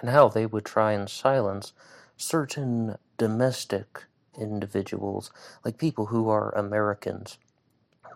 and 0.00 0.10
how 0.10 0.28
they 0.28 0.46
would 0.46 0.64
try 0.64 0.90
and 0.90 1.08
silence 1.08 1.72
certain 2.16 2.98
domestic 3.16 4.06
individuals, 4.36 5.30
like 5.64 5.78
people 5.78 6.06
who 6.06 6.28
are 6.28 6.50
Americans. 6.56 7.38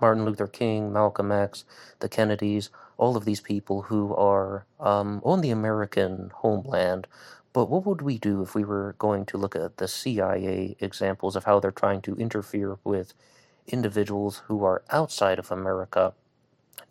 Martin 0.00 0.24
Luther 0.24 0.48
King, 0.48 0.92
Malcolm 0.92 1.30
X, 1.30 1.64
the 2.00 2.08
Kennedys, 2.08 2.70
all 2.98 3.16
of 3.16 3.24
these 3.24 3.40
people 3.40 3.82
who 3.82 4.12
are 4.16 4.66
um, 4.80 5.22
on 5.24 5.40
the 5.40 5.52
American 5.52 6.32
homeland. 6.34 7.06
But 7.52 7.70
what 7.70 7.86
would 7.86 8.02
we 8.02 8.18
do 8.18 8.42
if 8.42 8.56
we 8.56 8.64
were 8.64 8.96
going 8.98 9.26
to 9.26 9.38
look 9.38 9.54
at 9.54 9.76
the 9.76 9.86
CIA 9.86 10.74
examples 10.80 11.36
of 11.36 11.44
how 11.44 11.60
they're 11.60 11.70
trying 11.70 12.02
to 12.02 12.16
interfere 12.16 12.78
with 12.82 13.14
individuals 13.68 14.42
who 14.48 14.64
are 14.64 14.82
outside 14.90 15.38
of 15.38 15.52
America? 15.52 16.14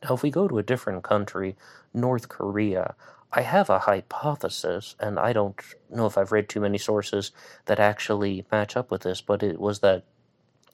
Now, 0.03 0.15
if 0.15 0.23
we 0.23 0.31
go 0.31 0.47
to 0.47 0.57
a 0.57 0.63
different 0.63 1.03
country, 1.03 1.55
North 1.93 2.29
Korea, 2.29 2.95
I 3.33 3.41
have 3.41 3.69
a 3.69 3.79
hypothesis, 3.79 4.95
and 4.99 5.17
I 5.17 5.31
don't 5.31 5.55
know 5.89 6.05
if 6.05 6.17
I've 6.17 6.31
read 6.31 6.49
too 6.49 6.59
many 6.59 6.77
sources 6.77 7.31
that 7.65 7.79
actually 7.79 8.45
match 8.51 8.75
up 8.75 8.91
with 8.91 9.03
this, 9.03 9.21
but 9.21 9.41
it 9.41 9.59
was 9.59 9.79
that 9.79 10.03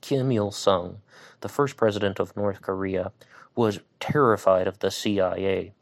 Kim 0.01 0.31
Il 0.31 0.51
sung, 0.51 1.01
the 1.41 1.49
first 1.49 1.77
president 1.77 2.19
of 2.19 2.35
North 2.35 2.61
Korea, 2.61 3.11
was 3.55 3.79
terrified 3.99 4.67
of 4.67 4.79
the 4.79 4.91
CIA 4.91 5.73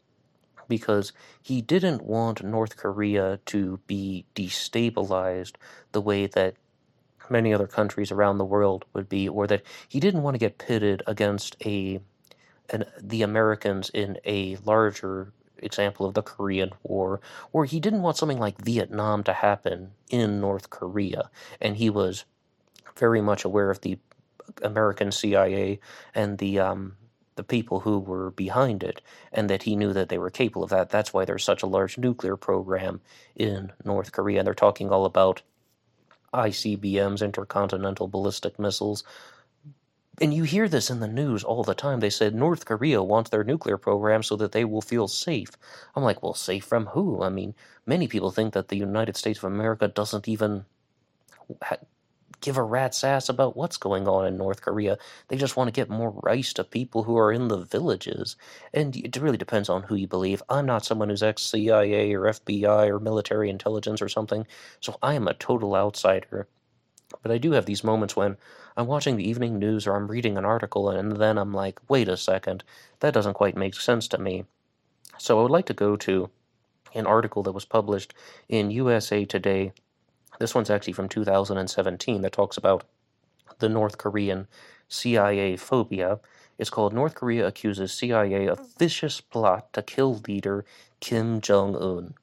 because 0.68 1.12
he 1.42 1.62
didn't 1.62 2.02
want 2.02 2.42
North 2.42 2.76
Korea 2.76 3.38
to 3.46 3.80
be 3.86 4.26
destabilized 4.34 5.52
the 5.92 6.00
way 6.00 6.26
that 6.26 6.56
many 7.30 7.52
other 7.52 7.66
countries 7.66 8.10
around 8.10 8.38
the 8.38 8.44
world 8.44 8.84
would 8.92 9.08
be, 9.08 9.28
or 9.28 9.46
that 9.46 9.62
he 9.88 10.00
didn't 10.00 10.22
want 10.22 10.34
to 10.34 10.38
get 10.38 10.58
pitted 10.58 11.02
against 11.06 11.56
a 11.64 12.00
an, 12.70 12.84
the 13.00 13.22
Americans 13.22 13.90
in 13.90 14.18
a 14.24 14.56
larger 14.64 15.32
example 15.58 16.06
of 16.06 16.14
the 16.14 16.22
Korean 16.22 16.70
War, 16.82 17.20
where 17.50 17.64
he 17.64 17.80
didn't 17.80 18.02
want 18.02 18.16
something 18.16 18.38
like 18.38 18.62
Vietnam 18.62 19.22
to 19.24 19.32
happen 19.32 19.92
in 20.10 20.40
North 20.40 20.70
Korea, 20.70 21.30
and 21.60 21.76
he 21.76 21.90
was 21.90 22.24
very 22.96 23.20
much 23.20 23.44
aware 23.44 23.70
of 23.70 23.80
the 23.80 23.98
American 24.62 25.12
CIA 25.12 25.80
and 26.14 26.38
the 26.38 26.58
um, 26.58 26.96
the 27.36 27.44
people 27.44 27.80
who 27.80 27.98
were 27.98 28.30
behind 28.30 28.82
it, 28.82 29.02
and 29.32 29.50
that 29.50 29.64
he 29.64 29.76
knew 29.76 29.92
that 29.92 30.08
they 30.08 30.18
were 30.18 30.30
capable 30.30 30.64
of 30.64 30.70
that. 30.70 30.90
That's 30.90 31.12
why 31.12 31.24
there's 31.24 31.44
such 31.44 31.62
a 31.62 31.66
large 31.66 31.98
nuclear 31.98 32.36
program 32.36 33.00
in 33.34 33.72
North 33.84 34.12
Korea, 34.12 34.40
and 34.40 34.46
they're 34.46 34.54
talking 34.54 34.90
all 34.90 35.04
about 35.04 35.42
ICBMs, 36.32 37.22
intercontinental 37.22 38.08
ballistic 38.08 38.58
missiles, 38.58 39.04
and 40.20 40.32
you 40.32 40.44
hear 40.44 40.68
this 40.68 40.90
in 40.90 41.00
the 41.00 41.08
news 41.08 41.44
all 41.44 41.62
the 41.62 41.74
time. 41.74 42.00
They 42.00 42.10
said 42.10 42.34
North 42.34 42.64
Korea 42.64 43.02
wants 43.02 43.30
their 43.30 43.44
nuclear 43.44 43.76
program 43.76 44.22
so 44.22 44.36
that 44.36 44.52
they 44.52 44.64
will 44.64 44.80
feel 44.80 45.08
safe. 45.08 45.50
I'm 45.94 46.02
like, 46.02 46.22
well, 46.22 46.34
safe 46.34 46.64
from 46.64 46.86
who? 46.86 47.22
I 47.22 47.28
mean, 47.28 47.54
many 47.84 48.08
people 48.08 48.30
think 48.30 48.54
that 48.54 48.68
the 48.68 48.76
United 48.78 49.16
States 49.16 49.38
of 49.38 49.44
America 49.44 49.88
doesn't 49.88 50.28
even 50.28 50.64
ha- 51.62 51.76
give 52.40 52.56
a 52.56 52.62
rat's 52.62 53.02
ass 53.04 53.28
about 53.28 53.56
what's 53.56 53.76
going 53.76 54.06
on 54.08 54.26
in 54.26 54.36
North 54.36 54.62
Korea. 54.62 54.98
They 55.28 55.36
just 55.36 55.56
want 55.56 55.68
to 55.68 55.72
get 55.72 55.90
more 55.90 56.10
rice 56.22 56.52
to 56.54 56.64
people 56.64 57.02
who 57.02 57.16
are 57.18 57.32
in 57.32 57.48
the 57.48 57.58
villages. 57.58 58.36
And 58.72 58.96
it 58.96 59.16
really 59.16 59.36
depends 59.36 59.68
on 59.68 59.82
who 59.82 59.94
you 59.96 60.06
believe. 60.06 60.42
I'm 60.48 60.66
not 60.66 60.84
someone 60.84 61.08
who's 61.08 61.22
ex 61.22 61.42
CIA 61.42 62.14
or 62.14 62.22
FBI 62.22 62.88
or 62.88 63.00
military 63.00 63.50
intelligence 63.50 64.00
or 64.00 64.08
something, 64.08 64.46
so 64.80 64.96
I 65.02 65.14
am 65.14 65.28
a 65.28 65.34
total 65.34 65.74
outsider. 65.74 66.48
But 67.22 67.32
I 67.32 67.38
do 67.38 67.52
have 67.52 67.66
these 67.66 67.84
moments 67.84 68.16
when 68.16 68.36
I'm 68.76 68.86
watching 68.86 69.16
the 69.16 69.28
evening 69.28 69.58
news 69.58 69.86
or 69.86 69.94
I'm 69.94 70.08
reading 70.08 70.36
an 70.36 70.44
article 70.44 70.90
and 70.90 71.12
then 71.16 71.38
I'm 71.38 71.54
like, 71.54 71.80
wait 71.88 72.08
a 72.08 72.16
second, 72.16 72.62
that 73.00 73.14
doesn't 73.14 73.34
quite 73.34 73.56
make 73.56 73.74
sense 73.74 74.08
to 74.08 74.18
me. 74.18 74.44
So 75.18 75.38
I 75.38 75.42
would 75.42 75.50
like 75.50 75.66
to 75.66 75.74
go 75.74 75.96
to 75.96 76.30
an 76.94 77.06
article 77.06 77.42
that 77.42 77.52
was 77.52 77.64
published 77.64 78.14
in 78.48 78.70
USA 78.70 79.24
Today. 79.24 79.72
This 80.38 80.54
one's 80.54 80.70
actually 80.70 80.92
from 80.92 81.08
2017 81.08 82.22
that 82.22 82.32
talks 82.32 82.56
about 82.56 82.84
the 83.58 83.68
North 83.68 83.98
Korean 83.98 84.46
CIA 84.88 85.56
phobia. 85.56 86.20
It's 86.58 86.70
called 86.70 86.92
North 86.92 87.14
Korea 87.14 87.46
Accuses 87.46 87.92
CIA 87.92 88.46
of 88.46 88.60
Vicious 88.78 89.20
Plot 89.20 89.72
to 89.72 89.82
Kill 89.82 90.22
Leader 90.28 90.64
Kim 91.00 91.40
Jong 91.40 91.74
un. 91.76 92.14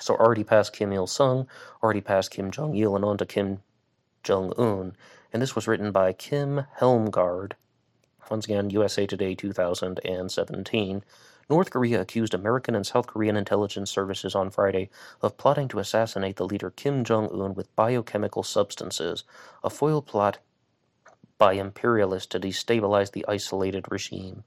So 0.00 0.14
already 0.14 0.44
past 0.44 0.72
Kim 0.72 0.92
Il 0.92 1.06
sung, 1.06 1.46
already 1.82 2.00
past 2.00 2.30
Kim 2.30 2.50
Jong 2.50 2.74
il, 2.74 2.94
and 2.94 3.04
on 3.04 3.18
to 3.18 3.26
Kim 3.26 3.62
Jong 4.26 4.52
Un, 4.58 4.96
and 5.32 5.40
this 5.40 5.54
was 5.54 5.68
written 5.68 5.92
by 5.92 6.12
Kim 6.12 6.64
Hjelmgaard. 6.80 7.52
Once 8.28 8.44
again, 8.44 8.70
USA 8.70 9.06
Today 9.06 9.36
2017. 9.36 11.04
North 11.48 11.70
Korea 11.70 12.00
accused 12.00 12.34
American 12.34 12.74
and 12.74 12.84
South 12.84 13.06
Korean 13.06 13.36
intelligence 13.36 13.88
services 13.88 14.34
on 14.34 14.50
Friday 14.50 14.90
of 15.22 15.36
plotting 15.36 15.68
to 15.68 15.78
assassinate 15.78 16.34
the 16.34 16.44
leader 16.44 16.70
Kim 16.70 17.04
Jong 17.04 17.28
un 17.40 17.54
with 17.54 17.74
biochemical 17.76 18.42
substances, 18.42 19.22
a 19.62 19.70
foil 19.70 20.02
plot 20.02 20.38
by 21.38 21.52
imperialists 21.52 22.26
to 22.30 22.40
destabilize 22.40 23.12
the 23.12 23.24
isolated 23.28 23.84
regime. 23.92 24.42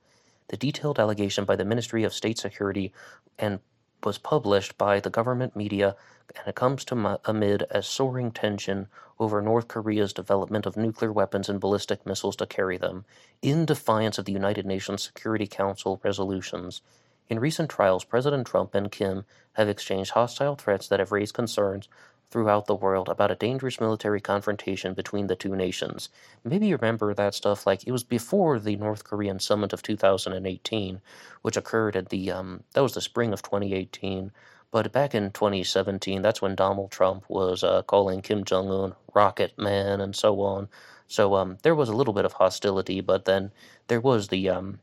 The 0.50 0.58
detailed 0.58 1.00
allegation 1.00 1.46
by 1.46 1.56
the 1.56 1.64
Ministry 1.64 2.04
of 2.04 2.14
State 2.14 2.38
Security 2.38 2.92
and 3.38 3.62
was 4.04 4.18
published 4.18 4.78
by 4.78 5.00
the 5.00 5.10
government 5.10 5.56
media, 5.56 5.96
and 6.36 6.48
it 6.48 6.56
comes 6.56 6.86
to 6.86 7.20
amid 7.26 7.64
a 7.72 7.82
soaring 7.84 8.32
tension 8.32 8.88
over 9.20 9.42
North 9.42 9.68
Korea's 9.68 10.14
development 10.14 10.66
of 10.66 10.78
nuclear 10.78 11.12
weapons 11.12 11.50
and 11.50 11.60
ballistic 11.60 12.06
missiles 12.06 12.36
to 12.38 12.46
carry 12.46 12.78
them, 12.78 13.06
in 13.42 13.66
defiance 13.66 14.18
of 14.18 14.26
the 14.26 14.32
United 14.32 14.66
Nations 14.66 15.04
Security 15.04 15.48
Council 15.48 16.00
resolutions. 16.04 16.82
In 17.28 17.40
recent 17.40 17.70
trials, 17.70 18.04
President 18.04 18.48
Trump 18.48 18.74
and 18.74 18.92
Kim 18.92 19.26
have 19.54 19.70
exchanged 19.70 20.12
hostile 20.12 20.56
threats 20.56 20.88
that 20.88 21.00
have 21.00 21.12
raised 21.12 21.34
concerns 21.34 21.88
throughout 22.30 22.68
the 22.68 22.76
world 22.76 23.10
about 23.10 23.32
a 23.32 23.36
dangerous 23.36 23.80
military 23.80 24.22
confrontation 24.22 24.94
between 24.94 25.28
the 25.28 25.36
two 25.36 25.56
nations. 25.56 26.10
Maybe 26.44 26.68
you 26.68 26.78
remember 26.78 27.14
that 27.14 27.34
stuff 27.34 27.66
like 27.66 27.88
it 27.88 27.92
was 27.92 28.04
before 28.04 28.60
the 28.60 28.76
North 28.76 29.04
Korean 29.04 29.40
summit 29.40 29.74
of 29.74 29.82
2018, 29.82 31.02
which 31.42 31.58
occurred 31.58 31.96
at 31.96 32.10
the 32.10 32.32
um, 32.32 32.64
that 32.74 32.84
was 32.84 32.94
the 32.94 33.02
spring 33.02 33.34
of 33.34 33.42
2018. 33.42 34.32
But 34.72 34.92
back 34.92 35.16
in 35.16 35.32
2017, 35.32 36.22
that's 36.22 36.42
when 36.42 36.54
Donald 36.54 36.92
Trump 36.92 37.26
was 37.28 37.64
uh, 37.64 37.82
calling 37.84 38.22
Kim 38.22 38.44
Jong 38.44 38.70
Un 38.70 38.96
Rocket 39.16 39.58
Man 39.58 40.00
and 40.00 40.16
so 40.16 40.42
on. 40.42 40.70
So 41.08 41.34
um, 41.34 41.58
there 41.64 41.74
was 41.74 41.90
a 41.90 41.96
little 41.96 42.14
bit 42.14 42.26
of 42.26 42.34
hostility, 42.34 43.02
but 43.02 43.26
then 43.26 43.52
there 43.88 44.00
was 44.00 44.28
the 44.28 44.50
um, 44.50 44.80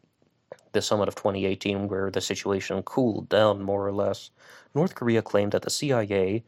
the 0.73 0.83
summit 0.83 1.09
of 1.09 1.15
2018 1.15 1.87
where 1.87 2.11
the 2.11 2.21
situation 2.21 2.83
cooled 2.83 3.29
down 3.29 3.63
more 3.63 3.87
or 3.87 3.93
less. 3.93 4.31
North 4.75 4.97
Korea 4.97 5.23
claimed 5.23 5.53
that 5.53 5.63
the 5.63 5.71
CIA 5.71 6.43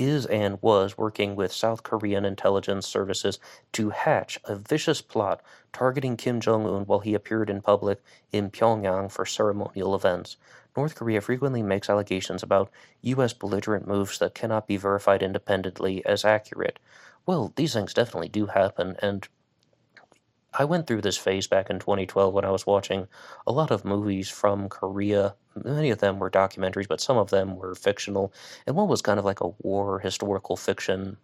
is 0.00 0.24
and 0.26 0.58
was 0.62 0.96
working 0.96 1.36
with 1.36 1.52
South 1.52 1.82
Korean 1.82 2.24
intelligence 2.24 2.86
services 2.86 3.38
to 3.72 3.90
hatch 3.90 4.38
a 4.44 4.56
vicious 4.56 5.02
plot 5.02 5.42
targeting 5.72 6.16
Kim 6.16 6.40
Jong 6.40 6.66
un 6.66 6.86
while 6.86 7.00
he 7.00 7.14
appeared 7.14 7.50
in 7.50 7.60
public 7.60 8.02
in 8.32 8.50
Pyongyang 8.50 9.12
for 9.12 9.26
ceremonial 9.26 9.94
events. 9.94 10.36
North 10.76 10.94
Korea 10.94 11.20
frequently 11.20 11.62
makes 11.62 11.90
allegations 11.90 12.42
about 12.42 12.70
U.S. 13.02 13.34
belligerent 13.34 13.86
moves 13.86 14.18
that 14.18 14.34
cannot 14.34 14.66
be 14.66 14.78
verified 14.78 15.22
independently 15.22 16.04
as 16.06 16.24
accurate. 16.24 16.78
Well, 17.26 17.52
these 17.56 17.74
things 17.74 17.92
definitely 17.92 18.30
do 18.30 18.46
happen, 18.46 18.96
and 19.02 19.28
I 20.52 20.64
went 20.64 20.86
through 20.86 21.02
this 21.02 21.16
phase 21.16 21.46
back 21.46 21.70
in 21.70 21.78
2012 21.78 22.34
when 22.34 22.44
I 22.44 22.50
was 22.50 22.66
watching 22.66 23.06
a 23.46 23.52
lot 23.52 23.70
of 23.70 23.84
movies 23.84 24.28
from 24.28 24.68
Korea. 24.68 25.34
Many 25.54 25.90
of 25.90 25.98
them 25.98 26.18
were 26.18 26.30
documentaries, 26.30 26.88
but 26.88 27.00
some 27.00 27.16
of 27.16 27.30
them 27.30 27.56
were 27.56 27.74
fictional. 27.74 28.32
And 28.66 28.74
one 28.74 28.88
was 28.88 29.02
kind 29.02 29.18
of 29.18 29.24
like 29.24 29.40
a 29.40 29.52
war 29.60 30.00
historical 30.00 30.56
fiction 30.56 31.18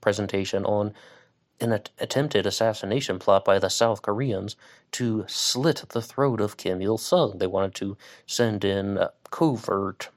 presentation 0.00 0.64
on 0.64 0.92
an 1.60 1.72
attempted 1.98 2.44
assassination 2.44 3.20
plot 3.20 3.44
by 3.44 3.58
the 3.58 3.70
South 3.70 4.02
Koreans 4.02 4.56
to 4.92 5.24
slit 5.28 5.84
the 5.90 6.02
throat 6.02 6.40
of 6.40 6.56
Kim 6.56 6.82
Il 6.82 6.98
sung. 6.98 7.38
They 7.38 7.46
wanted 7.46 7.74
to 7.76 7.96
send 8.26 8.64
in 8.64 8.98
uh, 8.98 9.10
covert 9.30 10.08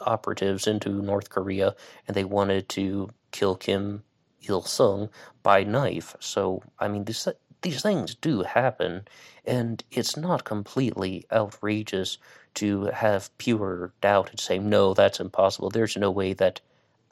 operatives 0.00 0.66
into 0.66 0.88
North 0.90 1.28
Korea 1.28 1.74
and 2.08 2.16
they 2.16 2.24
wanted 2.24 2.68
to 2.70 3.10
kill 3.32 3.54
Kim 3.54 4.02
Il 4.48 4.62
sung 4.62 5.10
by 5.42 5.62
knife. 5.64 6.16
So, 6.20 6.62
I 6.78 6.88
mean, 6.88 7.04
this 7.04 7.28
these 7.64 7.82
things 7.82 8.14
do 8.14 8.42
happen, 8.42 9.08
and 9.44 9.82
it's 9.90 10.16
not 10.16 10.44
completely 10.44 11.26
outrageous 11.32 12.18
to 12.54 12.84
have 12.86 13.36
pure 13.38 13.92
doubt 14.00 14.30
and 14.30 14.38
say, 14.38 14.58
no, 14.58 14.94
that's 14.94 15.18
impossible. 15.18 15.70
There's 15.70 15.96
no 15.96 16.10
way 16.10 16.34
that 16.34 16.60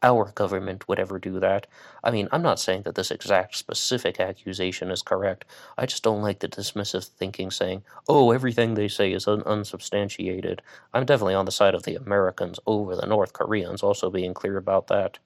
our 0.02 0.32
government 0.34 0.88
would 0.88 0.98
ever 0.98 1.18
do 1.18 1.40
that. 1.40 1.66
I 2.04 2.10
mean, 2.10 2.28
I'm 2.32 2.42
not 2.42 2.60
saying 2.60 2.82
that 2.82 2.96
this 2.96 3.10
exact 3.10 3.56
specific 3.56 4.20
accusation 4.20 4.90
is 4.90 5.00
correct. 5.00 5.44
I 5.78 5.86
just 5.86 6.02
don't 6.02 6.22
like 6.22 6.40
the 6.40 6.48
dismissive 6.48 7.06
thinking 7.06 7.50
saying, 7.50 7.84
oh, 8.08 8.32
everything 8.32 8.74
they 8.74 8.88
say 8.88 9.12
is 9.12 9.28
un- 9.28 9.44
unsubstantiated. 9.46 10.60
I'm 10.92 11.06
definitely 11.06 11.34
on 11.34 11.44
the 11.46 11.52
side 11.52 11.74
of 11.74 11.84
the 11.84 11.94
Americans 11.94 12.58
over 12.66 12.96
the 12.96 13.06
North 13.06 13.32
Koreans, 13.32 13.82
also 13.82 14.10
being 14.10 14.34
clear 14.34 14.56
about 14.56 14.88
that. 14.88 15.18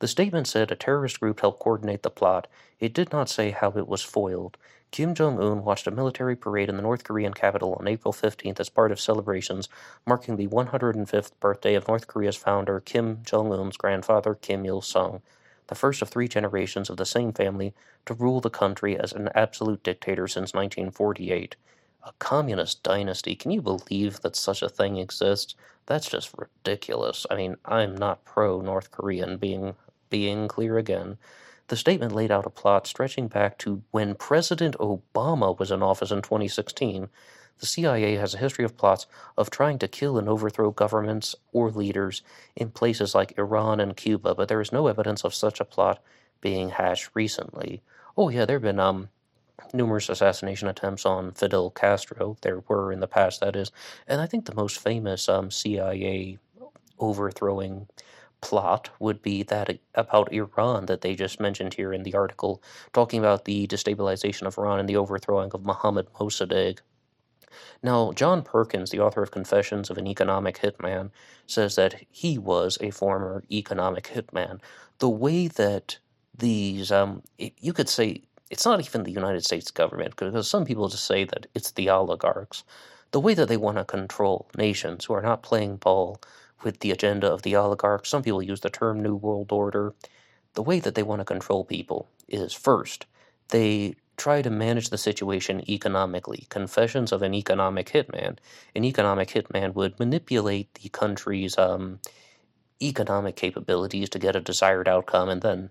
The 0.00 0.06
statement 0.06 0.46
said 0.46 0.70
a 0.70 0.76
terrorist 0.76 1.18
group 1.18 1.40
helped 1.40 1.58
coordinate 1.58 2.04
the 2.04 2.10
plot. 2.10 2.46
It 2.78 2.94
did 2.94 3.10
not 3.10 3.28
say 3.28 3.50
how 3.50 3.70
it 3.72 3.88
was 3.88 4.02
foiled. 4.02 4.56
Kim 4.92 5.12
Jong 5.12 5.40
un 5.40 5.64
watched 5.64 5.88
a 5.88 5.90
military 5.90 6.36
parade 6.36 6.68
in 6.68 6.76
the 6.76 6.82
North 6.82 7.02
Korean 7.02 7.34
capital 7.34 7.74
on 7.74 7.88
April 7.88 8.12
15th 8.14 8.60
as 8.60 8.68
part 8.68 8.92
of 8.92 9.00
celebrations 9.00 9.68
marking 10.06 10.36
the 10.36 10.46
105th 10.46 11.32
birthday 11.40 11.74
of 11.74 11.88
North 11.88 12.06
Korea's 12.06 12.36
founder 12.36 12.78
Kim 12.78 13.22
Jong 13.24 13.52
un's 13.52 13.76
grandfather, 13.76 14.34
Kim 14.36 14.64
Il 14.64 14.80
sung, 14.80 15.20
the 15.66 15.74
first 15.74 16.00
of 16.00 16.08
three 16.08 16.28
generations 16.28 16.88
of 16.88 16.96
the 16.96 17.04
same 17.04 17.32
family 17.32 17.74
to 18.06 18.14
rule 18.14 18.40
the 18.40 18.50
country 18.50 18.96
as 18.96 19.12
an 19.12 19.28
absolute 19.34 19.82
dictator 19.82 20.28
since 20.28 20.54
1948. 20.54 21.56
A 22.04 22.12
communist 22.20 22.84
dynasty. 22.84 23.34
Can 23.34 23.50
you 23.50 23.60
believe 23.60 24.20
that 24.20 24.36
such 24.36 24.62
a 24.62 24.68
thing 24.68 24.96
exists? 24.96 25.56
That's 25.86 26.08
just 26.08 26.32
ridiculous. 26.38 27.26
I 27.30 27.34
mean, 27.34 27.56
I'm 27.64 27.96
not 27.96 28.24
pro 28.24 28.60
North 28.60 28.90
Korean 28.92 29.36
being 29.36 29.74
being 30.10 30.48
clear 30.48 30.78
again, 30.78 31.18
the 31.68 31.76
statement 31.76 32.14
laid 32.14 32.30
out 32.30 32.46
a 32.46 32.50
plot 32.50 32.86
stretching 32.86 33.28
back 33.28 33.58
to 33.58 33.82
when 33.90 34.14
President 34.14 34.76
Obama 34.78 35.58
was 35.58 35.70
in 35.70 35.82
office 35.82 36.10
in 36.10 36.22
2016. 36.22 37.08
The 37.58 37.66
CIA 37.66 38.14
has 38.14 38.34
a 38.34 38.38
history 38.38 38.64
of 38.64 38.76
plots 38.76 39.06
of 39.36 39.50
trying 39.50 39.78
to 39.80 39.88
kill 39.88 40.16
and 40.16 40.28
overthrow 40.28 40.70
governments 40.70 41.34
or 41.52 41.70
leaders 41.70 42.22
in 42.56 42.70
places 42.70 43.14
like 43.14 43.36
Iran 43.36 43.80
and 43.80 43.96
Cuba, 43.96 44.34
but 44.34 44.48
there 44.48 44.60
is 44.60 44.72
no 44.72 44.86
evidence 44.86 45.24
of 45.24 45.34
such 45.34 45.60
a 45.60 45.64
plot 45.64 46.02
being 46.40 46.70
hatched 46.70 47.10
recently. 47.14 47.82
Oh 48.16 48.28
yeah, 48.28 48.44
there 48.44 48.56
have 48.56 48.62
been 48.62 48.80
um 48.80 49.08
numerous 49.74 50.08
assassination 50.08 50.68
attempts 50.68 51.04
on 51.04 51.32
Fidel 51.32 51.70
Castro. 51.70 52.36
There 52.40 52.60
were 52.68 52.92
in 52.92 53.00
the 53.00 53.06
past, 53.06 53.40
that 53.40 53.56
is, 53.56 53.70
and 54.06 54.20
I 54.20 54.26
think 54.26 54.44
the 54.46 54.54
most 54.54 54.78
famous 54.78 55.28
um, 55.28 55.50
CIA 55.50 56.38
overthrowing 56.98 57.88
plot 58.40 58.90
would 58.98 59.22
be 59.22 59.42
that 59.44 59.78
about 59.94 60.32
Iran 60.32 60.86
that 60.86 61.00
they 61.00 61.14
just 61.14 61.40
mentioned 61.40 61.74
here 61.74 61.92
in 61.92 62.02
the 62.02 62.14
article, 62.14 62.62
talking 62.92 63.18
about 63.18 63.44
the 63.44 63.66
destabilization 63.66 64.46
of 64.46 64.58
Iran 64.58 64.78
and 64.78 64.88
the 64.88 64.96
overthrowing 64.96 65.50
of 65.52 65.64
Mohammad 65.64 66.06
Mossadegh. 66.14 66.78
Now, 67.82 68.12
John 68.12 68.42
Perkins, 68.42 68.90
the 68.90 69.00
author 69.00 69.22
of 69.22 69.30
Confessions 69.30 69.90
of 69.90 69.98
an 69.98 70.06
Economic 70.06 70.58
Hitman, 70.58 71.10
says 71.46 71.76
that 71.76 71.94
he 72.10 72.38
was 72.38 72.78
a 72.80 72.90
former 72.90 73.42
economic 73.50 74.04
hitman. 74.04 74.60
The 74.98 75.08
way 75.08 75.48
that 75.48 75.98
these, 76.36 76.92
um, 76.92 77.22
you 77.38 77.72
could 77.72 77.88
say, 77.88 78.22
it's 78.50 78.64
not 78.64 78.80
even 78.80 79.02
the 79.02 79.12
United 79.12 79.44
States 79.44 79.70
government, 79.70 80.16
because 80.16 80.48
some 80.48 80.64
people 80.64 80.88
just 80.88 81.06
say 81.06 81.24
that 81.24 81.46
it's 81.54 81.72
the 81.72 81.88
oligarchs. 81.90 82.64
The 83.10 83.20
way 83.20 83.34
that 83.34 83.48
they 83.48 83.56
want 83.56 83.78
to 83.78 83.84
control 83.84 84.48
nations 84.56 85.04
who 85.04 85.14
are 85.14 85.22
not 85.22 85.42
playing 85.42 85.76
ball 85.76 86.20
with 86.62 86.80
the 86.80 86.90
agenda 86.90 87.30
of 87.30 87.42
the 87.42 87.56
oligarchs. 87.56 88.08
Some 88.08 88.22
people 88.22 88.42
use 88.42 88.60
the 88.60 88.70
term 88.70 89.02
New 89.02 89.14
World 89.14 89.52
Order. 89.52 89.94
The 90.54 90.62
way 90.62 90.80
that 90.80 90.94
they 90.94 91.02
want 91.02 91.20
to 91.20 91.24
control 91.24 91.64
people 91.64 92.08
is 92.26 92.52
first, 92.52 93.06
they 93.48 93.94
try 94.16 94.42
to 94.42 94.50
manage 94.50 94.90
the 94.90 94.98
situation 94.98 95.68
economically. 95.70 96.46
Confessions 96.48 97.12
of 97.12 97.22
an 97.22 97.34
economic 97.34 97.90
hitman. 97.90 98.38
An 98.74 98.84
economic 98.84 99.28
hitman 99.28 99.74
would 99.74 99.98
manipulate 99.98 100.74
the 100.74 100.88
country's 100.88 101.56
um, 101.56 102.00
economic 102.82 103.36
capabilities 103.36 104.08
to 104.10 104.18
get 104.18 104.36
a 104.36 104.40
desired 104.40 104.88
outcome 104.88 105.28
and 105.28 105.42
then 105.42 105.70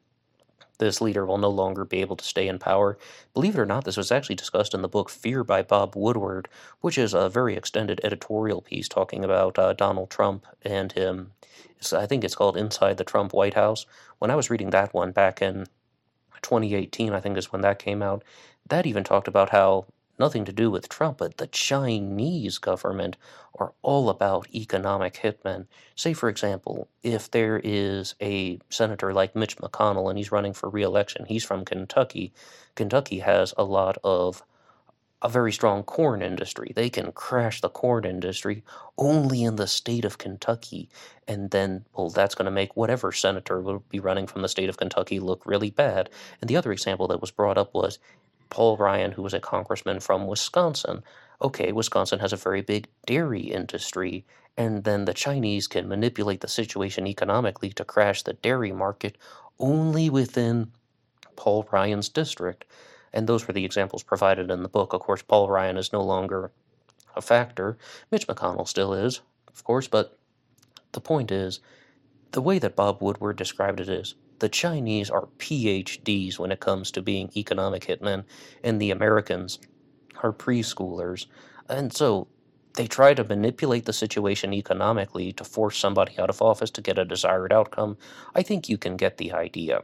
this 0.79 1.01
leader 1.01 1.25
will 1.25 1.37
no 1.37 1.49
longer 1.49 1.85
be 1.85 2.01
able 2.01 2.15
to 2.15 2.25
stay 2.25 2.47
in 2.47 2.59
power. 2.59 2.97
Believe 3.33 3.55
it 3.55 3.59
or 3.59 3.65
not, 3.65 3.83
this 3.83 3.97
was 3.97 4.11
actually 4.11 4.35
discussed 4.35 4.73
in 4.73 4.81
the 4.81 4.87
book 4.87 5.09
Fear 5.09 5.43
by 5.43 5.61
Bob 5.63 5.95
Woodward, 5.95 6.47
which 6.81 6.97
is 6.97 7.13
a 7.13 7.29
very 7.29 7.55
extended 7.55 7.99
editorial 8.03 8.61
piece 8.61 8.87
talking 8.87 9.23
about 9.23 9.57
uh, 9.57 9.73
Donald 9.73 10.09
Trump 10.09 10.45
and 10.61 10.91
him. 10.91 11.31
It's, 11.77 11.93
I 11.93 12.05
think 12.05 12.23
it's 12.23 12.35
called 12.35 12.57
Inside 12.57 12.97
the 12.97 13.03
Trump 13.03 13.33
White 13.33 13.55
House. 13.55 13.85
When 14.19 14.31
I 14.31 14.35
was 14.35 14.49
reading 14.49 14.69
that 14.71 14.93
one 14.93 15.11
back 15.11 15.41
in 15.41 15.67
2018, 16.41 17.13
I 17.13 17.19
think 17.19 17.37
is 17.37 17.51
when 17.51 17.61
that 17.61 17.79
came 17.79 18.01
out, 18.01 18.23
that 18.69 18.85
even 18.85 19.03
talked 19.03 19.27
about 19.27 19.49
how 19.49 19.85
nothing 20.19 20.45
to 20.45 20.53
do 20.53 20.69
with 20.71 20.89
Trump, 20.89 21.17
but 21.19 21.37
the 21.37 21.47
Chinese 21.47 22.57
government 22.57 23.17
are 23.59 23.73
all 23.81 24.09
about 24.09 24.53
economic 24.53 25.15
hitmen. 25.15 25.67
Say, 25.95 26.13
for 26.13 26.29
example, 26.29 26.87
if 27.03 27.31
there 27.31 27.59
is 27.63 28.15
a 28.21 28.59
senator 28.69 29.13
like 29.13 29.35
Mitch 29.35 29.57
McConnell 29.57 30.09
and 30.09 30.17
he's 30.17 30.31
running 30.31 30.53
for 30.53 30.69
reelection, 30.69 31.25
he's 31.25 31.43
from 31.43 31.65
Kentucky. 31.65 32.33
Kentucky 32.75 33.19
has 33.19 33.53
a 33.57 33.63
lot 33.63 33.97
of 34.03 34.43
a 35.21 35.29
very 35.29 35.51
strong 35.51 35.83
corn 35.83 36.21
industry. 36.21 36.71
They 36.75 36.89
can 36.89 37.11
crash 37.11 37.61
the 37.61 37.69
corn 37.69 38.05
industry 38.05 38.63
only 38.97 39.43
in 39.43 39.55
the 39.55 39.65
state 39.65 40.05
of 40.05 40.19
Kentucky. 40.19 40.89
And 41.27 41.49
then, 41.49 41.85
well, 41.95 42.09
that's 42.09 42.35
going 42.35 42.45
to 42.45 42.51
make 42.51 42.75
whatever 42.77 43.11
senator 43.11 43.59
will 43.59 43.83
be 43.89 43.99
running 43.99 44.27
from 44.27 44.43
the 44.43 44.47
state 44.47 44.69
of 44.69 44.77
Kentucky 44.77 45.19
look 45.19 45.43
really 45.45 45.71
bad. 45.71 46.11
And 46.39 46.49
the 46.49 46.55
other 46.55 46.71
example 46.71 47.07
that 47.07 47.21
was 47.21 47.31
brought 47.31 47.57
up 47.57 47.73
was 47.73 47.97
Paul 48.49 48.77
Ryan, 48.77 49.11
who 49.11 49.21
was 49.21 49.33
a 49.33 49.39
congressman 49.39 49.99
from 49.99 50.27
Wisconsin. 50.27 51.03
Okay, 51.41 51.71
Wisconsin 51.71 52.19
has 52.19 52.33
a 52.33 52.37
very 52.37 52.61
big 52.61 52.87
dairy 53.05 53.41
industry, 53.41 54.25
and 54.57 54.83
then 54.83 55.05
the 55.05 55.13
Chinese 55.13 55.67
can 55.67 55.87
manipulate 55.87 56.41
the 56.41 56.47
situation 56.47 57.07
economically 57.07 57.69
to 57.69 57.85
crash 57.85 58.23
the 58.23 58.33
dairy 58.33 58.71
market 58.71 59.17
only 59.59 60.09
within 60.09 60.71
Paul 61.35 61.67
Ryan's 61.71 62.09
district. 62.09 62.65
And 63.13 63.27
those 63.27 63.47
were 63.47 63.53
the 63.53 63.65
examples 63.65 64.03
provided 64.03 64.51
in 64.51 64.63
the 64.63 64.69
book. 64.69 64.93
Of 64.93 65.01
course, 65.01 65.21
Paul 65.21 65.49
Ryan 65.49 65.77
is 65.77 65.93
no 65.93 66.01
longer 66.01 66.51
a 67.15 67.21
factor. 67.21 67.77
Mitch 68.11 68.27
McConnell 68.27 68.67
still 68.67 68.93
is, 68.93 69.21
of 69.47 69.63
course, 69.63 69.87
but 69.87 70.17
the 70.91 71.01
point 71.01 71.31
is 71.31 71.59
the 72.31 72.41
way 72.41 72.59
that 72.59 72.75
Bob 72.75 73.01
Woodward 73.01 73.37
described 73.37 73.79
it 73.79 73.89
is 73.89 74.15
the 74.39 74.49
Chinese 74.49 75.09
are 75.09 75.27
PhDs 75.39 76.37
when 76.37 76.51
it 76.51 76.59
comes 76.59 76.91
to 76.91 77.01
being 77.01 77.31
economic 77.35 77.85
hitmen, 77.85 78.23
and 78.63 78.79
the 78.79 78.91
Americans 78.91 79.59
are 80.23 80.33
preschoolers. 80.33 81.25
And 81.69 81.93
so 81.93 82.27
they 82.75 82.87
try 82.87 83.13
to 83.13 83.23
manipulate 83.23 83.85
the 83.85 83.93
situation 83.93 84.53
economically 84.53 85.33
to 85.33 85.43
force 85.43 85.77
somebody 85.77 86.17
out 86.19 86.29
of 86.29 86.41
office 86.41 86.69
to 86.71 86.81
get 86.81 86.99
a 86.99 87.05
desired 87.05 87.51
outcome. 87.51 87.97
I 88.35 88.43
think 88.43 88.69
you 88.69 88.77
can 88.77 88.97
get 88.97 89.17
the 89.17 89.33
idea. 89.33 89.81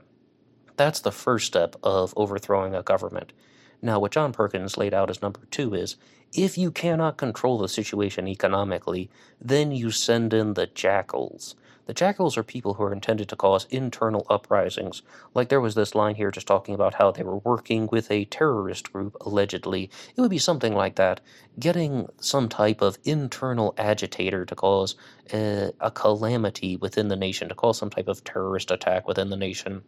That's 0.76 1.00
the 1.00 1.12
first 1.12 1.48
step 1.48 1.76
of 1.84 2.13
overthrowing 2.16 2.76
a 2.76 2.84
government. 2.84 3.34
Now, 3.82 4.00
what 4.00 4.12
John 4.12 4.32
Perkins 4.32 4.78
laid 4.78 4.94
out 4.94 5.10
as 5.10 5.22
number 5.22 5.42
two 5.52 5.74
is 5.74 5.98
if 6.34 6.58
you 6.58 6.72
cannot 6.72 7.18
control 7.18 7.58
the 7.58 7.68
situation 7.68 8.28
economically, 8.28 9.10
then 9.42 9.72
you 9.72 9.92
send 9.92 10.34
in 10.34 10.54
the 10.54 10.68
jackals. 10.68 11.56
The 11.86 11.93
jackals 11.93 12.38
are 12.38 12.43
people 12.43 12.76
who 12.76 12.84
are 12.84 12.93
intended 12.93 13.28
to 13.30 13.36
cause 13.36 13.67
internal 13.69 14.26
uprisings. 14.30 15.02
Like 15.34 15.50
there 15.50 15.60
was 15.60 15.76
this 15.76 15.93
line 15.93 16.15
here 16.15 16.32
just 16.32 16.48
talking 16.48 16.74
about 16.74 16.93
how 16.93 17.12
they 17.12 17.24
were 17.24 17.39
working 17.39 17.89
with 17.91 18.10
a 18.10 18.24
terrorist 18.26 18.93
group, 18.93 19.17
allegedly. 19.22 19.89
It 20.15 20.22
would 20.22 20.30
be 20.30 20.38
something 20.38 20.74
like 20.74 20.96
that. 20.96 21.19
Getting 21.60 22.08
some 22.22 22.48
type 22.48 22.82
of 22.82 22.98
internal 23.04 23.74
agitator 23.78 24.46
to 24.46 24.56
cause 24.56 24.96
a, 25.34 25.74
a 25.82 25.91
calamity 25.91 26.78
within 26.78 27.10
the 27.10 27.17
nation, 27.17 27.50
to 27.50 27.56
cause 27.56 27.80
some 27.80 27.89
type 27.89 28.08
of 28.08 28.24
terrorist 28.24 28.72
attack 28.72 29.06
within 29.06 29.30
the 29.30 29.38
nation. 29.38 29.84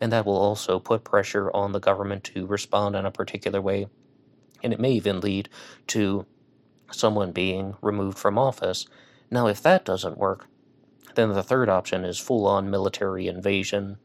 And 0.00 0.12
that 0.12 0.26
will 0.26 0.36
also 0.36 0.80
put 0.80 1.04
pressure 1.04 1.50
on 1.52 1.72
the 1.72 1.80
government 1.80 2.24
to 2.24 2.46
respond 2.46 2.96
in 2.96 3.06
a 3.06 3.10
particular 3.12 3.60
way. 3.60 3.86
And 4.64 4.72
it 4.72 4.80
may 4.80 4.92
even 4.92 5.20
lead 5.20 5.48
to 5.88 6.26
someone 6.90 7.30
being 7.30 7.76
removed 7.82 8.18
from 8.18 8.36
office. 8.36 8.86
Now, 9.30 9.46
if 9.46 9.62
that 9.62 9.84
doesn't 9.84 10.18
work, 10.18 10.48
then 11.18 11.30
the 11.30 11.42
third 11.42 11.68
option 11.68 12.04
is 12.04 12.16
full 12.16 12.46
on 12.46 12.70
military 12.70 13.26
invasion, 13.26 13.98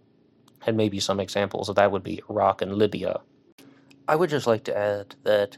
and 0.66 0.76
maybe 0.76 1.00
some 1.00 1.20
examples 1.20 1.70
of 1.70 1.76
that 1.76 1.92
would 1.92 2.04
be 2.04 2.24
Iraq 2.28 2.60
and 2.64 2.74
Libya. 2.74 3.22
I 4.08 4.16
would 4.16 4.32
just 4.32 4.48
like 4.48 4.64
to 4.64 4.76
add 4.76 5.14
that 5.24 5.58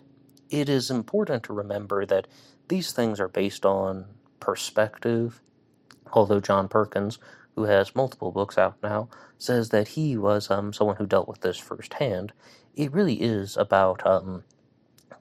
it 0.50 0.68
is 0.68 0.92
important 0.92 1.44
to 1.44 1.54
remember 1.54 2.06
that 2.06 2.28
these 2.68 2.92
things 2.92 3.22
are 3.22 3.30
based 3.30 3.66
on 3.66 4.06
perspective, 4.42 5.42
although 6.12 6.42
John 6.42 6.68
Perkins, 6.68 7.20
who 7.56 7.64
has 7.64 7.96
multiple 7.96 8.34
books 8.34 8.58
out 8.58 8.76
now, 8.84 9.08
says 9.38 9.70
that 9.70 9.88
he 9.90 10.18
was 10.18 10.52
um, 10.52 10.74
someone 10.74 10.98
who 10.98 11.06
dealt 11.06 11.30
with 11.30 11.40
this 11.40 11.58
firsthand. 11.58 12.34
It 12.76 12.92
really 12.92 13.22
is 13.22 13.56
about 13.56 14.06
um, 14.06 14.44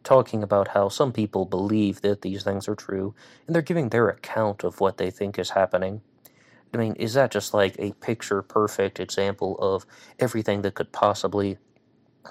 talking 0.02 0.42
about 0.42 0.68
how 0.68 0.88
some 0.88 1.12
people 1.12 1.44
believe 1.44 2.00
that 2.00 2.22
these 2.22 2.42
things 2.42 2.66
are 2.66 2.74
true, 2.74 3.14
and 3.46 3.54
they're 3.54 3.62
giving 3.62 3.90
their 3.90 4.08
account 4.08 4.64
of 4.64 4.80
what 4.80 4.96
they 4.96 5.12
think 5.12 5.38
is 5.38 5.50
happening. 5.50 6.02
I 6.74 6.78
mean, 6.78 6.94
is 6.94 7.14
that 7.14 7.30
just 7.30 7.54
like 7.54 7.76
a 7.78 7.92
picture 7.92 8.42
perfect 8.42 8.98
example 9.00 9.56
of 9.58 9.86
everything 10.18 10.62
that 10.62 10.74
could 10.74 10.92
possibly 10.92 11.58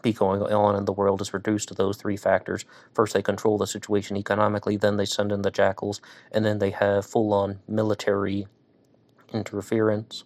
be 0.01 0.13
going 0.13 0.41
on 0.41 0.75
in 0.75 0.85
the 0.85 0.93
world 0.93 1.21
is 1.21 1.33
reduced 1.33 1.67
to 1.67 1.73
those 1.73 1.97
three 1.97 2.17
factors. 2.17 2.65
First, 2.93 3.13
they 3.13 3.21
control 3.21 3.57
the 3.57 3.67
situation 3.67 4.17
economically, 4.17 4.75
then 4.75 4.97
they 4.97 5.05
send 5.05 5.31
in 5.31 5.43
the 5.43 5.51
jackals, 5.51 6.01
and 6.31 6.43
then 6.43 6.59
they 6.59 6.71
have 6.71 7.05
full 7.05 7.31
on 7.33 7.59
military 7.67 8.47
interference. 9.31 10.23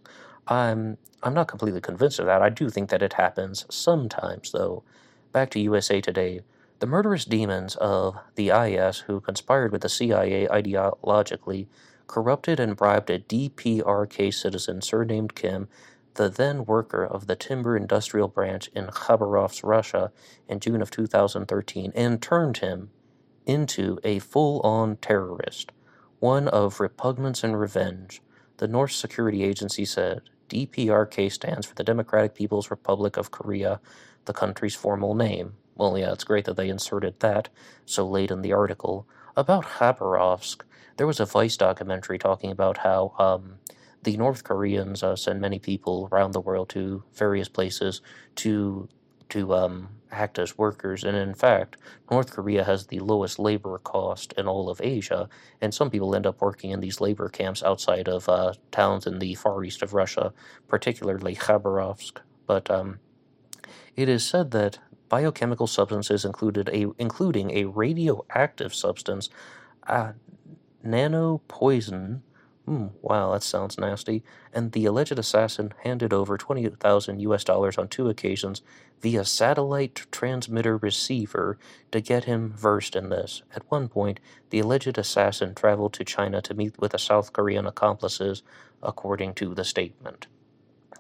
I'm 0.48 0.98
I'm 1.24 1.34
not 1.34 1.48
completely 1.48 1.82
convinced 1.82 2.20
of 2.20 2.28
that. 2.28 2.42
I 2.42 2.50
do 2.50 2.70
think 2.70 2.90
that 2.90 3.02
it 3.02 3.14
happens 3.14 3.66
sometimes, 3.70 4.52
though. 4.52 4.84
Back 5.32 5.50
to 5.52 5.60
USA 5.60 6.00
Today. 6.00 6.42
The 6.80 6.86
murderous 6.86 7.26
demons 7.26 7.76
of 7.76 8.18
the 8.36 8.50
IS 8.50 9.00
who 9.00 9.20
conspired 9.20 9.72
with 9.72 9.82
the 9.82 9.90
CIA 9.90 10.48
ideologically 10.48 11.68
corrupted 12.08 12.60
and 12.60 12.76
bribed 12.76 13.10
a 13.10 13.20
DPRK 13.20 14.34
citizen 14.34 14.82
surnamed 14.82 15.36
Kim, 15.36 15.68
the 16.16 16.30
then 16.30 16.66
worker 16.66 17.06
of 17.06 17.28
the 17.28 17.36
timber 17.36 17.78
industrial 17.78 18.28
branch 18.28 18.70
in 18.74 18.88
Khabarovsk, 18.88 19.62
Russia, 19.64 20.12
in 20.48 20.60
June 20.60 20.82
of 20.82 20.90
2013, 20.90 21.92
and 21.96 22.22
turned 22.22 22.58
him 22.58 22.90
into 23.46 24.00
a 24.04 24.20
full 24.20 24.60
on 24.62 24.98
terrorist, 24.98 25.72
one 26.20 26.48
of 26.48 26.80
repugnance 26.80 27.44
and 27.44 27.60
revenge. 27.60 28.22
The 28.58 28.68
North 28.68 28.92
Security 28.92 29.44
Agency 29.44 29.86
said 29.86 30.22
DPRK 30.50 31.32
stands 31.32 31.68
for 31.68 31.76
the 31.76 31.84
Democratic 31.84 32.34
People's 32.34 32.72
Republic 32.72 33.16
of 33.18 33.32
Korea, 33.32 33.80
the 34.26 34.34
country's 34.34 34.76
formal 34.76 35.14
name. 35.14 35.54
Well, 35.76 35.98
yeah, 35.98 36.12
it's 36.12 36.24
great 36.24 36.46
that 36.46 36.56
they 36.58 36.70
inserted 36.70 37.20
that 37.20 37.50
so 37.86 38.08
late 38.08 38.32
in 38.32 38.42
the 38.42 38.54
article. 38.54 39.08
About 39.36 39.66
Khabarovsk, 39.66 40.64
there 40.98 41.08
was 41.08 41.20
a 41.20 41.26
Vice 41.26 41.58
documentary 41.58 42.18
talking 42.18 42.52
about 42.52 42.78
how 42.80 43.14
um, 43.18 43.60
the 44.04 44.18
North 44.18 44.44
Koreans 44.44 45.04
uh, 45.04 45.16
send 45.16 45.40
many 45.40 45.60
people 45.60 46.10
around 46.12 46.32
the 46.32 46.42
world 46.42 46.70
to 46.70 47.04
various 47.14 47.48
places 47.50 48.02
to 48.36 48.90
to 49.30 49.54
um, 49.54 49.90
act 50.10 50.40
as 50.40 50.58
workers. 50.58 51.04
And 51.04 51.18
in 51.18 51.34
fact, 51.34 51.76
North 52.10 52.32
Korea 52.32 52.64
has 52.64 52.88
the 52.88 53.00
lowest 53.00 53.40
labor 53.40 53.78
cost 53.80 54.34
in 54.38 54.48
all 54.48 54.70
of 54.70 54.80
Asia, 54.82 55.28
and 55.60 55.74
some 55.74 55.90
people 55.90 56.16
end 56.16 56.26
up 56.26 56.42
working 56.42 56.72
in 56.72 56.80
these 56.80 57.02
labor 57.02 57.28
camps 57.28 57.62
outside 57.62 58.08
of 58.08 58.30
uh, 58.30 58.54
towns 58.72 59.06
in 59.06 59.20
the 59.20 59.36
far 59.36 59.64
east 59.66 59.82
of 59.82 59.94
Russia, 59.94 60.34
particularly 60.68 61.36
Khabarovsk. 61.36 62.20
But 62.46 62.72
um, 62.72 63.00
it 63.98 64.08
is 64.08 64.26
said 64.26 64.52
that 64.52 64.80
biochemical 65.10 65.68
substances 65.68 66.24
included 66.24 66.70
a 66.70 66.88
including 66.98 67.52
a 67.52 67.66
radioactive 67.66 68.74
substance 68.74 69.30
uh, 69.88 70.14
nano 70.88 71.42
poison. 71.48 72.24
Hmm, 72.66 72.88
wow, 73.02 73.32
that 73.32 73.44
sounds 73.44 73.78
nasty. 73.78 74.24
And 74.52 74.72
the 74.72 74.86
alleged 74.86 75.18
assassin 75.18 75.74
handed 75.84 76.12
over 76.12 76.38
20,000 76.38 77.20
US 77.20 77.44
dollars 77.44 77.78
on 77.78 77.88
two 77.88 78.10
occasions 78.10 78.62
via 79.02 79.24
satellite 79.24 80.06
transmitter 80.12 80.76
receiver 80.76 81.58
to 81.92 82.02
get 82.02 82.26
him 82.26 82.52
versed 82.52 82.96
in 82.96 83.10
this. 83.10 83.42
At 83.56 83.70
one 83.72 83.88
point, 83.88 84.20
the 84.50 84.60
alleged 84.60 84.98
assassin 84.98 85.56
traveled 85.56 85.94
to 85.94 86.04
China 86.04 86.42
to 86.42 86.54
meet 86.54 86.78
with 86.80 86.92
the 86.92 87.00
South 87.00 87.32
Korean 87.32 87.66
accomplices, 87.66 88.44
according 88.82 89.36
to 89.36 89.54
the 89.54 89.64
statement. 89.64 90.28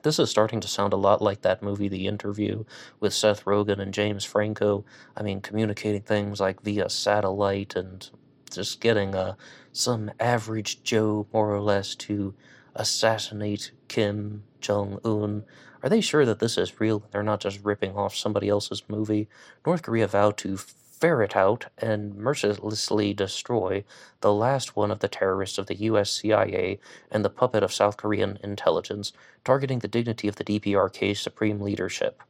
This 0.03 0.19
is 0.19 0.29
starting 0.29 0.61
to 0.61 0.67
sound 0.67 0.93
a 0.93 0.97
lot 0.97 1.21
like 1.21 1.41
that 1.41 1.63
movie, 1.63 1.89
The 1.89 2.07
Interview, 2.07 2.63
with 2.99 3.13
Seth 3.13 3.45
Rogen 3.45 3.79
and 3.79 3.93
James 3.93 4.23
Franco. 4.23 4.85
I 5.17 5.23
mean, 5.23 5.41
communicating 5.41 6.01
things 6.01 6.39
like 6.39 6.61
via 6.61 6.89
satellite 6.89 7.75
and 7.75 8.09
just 8.51 8.79
getting 8.79 9.15
uh, 9.15 9.35
some 9.77 10.11
average 10.19 10.83
Joe, 10.83 11.27
more 11.31 11.53
or 11.53 11.61
less, 11.61 11.95
to 11.95 12.33
assassinate 12.75 13.71
Kim 13.87 14.43
Jong 14.59 14.99
un. 15.05 15.43
Are 15.83 15.89
they 15.89 16.01
sure 16.01 16.25
that 16.25 16.39
this 16.39 16.57
is 16.57 16.79
real? 16.79 17.03
They're 17.11 17.23
not 17.23 17.39
just 17.39 17.63
ripping 17.63 17.95
off 17.95 18.15
somebody 18.15 18.49
else's 18.49 18.83
movie? 18.87 19.27
North 19.65 19.83
Korea 19.83 20.07
vowed 20.07 20.37
to 20.37 20.57
ferret 20.57 21.35
out 21.35 21.67
and 21.77 22.15
mercilessly 22.15 23.13
destroy 23.13 23.83
the 24.21 24.33
last 24.33 24.75
one 24.75 24.89
of 24.89 24.99
the 24.99 25.07
terrorists 25.07 25.59
of 25.59 25.67
the 25.67 25.75
US 25.75 26.09
CIA 26.09 26.79
and 27.11 27.23
the 27.23 27.29
puppet 27.29 27.61
of 27.61 27.71
South 27.71 27.97
Korean 27.97 28.39
intelligence, 28.43 29.13
targeting 29.45 29.79
the 29.79 29.87
dignity 29.87 30.27
of 30.27 30.37
the 30.37 30.43
DPRK's 30.43 31.19
supreme 31.19 31.61
leadership. 31.61 32.23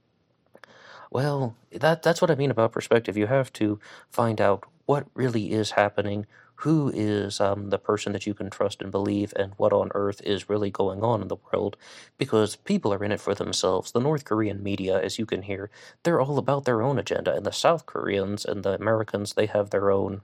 Well, 1.09 1.55
that 1.71 2.03
that's 2.03 2.21
what 2.21 2.29
I 2.29 2.35
mean 2.35 2.51
about 2.51 2.73
perspective. 2.73 3.15
You 3.15 3.27
have 3.27 3.53
to 3.53 3.79
find 4.09 4.41
out 4.41 4.65
what 4.85 5.07
really 5.13 5.51
is 5.53 5.71
happening, 5.71 6.25
who 6.61 6.91
is 6.93 7.39
um, 7.39 7.69
the 7.69 7.77
person 7.77 8.13
that 8.13 8.25
you 8.25 8.33
can 8.33 8.49
trust 8.49 8.81
and 8.81 8.91
believe, 8.91 9.31
and 9.35 9.53
what 9.57 9.73
on 9.73 9.91
earth 9.93 10.21
is 10.23 10.49
really 10.49 10.71
going 10.71 11.03
on 11.03 11.21
in 11.21 11.27
the 11.27 11.37
world, 11.51 11.77
because 12.17 12.55
people 12.55 12.91
are 12.93 13.03
in 13.03 13.11
it 13.11 13.21
for 13.21 13.35
themselves. 13.35 13.91
The 13.91 13.99
North 13.99 14.25
Korean 14.25 14.63
media, 14.63 14.99
as 14.99 15.19
you 15.19 15.25
can 15.25 15.43
hear, 15.43 15.69
they're 16.03 16.19
all 16.19 16.37
about 16.37 16.65
their 16.65 16.81
own 16.81 16.97
agenda, 16.97 17.33
and 17.33 17.45
the 17.45 17.51
South 17.51 17.85
Koreans 17.85 18.43
and 18.43 18.63
the 18.63 18.73
Americans, 18.73 19.33
they 19.33 19.45
have 19.45 19.69
their 19.69 19.91
own, 19.91 20.21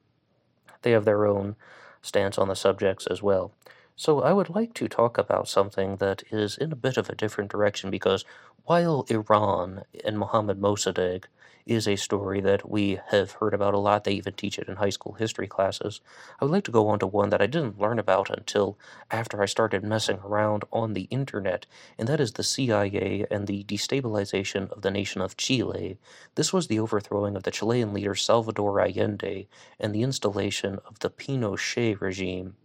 they 0.81 0.91
have 0.91 1.05
their 1.05 1.27
own 1.27 1.55
stance 2.01 2.37
on 2.37 2.47
the 2.47 2.55
subjects 2.55 3.05
as 3.07 3.21
well. 3.21 3.53
So 3.95 4.21
I 4.21 4.33
would 4.33 4.49
like 4.49 4.73
to 4.75 4.87
talk 4.87 5.19
about 5.19 5.47
something 5.47 5.97
that 5.97 6.23
is 6.31 6.57
in 6.57 6.71
a 6.71 6.75
bit 6.75 6.97
of 6.97 7.09
a 7.09 7.15
different 7.15 7.51
direction 7.51 7.91
because 7.91 8.25
while 8.65 9.05
Iran 9.09 9.83
and 10.03 10.17
Mohammad 10.17 10.59
Mossadegh 10.59 11.25
is 11.65 11.87
a 11.87 11.95
story 11.95 12.41
that 12.41 12.69
we 12.69 12.99
have 13.07 13.31
heard 13.33 13.53
about 13.53 13.73
a 13.73 13.79
lot. 13.79 14.03
They 14.03 14.13
even 14.13 14.33
teach 14.33 14.59
it 14.59 14.67
in 14.67 14.75
high 14.75 14.89
school 14.89 15.13
history 15.13 15.47
classes. 15.47 16.01
I 16.39 16.45
would 16.45 16.51
like 16.51 16.63
to 16.65 16.71
go 16.71 16.87
on 16.87 16.99
to 16.99 17.07
one 17.07 17.29
that 17.29 17.41
I 17.41 17.47
didn't 17.47 17.79
learn 17.79 17.99
about 17.99 18.29
until 18.29 18.77
after 19.09 19.41
I 19.41 19.45
started 19.45 19.83
messing 19.83 20.19
around 20.19 20.63
on 20.71 20.93
the 20.93 21.07
internet, 21.11 21.65
and 21.97 22.07
that 22.07 22.19
is 22.19 22.33
the 22.33 22.43
CIA 22.43 23.25
and 23.31 23.47
the 23.47 23.63
destabilization 23.63 24.69
of 24.71 24.81
the 24.81 24.91
nation 24.91 25.21
of 25.21 25.37
Chile. 25.37 25.97
This 26.35 26.51
was 26.51 26.67
the 26.67 26.79
overthrowing 26.79 27.35
of 27.35 27.43
the 27.43 27.51
Chilean 27.51 27.93
leader 27.93 28.15
Salvador 28.15 28.79
Allende 28.79 29.47
and 29.79 29.93
the 29.93 30.03
installation 30.03 30.79
of 30.87 30.99
the 30.99 31.09
Pinochet 31.09 31.99
regime. 32.01 32.55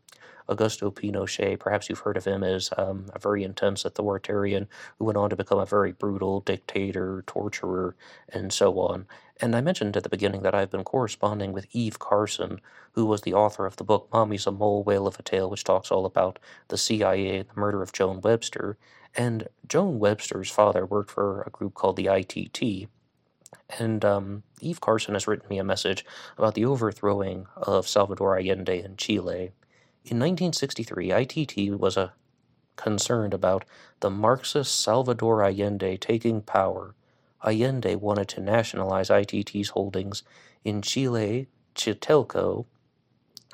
Augusto 0.48 0.92
Pinochet. 0.92 1.58
Perhaps 1.58 1.88
you've 1.88 2.00
heard 2.00 2.16
of 2.16 2.24
him 2.24 2.42
as 2.42 2.70
um, 2.76 3.06
a 3.14 3.18
very 3.18 3.44
intense 3.44 3.84
authoritarian 3.84 4.68
who 4.98 5.04
went 5.04 5.18
on 5.18 5.30
to 5.30 5.36
become 5.36 5.58
a 5.58 5.66
very 5.66 5.92
brutal 5.92 6.40
dictator, 6.40 7.22
torturer, 7.26 7.94
and 8.28 8.52
so 8.52 8.78
on. 8.80 9.06
And 9.40 9.54
I 9.54 9.60
mentioned 9.60 9.96
at 9.96 10.02
the 10.02 10.08
beginning 10.08 10.42
that 10.42 10.54
I've 10.54 10.70
been 10.70 10.84
corresponding 10.84 11.52
with 11.52 11.66
Eve 11.72 11.98
Carson, 11.98 12.60
who 12.92 13.06
was 13.06 13.22
the 13.22 13.34
author 13.34 13.66
of 13.66 13.76
the 13.76 13.84
book 13.84 14.08
Mommy's 14.12 14.46
a 14.46 14.50
Mole 14.50 14.82
Whale 14.82 15.06
of 15.06 15.18
a 15.18 15.22
Tale, 15.22 15.50
which 15.50 15.64
talks 15.64 15.90
all 15.90 16.06
about 16.06 16.38
the 16.68 16.78
CIA 16.78 17.38
and 17.38 17.48
the 17.48 17.60
murder 17.60 17.82
of 17.82 17.92
Joan 17.92 18.20
Webster. 18.20 18.78
And 19.14 19.48
Joan 19.66 19.98
Webster's 19.98 20.50
father 20.50 20.84
worked 20.84 21.10
for 21.10 21.42
a 21.42 21.50
group 21.50 21.74
called 21.74 21.96
the 21.96 22.08
ITT, 22.08 22.88
and 23.78 24.04
um, 24.04 24.42
Eve 24.60 24.80
Carson 24.80 25.14
has 25.14 25.26
written 25.26 25.48
me 25.48 25.58
a 25.58 25.64
message 25.64 26.04
about 26.36 26.54
the 26.54 26.64
overthrowing 26.64 27.46
of 27.56 27.88
Salvador 27.88 28.38
Allende 28.38 28.82
in 28.82 28.96
Chile. 28.96 29.52
In 30.10 30.18
1963, 30.20 31.12
ITT 31.12 31.78
was 31.78 31.98
a 31.98 32.14
concerned 32.76 33.34
about 33.34 33.66
the 34.00 34.08
Marxist 34.08 34.80
Salvador 34.80 35.42
Allende 35.42 35.98
taking 35.98 36.40
power. 36.40 36.94
Allende 37.44 37.94
wanted 37.94 38.26
to 38.28 38.40
nationalize 38.40 39.10
ITT's 39.10 39.68
holdings 39.70 40.22
in 40.64 40.80
Chile, 40.80 41.48
Chitelco. 41.74 42.64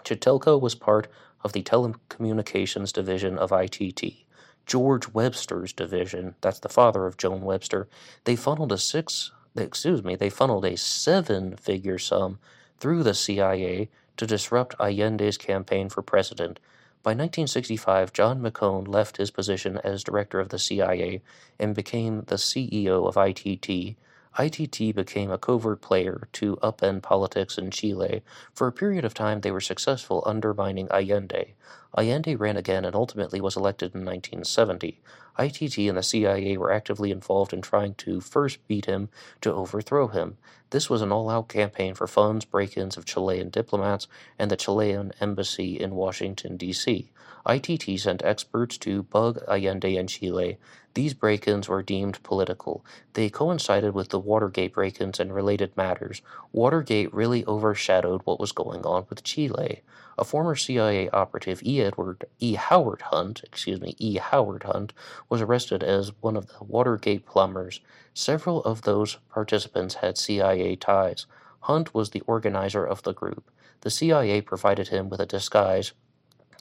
Chitelco 0.05 0.61
was 0.61 0.77
part 0.77 1.09
of 1.43 1.55
the 1.55 1.63
telecommunications 1.65 2.93
division 2.93 3.37
of 3.37 3.51
ITT. 3.51 4.25
George 4.65 5.09
Webster's 5.09 5.73
division, 5.73 6.37
that's 6.41 6.61
the 6.61 6.69
father 6.69 7.09
of 7.09 7.17
Joan 7.17 7.41
Webster, 7.41 7.89
they 8.23 8.37
funneled 8.37 8.71
a 8.71 8.79
six 8.79 9.33
excuse 9.57 10.05
me, 10.05 10.15
they 10.15 10.31
funneled 10.31 10.65
a 10.65 10.77
seven 10.77 11.57
figure 11.57 11.99
sum 11.99 12.39
through 12.79 13.03
the 13.03 13.15
CIA 13.15 13.89
to 14.17 14.27
disrupt 14.27 14.77
Allende's 14.79 15.37
campaign 15.39 15.89
for 15.89 16.03
president. 16.03 16.61
By 17.03 17.11
1965, 17.11 18.13
John 18.13 18.41
McCone 18.41 18.89
left 18.89 19.19
his 19.19 19.31
position 19.31 19.79
as 19.85 20.03
director 20.03 20.41
of 20.41 20.49
the 20.49 20.59
CIA 20.59 21.21
and 21.59 21.75
became 21.75 22.23
the 22.23 22.37
CEO 22.37 23.07
of 23.07 23.17
ITT. 23.17 23.97
ITT 24.37 24.97
became 24.97 25.31
a 25.31 25.39
covert 25.39 25.81
player 25.81 26.29
to 26.33 26.57
upend 26.57 27.03
politics 27.03 27.57
in 27.57 27.71
Chile. 27.71 28.23
For 28.53 28.67
a 28.67 28.73
period 28.73 29.05
of 29.05 29.15
time, 29.15 29.41
they 29.41 29.53
were 29.53 29.61
successful 29.61 30.25
undermining 30.27 30.89
Allende. 30.91 31.55
Allende 31.97 32.35
ran 32.35 32.57
again 32.57 32.85
and 32.85 32.97
ultimately 32.97 33.41
was 33.41 33.57
elected 33.57 33.95
in 33.95 34.05
1970. 34.05 35.01
ITT 35.39 35.79
and 35.79 35.97
the 35.97 36.03
CIA 36.03 36.57
were 36.57 36.73
actively 36.73 37.13
involved 37.13 37.53
in 37.53 37.63
trying 37.63 37.95
to 37.95 38.21
first 38.21 38.67
beat 38.67 38.87
him 38.87 39.09
to 39.41 39.53
overthrow 39.53 40.09
him. 40.09 40.37
This 40.71 40.91
was 40.91 41.03
an 41.03 41.13
all 41.13 41.31
out 41.31 41.49
campaign 41.49 41.95
for 41.95 42.09
funds, 42.09 42.45
break 42.45 42.77
ins 42.77 42.97
of 42.97 43.05
Chilean 43.05 43.51
diplomats, 43.51 44.09
and 44.37 44.51
the 44.51 44.57
Chilean 44.57 45.13
embassy 45.21 45.79
in 45.79 45.95
Washington, 45.95 46.57
D.C. 46.57 47.13
ITT 47.47 48.01
sent 48.01 48.25
experts 48.25 48.79
to 48.79 49.03
bug 49.03 49.39
Allende 49.47 49.97
in 49.97 50.07
Chile. 50.07 50.57
These 50.95 51.13
break 51.13 51.47
ins 51.47 51.69
were 51.69 51.83
deemed 51.83 52.23
political. 52.23 52.87
They 53.13 53.29
coincided 53.29 53.93
with 53.93 54.09
the 54.09 54.19
Watergate 54.19 54.73
break 54.73 54.99
ins 54.99 55.21
and 55.21 55.35
related 55.35 55.77
matters. 55.77 56.23
Watergate 56.53 57.13
really 57.13 57.45
overshadowed 57.47 58.23
what 58.25 58.41
was 58.41 58.53
going 58.53 58.87
on 58.87 59.05
with 59.11 59.25
Chile. 59.25 59.83
A 60.17 60.25
former 60.25 60.57
CIA 60.57 61.11
operative, 61.11 61.63
E. 61.63 61.83
Edward 61.83 62.25
E. 62.39 62.55
Howard 62.55 63.03
Hunt, 63.03 63.43
excuse 63.45 63.81
me, 63.81 63.95
E. 63.99 64.17
Howard 64.17 64.63
Hunt, 64.63 64.95
was 65.29 65.43
arrested 65.43 65.83
as 65.83 66.13
one 66.23 66.37
of 66.37 66.47
the 66.47 66.65
Watergate 66.65 67.27
plumbers. 67.27 67.81
Several 68.15 68.63
of 68.65 68.83
those 68.83 69.19
participants 69.29 69.97
had 69.97 70.17
CIA 70.17 70.77
ties. 70.77 71.27
Hunt 71.61 71.93
was 71.93 72.11
the 72.11 72.23
organizer 72.23 72.87
of 72.87 73.03
the 73.03 73.13
group. 73.13 73.51
The 73.81 73.91
CIA 73.91 74.41
provided 74.41 74.89
him 74.89 75.11
with 75.11 75.21
a 75.21 75.27
disguise 75.27 75.93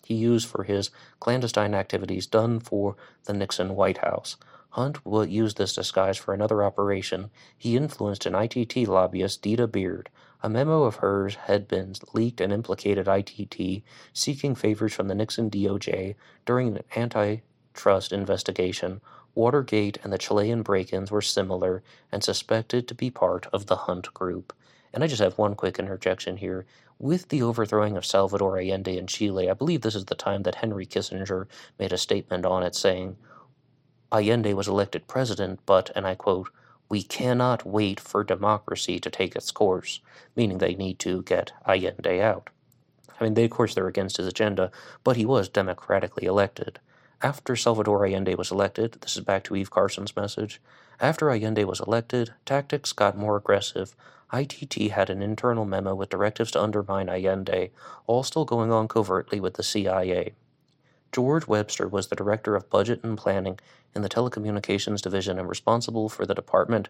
he 0.05 0.15
used 0.15 0.47
for 0.47 0.63
his 0.63 0.91
clandestine 1.19 1.73
activities 1.73 2.27
done 2.27 2.59
for 2.59 2.95
the 3.25 3.33
Nixon 3.33 3.75
White 3.75 3.99
House. 3.99 4.37
Hunt 4.71 5.05
would 5.05 5.29
use 5.29 5.53
this 5.53 5.75
disguise 5.75 6.17
for 6.17 6.33
another 6.33 6.63
operation. 6.63 7.29
He 7.55 7.77
influenced 7.77 8.25
an 8.25 8.33
ITT 8.33 8.87
lobbyist, 8.87 9.43
Dita 9.43 9.67
Beard. 9.67 10.09
A 10.41 10.49
memo 10.49 10.83
of 10.83 10.95
hers 10.95 11.35
had 11.35 11.67
been 11.67 11.93
leaked 12.11 12.41
and 12.41 12.51
implicated 12.51 13.07
ITT, 13.07 13.83
seeking 14.13 14.55
favors 14.55 14.93
from 14.93 15.07
the 15.07 15.15
Nixon 15.15 15.51
DOJ 15.51 16.15
during 16.45 16.75
an 16.75 16.83
antitrust 16.95 18.11
investigation. 18.11 18.99
Watergate 19.35 19.99
and 20.03 20.11
the 20.11 20.17
Chilean 20.17 20.63
break 20.63 20.91
ins 20.91 21.11
were 21.11 21.21
similar 21.21 21.83
and 22.11 22.23
suspected 22.23 22.87
to 22.87 22.95
be 22.95 23.09
part 23.09 23.47
of 23.53 23.67
the 23.67 23.75
Hunt 23.75 24.13
group. 24.13 24.53
And 24.91 25.03
I 25.03 25.07
just 25.07 25.21
have 25.21 25.37
one 25.37 25.55
quick 25.55 25.79
interjection 25.79 26.37
here. 26.37 26.65
With 27.03 27.27
the 27.27 27.43
overthrowing 27.43 27.97
of 27.97 28.05
Salvador 28.05 28.57
Allende 28.57 28.97
in 28.97 29.07
Chile, 29.07 29.49
I 29.49 29.53
believe 29.55 29.81
this 29.81 29.93
is 29.93 30.05
the 30.05 30.15
time 30.15 30.43
that 30.43 30.55
Henry 30.55 30.85
Kissinger 30.85 31.47
made 31.77 31.91
a 31.91 31.97
statement 31.97 32.45
on 32.45 32.63
it 32.63 32.75
saying, 32.75 33.17
Allende 34.09 34.53
was 34.53 34.69
elected 34.69 35.05
president, 35.05 35.59
but, 35.65 35.91
and 35.97 36.07
I 36.07 36.15
quote, 36.15 36.49
we 36.87 37.03
cannot 37.03 37.65
wait 37.65 37.99
for 37.99 38.23
democracy 38.23 39.01
to 39.01 39.09
take 39.09 39.35
its 39.35 39.51
course, 39.51 39.99
meaning 40.37 40.59
they 40.59 40.75
need 40.75 40.97
to 40.99 41.23
get 41.23 41.51
Allende 41.67 42.21
out. 42.21 42.49
I 43.19 43.25
mean, 43.25 43.33
they, 43.33 43.43
of 43.43 43.51
course, 43.51 43.75
they're 43.75 43.89
against 43.89 44.15
his 44.15 44.27
agenda, 44.27 44.71
but 45.03 45.17
he 45.17 45.25
was 45.25 45.49
democratically 45.49 46.25
elected. 46.25 46.79
After 47.23 47.55
Salvador 47.55 48.05
Allende 48.05 48.35
was 48.35 48.51
elected, 48.51 48.97
this 48.99 49.15
is 49.15 49.23
back 49.23 49.45
to 49.45 49.55
Eve 49.55 49.71
Carson's 49.71 50.13
message. 50.13 50.59
After 50.99 51.31
Allende 51.31 51.63
was 51.63 51.79
elected, 51.79 52.33
tactics 52.45 52.91
got 52.91 53.17
more 53.17 53.37
aggressive. 53.37 53.95
ITT 54.33 54.91
had 54.91 55.09
an 55.09 55.21
internal 55.21 55.63
memo 55.63 55.95
with 55.95 56.09
directives 56.09 56.51
to 56.51 56.61
undermine 56.61 57.07
Allende, 57.07 57.71
all 58.07 58.23
still 58.23 58.43
going 58.43 58.73
on 58.73 58.89
covertly 58.89 59.39
with 59.39 59.53
the 59.53 59.63
CIA. 59.63 60.33
George 61.13 61.47
Webster 61.47 61.87
was 61.87 62.07
the 62.07 62.17
director 62.17 62.57
of 62.57 62.69
budget 62.69 63.01
and 63.05 63.17
planning 63.17 63.57
in 63.95 64.01
the 64.01 64.09
telecommunications 64.09 65.01
division 65.01 65.39
and 65.39 65.47
responsible 65.47 66.09
for 66.09 66.25
the 66.25 66.35
Department 66.35 66.89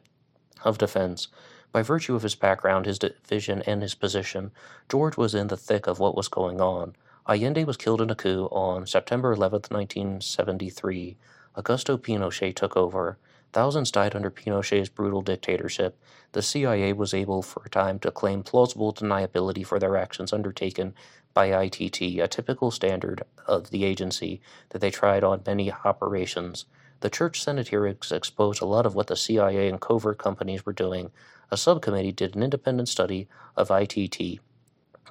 of 0.64 0.80
Defense. 0.80 1.28
By 1.72 1.84
virtue 1.84 2.16
of 2.16 2.24
his 2.24 2.34
background, 2.34 2.88
his 2.88 2.98
division, 2.98 3.62
and 3.68 3.84
his 3.84 3.94
position, 3.94 4.52
George 4.90 5.16
was 5.16 5.36
in 5.36 5.50
the 5.50 5.58
thick 5.58 5.86
of 5.86 6.00
what 6.00 6.18
was 6.18 6.28
going 6.28 6.60
on. 6.60 6.96
Allende 7.26 7.63
was 7.63 7.78
killed 7.78 8.01
in 8.01 8.09
a 8.09 8.15
coup 8.15 8.49
on 8.51 8.86
September 8.86 9.32
11, 9.32 9.61
1973. 9.69 11.15
Augusto 11.55 11.97
Pinochet 11.97 12.53
took 12.53 12.76
over. 12.76 13.17
Thousands 13.53 13.91
died 13.91 14.13
under 14.13 14.30
Pinochet's 14.30 14.89
brutal 14.89 15.21
dictatorship. 15.21 15.97
The 16.34 16.41
CIA 16.41 16.91
was 16.91 17.13
able 17.13 17.41
for 17.41 17.63
a 17.65 17.69
time 17.69 17.99
to 17.99 18.11
claim 18.11 18.43
plausible 18.43 18.93
deniability 18.93 19.65
for 19.65 19.80
their 19.80 19.95
actions 19.95 20.34
undertaken 20.34 20.93
by 21.34 21.45
ITT, 21.63 22.01
a 22.01 22.28
typical 22.28 22.71
standard 22.71 23.24
of 23.47 23.69
the 23.69 23.86
agency 23.86 24.41
that 24.69 24.82
they 24.82 24.91
tried 24.91 25.24
on 25.24 25.43
many 25.45 25.71
operations. 25.71 26.65
The 26.99 27.09
Church 27.09 27.41
Senate 27.41 27.69
hearings 27.69 28.11
exposed 28.11 28.61
a 28.61 28.65
lot 28.65 28.86
of 28.86 28.95
what 28.95 29.07
the 29.07 29.15
CIA 29.15 29.69
and 29.69 29.80
covert 29.80 30.17
companies 30.17 30.65
were 30.65 30.74
doing. 30.74 31.11
A 31.51 31.55
subcommittee 31.55 32.11
did 32.11 32.36
an 32.36 32.43
independent 32.43 32.89
study 32.89 33.30
of 33.55 33.71
ITT. 33.71 34.39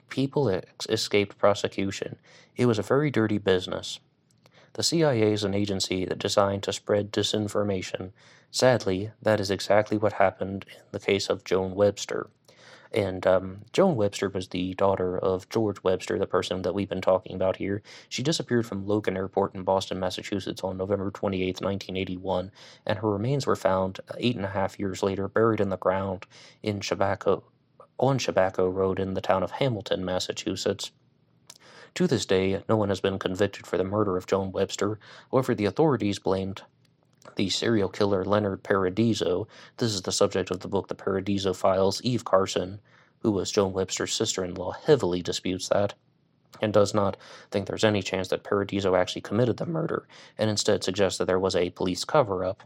People 0.09 0.49
ex- 0.49 0.87
escaped 0.89 1.39
prosecution. 1.39 2.17
It 2.57 2.67
was 2.67 2.79
a 2.79 2.83
very 2.83 3.11
dirty 3.11 3.39
business. 3.39 4.01
The 4.75 4.83
CIA 4.83 5.33
is 5.33 5.45
an 5.45 5.55
agency 5.55 6.05
that 6.07 6.19
designed 6.19 6.63
to 6.63 6.73
spread 6.73 7.13
disinformation. 7.13 8.13
Sadly, 8.51 9.11
that 9.21 9.41
is 9.41 9.51
exactly 9.51 9.99
what 9.99 10.15
happened 10.15 10.65
in 10.69 10.83
the 10.93 11.01
case 11.01 11.29
of 11.29 11.45
Joan 11.45 11.75
Webster. 11.75 12.31
And 12.93 13.27
um, 13.27 13.63
Joan 13.73 13.97
Webster 13.97 14.29
was 14.29 14.49
the 14.49 14.75
daughter 14.75 15.19
of 15.19 15.49
George 15.49 15.83
Webster, 15.83 16.19
the 16.19 16.27
person 16.27 16.63
that 16.63 16.75
we've 16.75 16.89
been 16.89 17.01
talking 17.01 17.35
about 17.35 17.57
here. 17.57 17.83
She 18.09 18.23
disappeared 18.23 18.67
from 18.67 18.87
Logan 18.87 19.17
Airport 19.17 19.55
in 19.55 19.63
Boston, 19.63 19.99
Massachusetts 19.99 20.63
on 20.63 20.77
November 20.77 21.11
28, 21.11 21.63
1981, 21.63 22.51
and 22.87 22.99
her 22.99 23.11
remains 23.11 23.47
were 23.47 23.57
found 23.57 24.01
eight 24.19 24.37
and 24.37 24.45
a 24.45 24.51
half 24.51 24.79
years 24.79 25.03
later 25.03 25.27
buried 25.27 25.61
in 25.61 25.71
the 25.71 25.79
ground 25.79 26.27
in 26.63 26.81
Chebacco, 26.81 27.43
on 28.03 28.19
Chebacco 28.19 28.71
Road 28.71 28.99
in 28.99 29.15
the 29.15 29.21
town 29.21 29.45
of 29.45 29.53
Hamilton, 29.53 30.05
Massachusetts. 30.05 30.91
To 31.95 32.09
this 32.09 32.27
day, 32.27 32.65
no 32.69 32.77
one 32.77 32.89
has 32.89 33.01
been 33.01 33.19
convicted 33.19 33.65
for 33.65 33.79
the 33.79 33.85
murder 33.85 34.17
of 34.17 34.27
Joan 34.27 34.51
Webster. 34.51 34.99
However, 35.31 35.55
the 35.55 35.67
authorities 35.67 36.19
blamed 36.19 36.63
the 37.37 37.49
serial 37.49 37.89
killer 37.89 38.25
Leonard 38.25 38.65
Paradiso. 38.65 39.47
This 39.77 39.95
is 39.95 40.03
the 40.03 40.11
subject 40.11 40.51
of 40.51 40.61
the 40.61 40.69
book 40.69 40.89
The 40.89 40.97
Paradiso 40.97 41.53
Files. 41.53 42.03
Eve 42.03 42.25
Carson, 42.25 42.81
who 43.21 43.31
was 43.31 43.53
Joan 43.53 43.73
Webster's 43.73 44.13
sister 44.13 44.45
in 44.45 44.55
law, 44.55 44.73
heavily 44.73 45.23
disputes 45.23 45.69
that 45.69 45.95
and 46.61 46.73
does 46.73 46.93
not 46.93 47.17
think 47.51 47.67
there's 47.67 47.85
any 47.85 48.03
chance 48.03 48.29
that 48.29 48.43
Paradiso 48.43 48.97
actually 48.97 49.23
committed 49.23 49.59
the 49.59 49.67
murder, 49.67 50.07
and 50.37 50.51
instead 50.51 50.83
suggests 50.83 51.19
that 51.19 51.27
there 51.27 51.39
was 51.39 51.55
a 51.55 51.71
police 51.71 52.05
cover 52.05 52.45
up. 52.45 52.65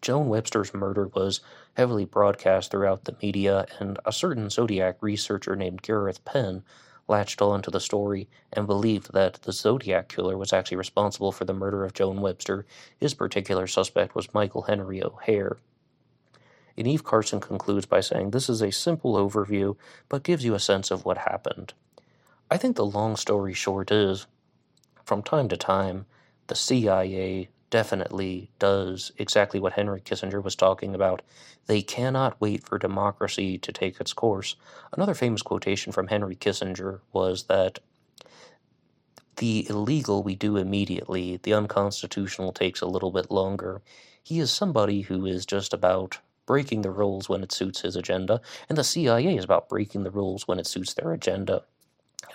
Joan 0.00 0.28
Webster's 0.28 0.72
murder 0.72 1.08
was 1.08 1.40
heavily 1.76 2.04
broadcast 2.04 2.70
throughout 2.70 3.04
the 3.04 3.16
media, 3.22 3.66
and 3.78 3.98
a 4.04 4.12
certain 4.12 4.48
Zodiac 4.48 4.96
researcher 5.00 5.56
named 5.56 5.82
Gareth 5.82 6.24
Penn 6.24 6.62
latched 7.08 7.42
on 7.42 7.62
to 7.62 7.70
the 7.70 7.80
story 7.80 8.28
and 8.52 8.66
believed 8.66 9.12
that 9.12 9.34
the 9.42 9.52
Zodiac 9.52 10.08
killer 10.08 10.38
was 10.38 10.52
actually 10.52 10.76
responsible 10.76 11.32
for 11.32 11.44
the 11.44 11.52
murder 11.52 11.84
of 11.84 11.94
Joan 11.94 12.20
Webster. 12.20 12.64
His 12.96 13.14
particular 13.14 13.66
suspect 13.66 14.14
was 14.14 14.32
Michael 14.32 14.62
Henry 14.62 15.02
O'Hare. 15.02 15.58
And 16.76 16.86
Eve 16.86 17.04
Carson 17.04 17.40
concludes 17.40 17.86
by 17.86 18.00
saying 18.00 18.30
this 18.30 18.48
is 18.48 18.62
a 18.62 18.70
simple 18.70 19.14
overview, 19.14 19.76
but 20.08 20.22
gives 20.22 20.44
you 20.44 20.54
a 20.54 20.60
sense 20.60 20.90
of 20.90 21.04
what 21.04 21.18
happened. 21.18 21.74
I 22.50 22.56
think 22.56 22.76
the 22.76 22.86
long 22.86 23.16
story 23.16 23.52
short 23.52 23.90
is 23.90 24.26
from 25.04 25.22
time 25.22 25.48
to 25.48 25.56
time, 25.56 26.06
the 26.46 26.54
CIA 26.54 27.48
definitely 27.72 28.50
does 28.58 29.10
exactly 29.16 29.58
what 29.58 29.72
Henry 29.72 30.02
Kissinger 30.02 30.44
was 30.44 30.54
talking 30.54 30.94
about. 30.94 31.22
They 31.66 31.80
cannot 31.80 32.38
wait 32.38 32.64
for 32.64 32.78
democracy 32.78 33.56
to 33.56 33.72
take 33.72 33.98
its 33.98 34.12
course. 34.12 34.56
Another 34.92 35.14
famous 35.14 35.40
quotation 35.40 35.90
from 35.90 36.08
Henry 36.08 36.36
Kissinger 36.36 37.00
was 37.14 37.44
that 37.44 37.78
the 39.36 39.66
illegal 39.70 40.22
we 40.22 40.34
do 40.34 40.58
immediately, 40.58 41.40
the 41.42 41.54
unconstitutional 41.54 42.52
takes 42.52 42.82
a 42.82 42.86
little 42.86 43.10
bit 43.10 43.30
longer. 43.30 43.80
He 44.22 44.38
is 44.38 44.50
somebody 44.52 45.00
who 45.00 45.24
is 45.24 45.46
just 45.46 45.72
about 45.72 46.18
breaking 46.44 46.82
the 46.82 46.90
rules 46.90 47.30
when 47.30 47.42
it 47.42 47.52
suits 47.52 47.80
his 47.80 47.96
agenda, 47.96 48.42
and 48.68 48.76
the 48.76 48.84
CIA 48.84 49.34
is 49.34 49.44
about 49.44 49.70
breaking 49.70 50.02
the 50.02 50.10
rules 50.10 50.46
when 50.46 50.58
it 50.58 50.66
suits 50.66 50.92
their 50.92 51.12
agenda. 51.12 51.64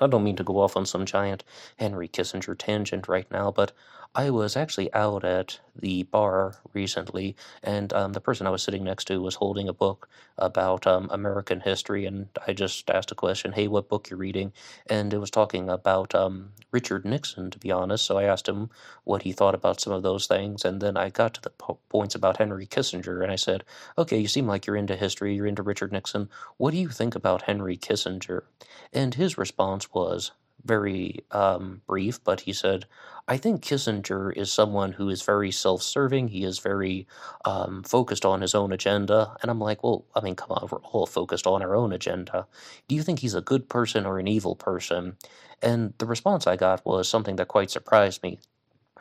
I 0.01 0.07
don't 0.07 0.23
mean 0.23 0.35
to 0.37 0.43
go 0.43 0.59
off 0.59 0.75
on 0.75 0.85
some 0.85 1.05
giant 1.05 1.43
Henry 1.77 2.07
Kissinger 2.07 2.57
tangent 2.57 3.07
right 3.07 3.29
now, 3.31 3.51
but 3.51 3.71
I 4.15 4.29
was 4.31 4.57
actually 4.57 4.93
out 4.93 5.23
at 5.23 5.59
the 5.75 6.03
bar 6.03 6.55
recently, 6.73 7.35
and 7.63 7.93
um, 7.93 8.13
the 8.13 8.21
person 8.21 8.47
I 8.47 8.49
was 8.49 8.63
sitting 8.63 8.83
next 8.83 9.05
to 9.05 9.21
was 9.21 9.35
holding 9.35 9.69
a 9.69 9.73
book 9.73 10.09
about 10.37 10.87
um, 10.87 11.07
American 11.11 11.59
history, 11.61 12.05
and 12.05 12.27
I 12.47 12.53
just 12.53 12.89
asked 12.89 13.11
a 13.11 13.15
question, 13.15 13.51
"Hey, 13.53 13.67
what 13.67 13.89
book 13.89 14.09
you're 14.09 14.19
reading?" 14.19 14.53
And 14.87 15.13
it 15.13 15.19
was 15.19 15.31
talking 15.31 15.69
about 15.69 16.15
um, 16.15 16.53
Richard 16.71 17.05
Nixon, 17.05 17.51
to 17.51 17.59
be 17.59 17.71
honest. 17.71 18.05
So 18.05 18.17
I 18.17 18.23
asked 18.23 18.47
him 18.47 18.69
what 19.03 19.21
he 19.23 19.31
thought 19.31 19.55
about 19.55 19.79
some 19.79 19.93
of 19.93 20.03
those 20.03 20.27
things, 20.27 20.65
and 20.65 20.81
then 20.81 20.97
I 20.97 21.09
got 21.09 21.33
to 21.35 21.41
the 21.41 21.51
po- 21.51 21.79
points 21.89 22.15
about 22.15 22.37
Henry 22.37 22.65
Kissinger, 22.65 23.21
and 23.21 23.31
I 23.31 23.35
said, 23.35 23.63
"Okay, 23.97 24.17
you 24.17 24.27
seem 24.27 24.47
like 24.47 24.65
you're 24.65 24.75
into 24.75 24.95
history, 24.95 25.35
you're 25.35 25.47
into 25.47 25.63
Richard 25.63 25.91
Nixon. 25.91 26.29
What 26.57 26.71
do 26.71 26.77
you 26.77 26.89
think 26.89 27.15
about 27.15 27.43
Henry 27.43 27.77
Kissinger?" 27.77 28.43
And 28.91 29.13
his 29.15 29.37
response 29.37 29.93
was 29.93 30.31
very 30.65 31.23
um, 31.31 31.81
brief, 31.87 32.23
but 32.23 32.41
he 32.41 32.53
said, 32.53 32.85
I 33.27 33.37
think 33.37 33.61
Kissinger 33.61 34.31
is 34.35 34.51
someone 34.51 34.93
who 34.93 35.09
is 35.09 35.21
very 35.21 35.51
self 35.51 35.81
serving. 35.81 36.29
He 36.29 36.43
is 36.43 36.59
very 36.59 37.07
um, 37.43 37.83
focused 37.83 38.25
on 38.25 38.41
his 38.41 38.55
own 38.55 38.71
agenda. 38.71 39.35
And 39.41 39.51
I'm 39.51 39.59
like, 39.59 39.83
well, 39.83 40.05
I 40.15 40.21
mean, 40.21 40.35
come 40.35 40.51
on, 40.51 40.67
we're 40.71 40.79
all 40.79 41.05
focused 41.05 41.45
on 41.45 41.61
our 41.61 41.75
own 41.75 41.91
agenda. 41.91 42.47
Do 42.87 42.95
you 42.95 43.03
think 43.03 43.19
he's 43.19 43.35
a 43.35 43.41
good 43.41 43.67
person 43.67 44.05
or 44.05 44.17
an 44.17 44.27
evil 44.27 44.55
person? 44.55 45.17
And 45.61 45.93
the 45.97 46.05
response 46.05 46.47
I 46.47 46.55
got 46.55 46.85
was 46.85 47.09
something 47.09 47.35
that 47.35 47.49
quite 47.49 47.71
surprised 47.71 48.23
me. 48.23 48.39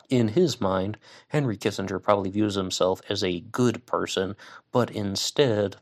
In 0.09 0.29
his 0.29 0.59
mind, 0.61 0.97
Henry 1.29 1.57
Kissinger 1.57 2.01
probably 2.01 2.29
views 2.29 2.55
himself 2.55 3.01
as 3.09 3.23
a 3.23 3.41
good 3.41 3.85
person, 3.85 4.35
but 4.71 4.89
instead, 4.91 5.77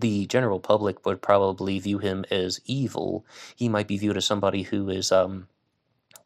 the 0.00 0.26
general 0.26 0.60
public 0.60 1.04
would 1.04 1.22
probably 1.22 1.78
view 1.78 1.98
him 1.98 2.24
as 2.30 2.60
evil. 2.64 3.24
He 3.56 3.68
might 3.68 3.88
be 3.88 3.98
viewed 3.98 4.16
as 4.16 4.24
somebody 4.24 4.62
who 4.62 4.88
is 4.88 5.10
um, 5.12 5.48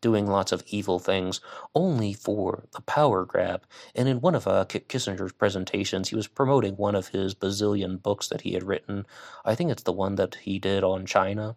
doing 0.00 0.26
lots 0.26 0.52
of 0.52 0.62
evil 0.66 0.98
things 0.98 1.40
only 1.74 2.12
for 2.12 2.64
the 2.72 2.82
power 2.82 3.24
grab. 3.24 3.62
And 3.94 4.08
in 4.08 4.20
one 4.20 4.34
of 4.34 4.46
uh, 4.46 4.66
Kissinger's 4.66 5.32
presentations, 5.32 6.10
he 6.10 6.16
was 6.16 6.26
promoting 6.28 6.76
one 6.76 6.94
of 6.94 7.08
his 7.08 7.34
bazillion 7.34 8.02
books 8.02 8.28
that 8.28 8.42
he 8.42 8.52
had 8.52 8.64
written. 8.64 9.06
I 9.44 9.54
think 9.54 9.70
it's 9.70 9.84
the 9.84 9.92
one 9.92 10.16
that 10.16 10.34
he 10.34 10.58
did 10.58 10.84
on 10.84 11.06
China 11.06 11.56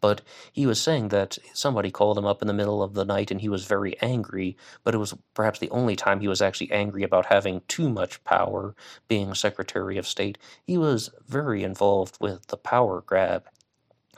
but 0.00 0.20
he 0.52 0.66
was 0.66 0.80
saying 0.80 1.08
that 1.08 1.38
somebody 1.52 1.90
called 1.90 2.18
him 2.18 2.24
up 2.24 2.42
in 2.42 2.48
the 2.48 2.54
middle 2.54 2.82
of 2.82 2.94
the 2.94 3.04
night 3.04 3.30
and 3.30 3.40
he 3.40 3.48
was 3.48 3.64
very 3.64 4.00
angry, 4.00 4.56
but 4.84 4.94
it 4.94 4.98
was 4.98 5.14
perhaps 5.34 5.58
the 5.58 5.70
only 5.70 5.96
time 5.96 6.20
he 6.20 6.28
was 6.28 6.42
actually 6.42 6.70
angry 6.72 7.02
about 7.02 7.26
having 7.26 7.62
too 7.68 7.88
much 7.88 8.22
power 8.24 8.74
being 9.08 9.34
Secretary 9.34 9.98
of 9.98 10.06
State. 10.06 10.38
He 10.64 10.78
was 10.78 11.10
very 11.26 11.62
involved 11.64 12.16
with 12.20 12.46
the 12.48 12.56
power 12.56 13.02
grab. 13.02 13.48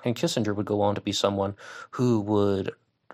And 0.04 0.16
Kissinger 0.16 0.54
would 0.54 0.66
go 0.66 0.80
on 0.80 0.94
to 0.94 1.00
be 1.00 1.12
someone 1.12 1.56
who 1.92 2.20
would 2.20 2.72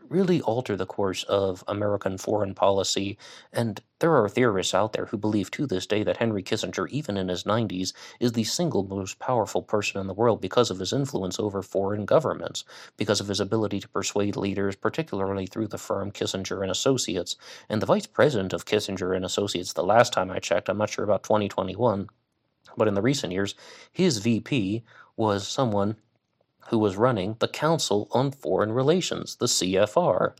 really 0.08 0.40
alter 0.42 0.76
the 0.76 0.86
course 0.86 1.22
of 1.24 1.64
American 1.68 2.18
foreign 2.18 2.54
policy. 2.54 3.18
And 3.52 3.80
there 3.98 4.16
are 4.16 4.28
theorists 4.28 4.74
out 4.74 4.92
there 4.92 5.06
who 5.06 5.16
believe 5.16 5.50
to 5.52 5.66
this 5.66 5.86
day 5.86 6.02
that 6.02 6.18
Henry 6.18 6.42
Kissinger, 6.42 6.88
even 6.90 7.16
in 7.16 7.28
his 7.28 7.44
90s, 7.44 7.92
is 8.20 8.32
the 8.32 8.44
single 8.44 8.84
most 8.84 9.18
powerful 9.18 9.62
person 9.62 10.00
in 10.00 10.06
the 10.06 10.14
world 10.14 10.40
because 10.40 10.70
of 10.70 10.78
his 10.78 10.92
influence 10.92 11.38
over 11.38 11.62
foreign 11.62 12.04
governments, 12.04 12.64
because 12.96 13.20
of 13.20 13.28
his 13.28 13.40
ability 13.40 13.80
to 13.80 13.88
persuade 13.88 14.36
leaders, 14.36 14.76
particularly 14.76 15.46
through 15.46 15.68
the 15.68 15.78
firm 15.78 16.10
Kissinger 16.12 16.62
and 16.62 16.70
Associates. 16.70 17.36
And 17.68 17.80
the 17.82 17.86
vice 17.86 18.06
president 18.06 18.52
of 18.52 18.66
Kissinger 18.66 19.14
and 19.14 19.24
Associates, 19.24 19.72
the 19.72 19.82
last 19.84 20.12
time 20.12 20.30
I 20.30 20.38
checked, 20.38 20.68
I'm 20.68 20.78
not 20.78 20.90
sure 20.90 21.04
about 21.04 21.22
2021, 21.22 22.08
but 22.76 22.88
in 22.88 22.94
the 22.94 23.02
recent 23.02 23.32
years, 23.32 23.54
his 23.92 24.18
VP 24.18 24.84
was 25.16 25.48
someone 25.48 25.96
who 26.68 26.78
was 26.78 26.96
running 26.96 27.36
the 27.38 27.48
Council 27.48 28.08
on 28.12 28.30
Foreign 28.30 28.72
Relations, 28.72 29.36
the 29.36 29.46
CFR. 29.46 30.34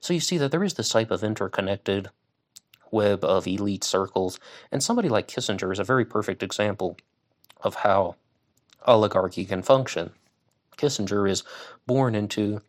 So 0.00 0.12
you 0.12 0.20
see 0.20 0.38
that 0.38 0.50
there 0.50 0.64
is 0.64 0.74
this 0.74 0.88
type 0.88 1.10
of 1.10 1.24
interconnected 1.24 2.10
web 2.90 3.24
of 3.24 3.46
elite 3.46 3.84
circles, 3.84 4.38
and 4.70 4.82
somebody 4.82 5.08
like 5.08 5.28
Kissinger 5.28 5.72
is 5.72 5.78
a 5.78 5.84
very 5.84 6.04
perfect 6.04 6.42
example 6.42 6.96
of 7.62 7.76
how 7.76 8.16
oligarchy 8.86 9.44
can 9.44 9.62
function. 9.62 10.10
Kissinger 10.76 11.28
is 11.28 11.44
born 11.86 12.14
into 12.14 12.60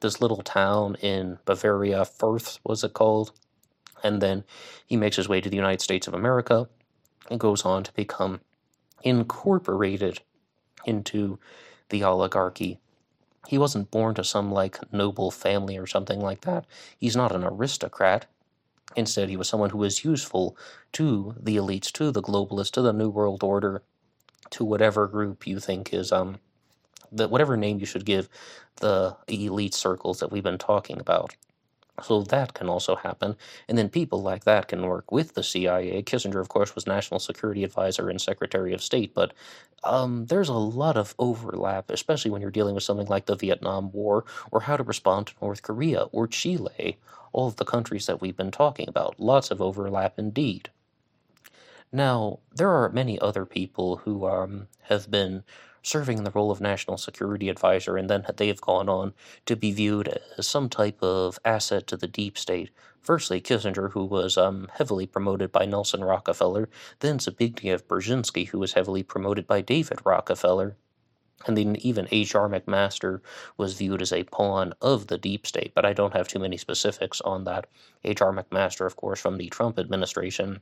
this 0.00 0.20
little 0.20 0.42
town 0.42 0.96
in 0.96 1.38
Bavaria, 1.44 2.00
Fürth 2.00 2.58
was 2.64 2.84
it 2.84 2.92
called, 2.92 3.32
and 4.02 4.20
then 4.20 4.44
he 4.86 4.96
makes 4.96 5.16
his 5.16 5.28
way 5.28 5.40
to 5.40 5.48
the 5.48 5.56
United 5.56 5.80
States 5.80 6.06
of 6.06 6.14
America 6.14 6.68
and 7.30 7.40
goes 7.40 7.64
on 7.64 7.82
to 7.84 7.92
become 7.94 8.40
incorporated 9.02 10.20
into 10.84 11.38
the 11.90 12.04
oligarchy. 12.04 12.78
He 13.48 13.58
wasn't 13.58 13.90
born 13.90 14.14
to 14.14 14.24
some 14.24 14.50
like 14.50 14.78
noble 14.92 15.30
family 15.30 15.76
or 15.76 15.86
something 15.86 16.20
like 16.20 16.42
that. 16.42 16.66
He's 16.98 17.16
not 17.16 17.34
an 17.34 17.44
aristocrat. 17.44 18.26
Instead, 18.96 19.28
he 19.28 19.36
was 19.36 19.48
someone 19.48 19.70
who 19.70 19.78
was 19.78 20.04
useful 20.04 20.56
to 20.92 21.34
the 21.40 21.56
elites, 21.56 21.90
to 21.92 22.10
the 22.10 22.22
globalists, 22.22 22.70
to 22.72 22.82
the 22.82 22.92
New 22.92 23.10
World 23.10 23.42
Order, 23.42 23.82
to 24.50 24.64
whatever 24.64 25.06
group 25.06 25.46
you 25.46 25.58
think 25.58 25.92
is 25.92 26.12
um 26.12 26.38
the 27.10 27.28
whatever 27.28 27.56
name 27.56 27.78
you 27.78 27.86
should 27.86 28.04
give 28.04 28.28
the 28.76 29.16
elite 29.28 29.74
circles 29.74 30.20
that 30.20 30.32
we've 30.32 30.42
been 30.42 30.58
talking 30.58 30.98
about. 30.98 31.36
So 32.02 32.22
that 32.22 32.54
can 32.54 32.68
also 32.68 32.96
happen. 32.96 33.36
And 33.68 33.78
then 33.78 33.88
people 33.88 34.20
like 34.20 34.44
that 34.44 34.66
can 34.66 34.82
work 34.82 35.12
with 35.12 35.34
the 35.34 35.44
CIA. 35.44 36.02
Kissinger, 36.02 36.40
of 36.40 36.48
course, 36.48 36.74
was 36.74 36.86
National 36.86 37.20
Security 37.20 37.62
Advisor 37.62 38.08
and 38.10 38.20
Secretary 38.20 38.72
of 38.74 38.82
State, 38.82 39.14
but 39.14 39.32
um, 39.84 40.26
there's 40.26 40.48
a 40.48 40.54
lot 40.54 40.96
of 40.96 41.14
overlap, 41.18 41.90
especially 41.90 42.30
when 42.30 42.40
you're 42.40 42.50
dealing 42.50 42.74
with 42.74 42.84
something 42.84 43.06
like 43.06 43.26
the 43.26 43.36
Vietnam 43.36 43.92
War 43.92 44.24
or 44.50 44.62
how 44.62 44.76
to 44.76 44.82
respond 44.82 45.28
to 45.28 45.34
North 45.40 45.62
Korea 45.62 46.04
or 46.10 46.26
Chile, 46.26 46.98
all 47.32 47.46
of 47.46 47.56
the 47.56 47.64
countries 47.64 48.06
that 48.06 48.20
we've 48.20 48.36
been 48.36 48.50
talking 48.50 48.88
about. 48.88 49.20
Lots 49.20 49.50
of 49.50 49.62
overlap 49.62 50.18
indeed. 50.18 50.70
Now, 51.92 52.40
there 52.52 52.70
are 52.70 52.88
many 52.88 53.20
other 53.20 53.46
people 53.46 53.98
who 53.98 54.26
um, 54.26 54.66
have 54.84 55.08
been 55.10 55.44
serving 55.84 56.18
in 56.18 56.24
the 56.24 56.30
role 56.30 56.50
of 56.50 56.60
national 56.60 56.96
security 56.96 57.48
advisor, 57.48 57.96
and 57.96 58.08
then 58.08 58.24
they 58.36 58.48
have 58.48 58.60
gone 58.60 58.88
on 58.88 59.12
to 59.44 59.54
be 59.54 59.70
viewed 59.70 60.18
as 60.38 60.48
some 60.48 60.68
type 60.68 61.00
of 61.02 61.38
asset 61.44 61.86
to 61.86 61.96
the 61.96 62.08
deep 62.08 62.38
state. 62.38 62.70
Firstly, 63.00 63.38
Kissinger, 63.40 63.92
who 63.92 64.06
was 64.06 64.38
um, 64.38 64.68
heavily 64.72 65.06
promoted 65.06 65.52
by 65.52 65.66
Nelson 65.66 66.02
Rockefeller, 66.02 66.70
then 67.00 67.18
Zbigniew 67.18 67.82
Brzezinski, 67.82 68.48
who 68.48 68.58
was 68.58 68.72
heavily 68.72 69.02
promoted 69.02 69.46
by 69.46 69.60
David 69.60 69.98
Rockefeller. 70.04 70.76
And 71.46 71.58
then 71.58 71.76
even 71.76 72.08
H.R. 72.10 72.48
McMaster 72.48 73.20
was 73.58 73.74
viewed 73.74 74.00
as 74.00 74.12
a 74.12 74.24
pawn 74.24 74.72
of 74.80 75.08
the 75.08 75.18
deep 75.18 75.46
state, 75.46 75.72
but 75.74 75.84
I 75.84 75.92
don't 75.92 76.14
have 76.14 76.28
too 76.28 76.38
many 76.38 76.56
specifics 76.56 77.20
on 77.20 77.44
that. 77.44 77.66
H.R. 78.04 78.32
McMaster, 78.32 78.86
of 78.86 78.96
course, 78.96 79.20
from 79.20 79.36
the 79.36 79.50
Trump 79.50 79.78
administration, 79.78 80.60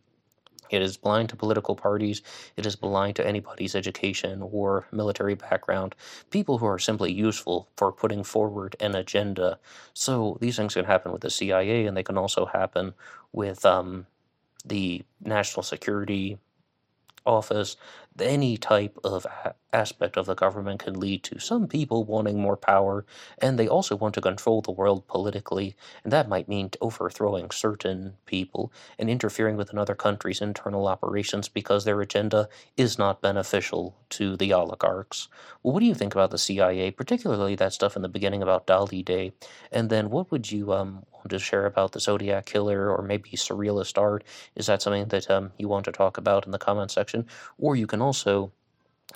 it 0.73 0.83
is 0.83 0.97
blind 0.97 1.29
to 1.29 1.37
political 1.37 1.77
parties. 1.77 2.23
It 2.57 2.67
is 2.67 2.77
blind 2.77 3.17
to 3.17 3.27
anybody's 3.27 3.75
education 3.75 4.43
or 4.43 4.87
military 4.93 5.35
background. 5.35 5.95
People 6.31 6.59
who 6.59 6.67
are 6.67 6.79
simply 6.79 7.13
useful 7.13 7.69
for 7.77 7.93
putting 7.93 8.25
forward 8.25 8.77
an 8.81 8.95
agenda. 8.95 9.59
So 9.95 10.39
these 10.41 10.57
things 10.57 10.75
can 10.75 10.85
happen 10.85 11.13
with 11.13 11.23
the 11.23 11.31
CIA, 11.31 11.87
and 11.87 11.97
they 11.97 12.03
can 12.03 12.19
also 12.19 12.47
happen 12.47 12.95
with 13.33 13.65
um, 13.65 14.07
the 14.65 15.03
national 15.21 15.63
security 15.63 16.39
office, 17.25 17.77
any 18.21 18.57
type 18.57 18.99
of 19.05 19.27
aspect 19.73 20.17
of 20.17 20.27
the 20.27 20.35
government 20.35 20.81
can 20.81 21.01
lead 21.01 21.23
to 21.25 21.39
some 21.39 21.67
people 21.67 22.05
wanting 22.05 22.39
more 22.39 22.57
power, 22.57 23.07
and 23.39 23.59
they 23.59 23.67
also 23.67 23.97
want 23.97 24.15
to 24.15 24.21
control 24.21 24.61
the 24.61 24.71
world 24.71 25.07
politically, 25.07 25.75
and 26.05 26.13
that 26.13 26.29
might 26.29 26.49
mean 26.49 26.71
overthrowing 26.81 27.51
certain 27.51 28.15
people 28.27 28.73
and 28.99 29.09
interfering 29.09 29.57
with 29.57 29.73
another 29.73 29.95
country's 29.95 30.41
internal 30.41 30.87
operations 30.87 31.49
because 31.49 31.85
their 31.85 32.01
agenda 32.01 32.49
is 32.77 32.99
not 32.99 33.23
beneficial 33.23 33.97
to 34.11 34.37
the 34.37 34.53
oligarchs. 34.53 35.29
Well, 35.63 35.73
what 35.73 35.81
do 35.81 35.87
you 35.87 35.95
think 35.95 36.15
about 36.15 36.31
the 36.31 36.39
CIA, 36.39 36.91
particularly 36.91 37.55
that 37.57 37.73
stuff 37.73 37.97
in 37.97 38.03
the 38.03 38.09
beginning 38.09 38.43
about 38.43 38.67
Dali 38.67 39.05
Day? 39.05 39.33
And 39.71 39.89
then 39.89 40.11
what 40.11 40.31
would 40.31 40.51
you 40.51 40.73
um, 40.73 41.05
want 41.13 41.31
to 41.31 41.39
share 41.39 41.67
about 41.67 41.93
the 41.93 42.01
Zodiac 42.01 42.47
Killer 42.47 42.91
or 42.91 43.03
maybe 43.03 43.31
surrealist 43.31 43.97
art? 43.97 44.25
Is 44.57 44.67
that 44.67 44.83
something 44.83 45.07
that 45.09 45.31
um, 45.31 45.53
you 45.57 45.69
want 45.69 45.85
to 45.87 45.93
talk 45.93 46.19
about 46.19 46.45
in 46.45 46.53
the 46.53 46.59
comment 46.59 46.91
section? 46.91 47.27
Or 47.59 47.77
you 47.77 47.87
can 47.87 48.02
also 48.03 48.53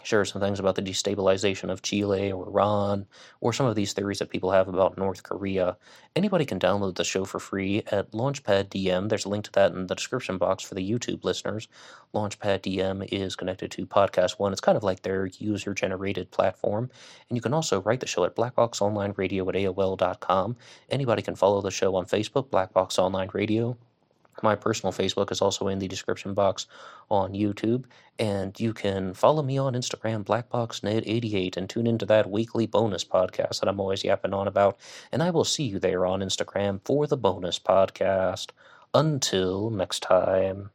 share 0.03 0.25
some 0.25 0.41
things 0.41 0.61
about 0.61 0.75
the 0.77 0.83
destabilization 0.83 1.71
of 1.71 1.83
Chile 1.83 2.31
or 2.31 2.47
Iran, 2.47 3.07
or 3.41 3.53
some 3.53 3.67
of 3.67 3.75
these 3.75 3.93
theories 3.93 4.19
that 4.19 4.31
people 4.31 4.53
have 4.53 4.69
about 4.69 4.97
North 4.97 5.23
Korea. 5.23 5.77
Anybody 6.15 6.45
can 6.45 6.59
download 6.59 6.95
the 6.95 7.05
show 7.05 7.25
for 7.25 7.41
free 7.41 7.83
at 7.91 8.13
Launchpad 8.13 8.69
DM. 8.69 9.09
There's 9.09 9.25
a 9.25 9.29
link 9.29 9.45
to 9.47 9.53
that 9.53 9.73
in 9.73 9.87
the 9.87 9.95
description 9.95 10.39
box 10.39 10.63
for 10.63 10.75
the 10.75 10.91
YouTube 10.91 11.25
listeners. 11.25 11.69
Launchpad 12.15 12.61
DM 12.61 13.07
is 13.13 13.37
connected 13.37 13.71
to 13.73 13.87
Podcast 13.87 14.39
One. 14.39 14.53
It's 14.53 14.61
kind 14.61 14.77
of 14.77 14.85
like 14.85 15.03
their 15.03 15.27
user 15.27 15.75
generated 15.75 16.31
platform. 16.31 16.91
And 17.29 17.37
you 17.37 17.43
can 17.43 17.55
also 17.55 17.83
write 17.83 18.01
the 18.01 18.07
show 18.07 18.25
at 18.25 18.37
blackboxonlineradio 18.37 19.49
at 19.49 19.55
AOL.com. 19.55 20.57
Anybody 20.91 21.23
can 21.23 21.35
follow 21.35 21.61
the 21.61 21.71
show 21.71 21.97
on 21.97 22.07
Facebook, 22.07 22.49
Blackbox 22.49 22.99
Online 22.99 23.31
Radio. 23.33 23.77
My 24.43 24.55
personal 24.55 24.93
Facebook 24.93 25.33
is 25.33 25.41
also 25.41 25.69
in 25.69 25.79
the 25.79 25.89
description 25.89 26.35
box 26.35 26.67
on 27.11 27.33
YouTube, 27.33 27.85
and 28.19 28.59
you 28.61 28.75
can 28.75 29.15
follow 29.15 29.43
me 29.43 29.59
on 29.59 29.75
Instagram, 29.75 30.25
BlackboxNed88, 30.25 31.57
and 31.57 31.69
tune 31.69 31.87
into 31.87 32.07
that 32.07 32.31
weekly 32.31 32.67
bonus 32.67 33.05
podcast 33.05 33.61
that 33.61 33.69
I'm 33.69 33.81
always 33.81 34.05
yapping 34.05 34.35
on 34.35 34.47
about. 34.47 34.79
And 35.11 35.23
I 35.23 35.31
will 35.31 35.45
see 35.45 35.65
you 35.65 35.79
there 35.79 36.05
on 36.05 36.21
Instagram 36.21 36.81
for 36.85 37.07
the 37.07 37.17
bonus 37.17 37.59
podcast. 37.59 38.51
Until 38.95 39.71
next 39.71 40.01
time. 40.01 40.71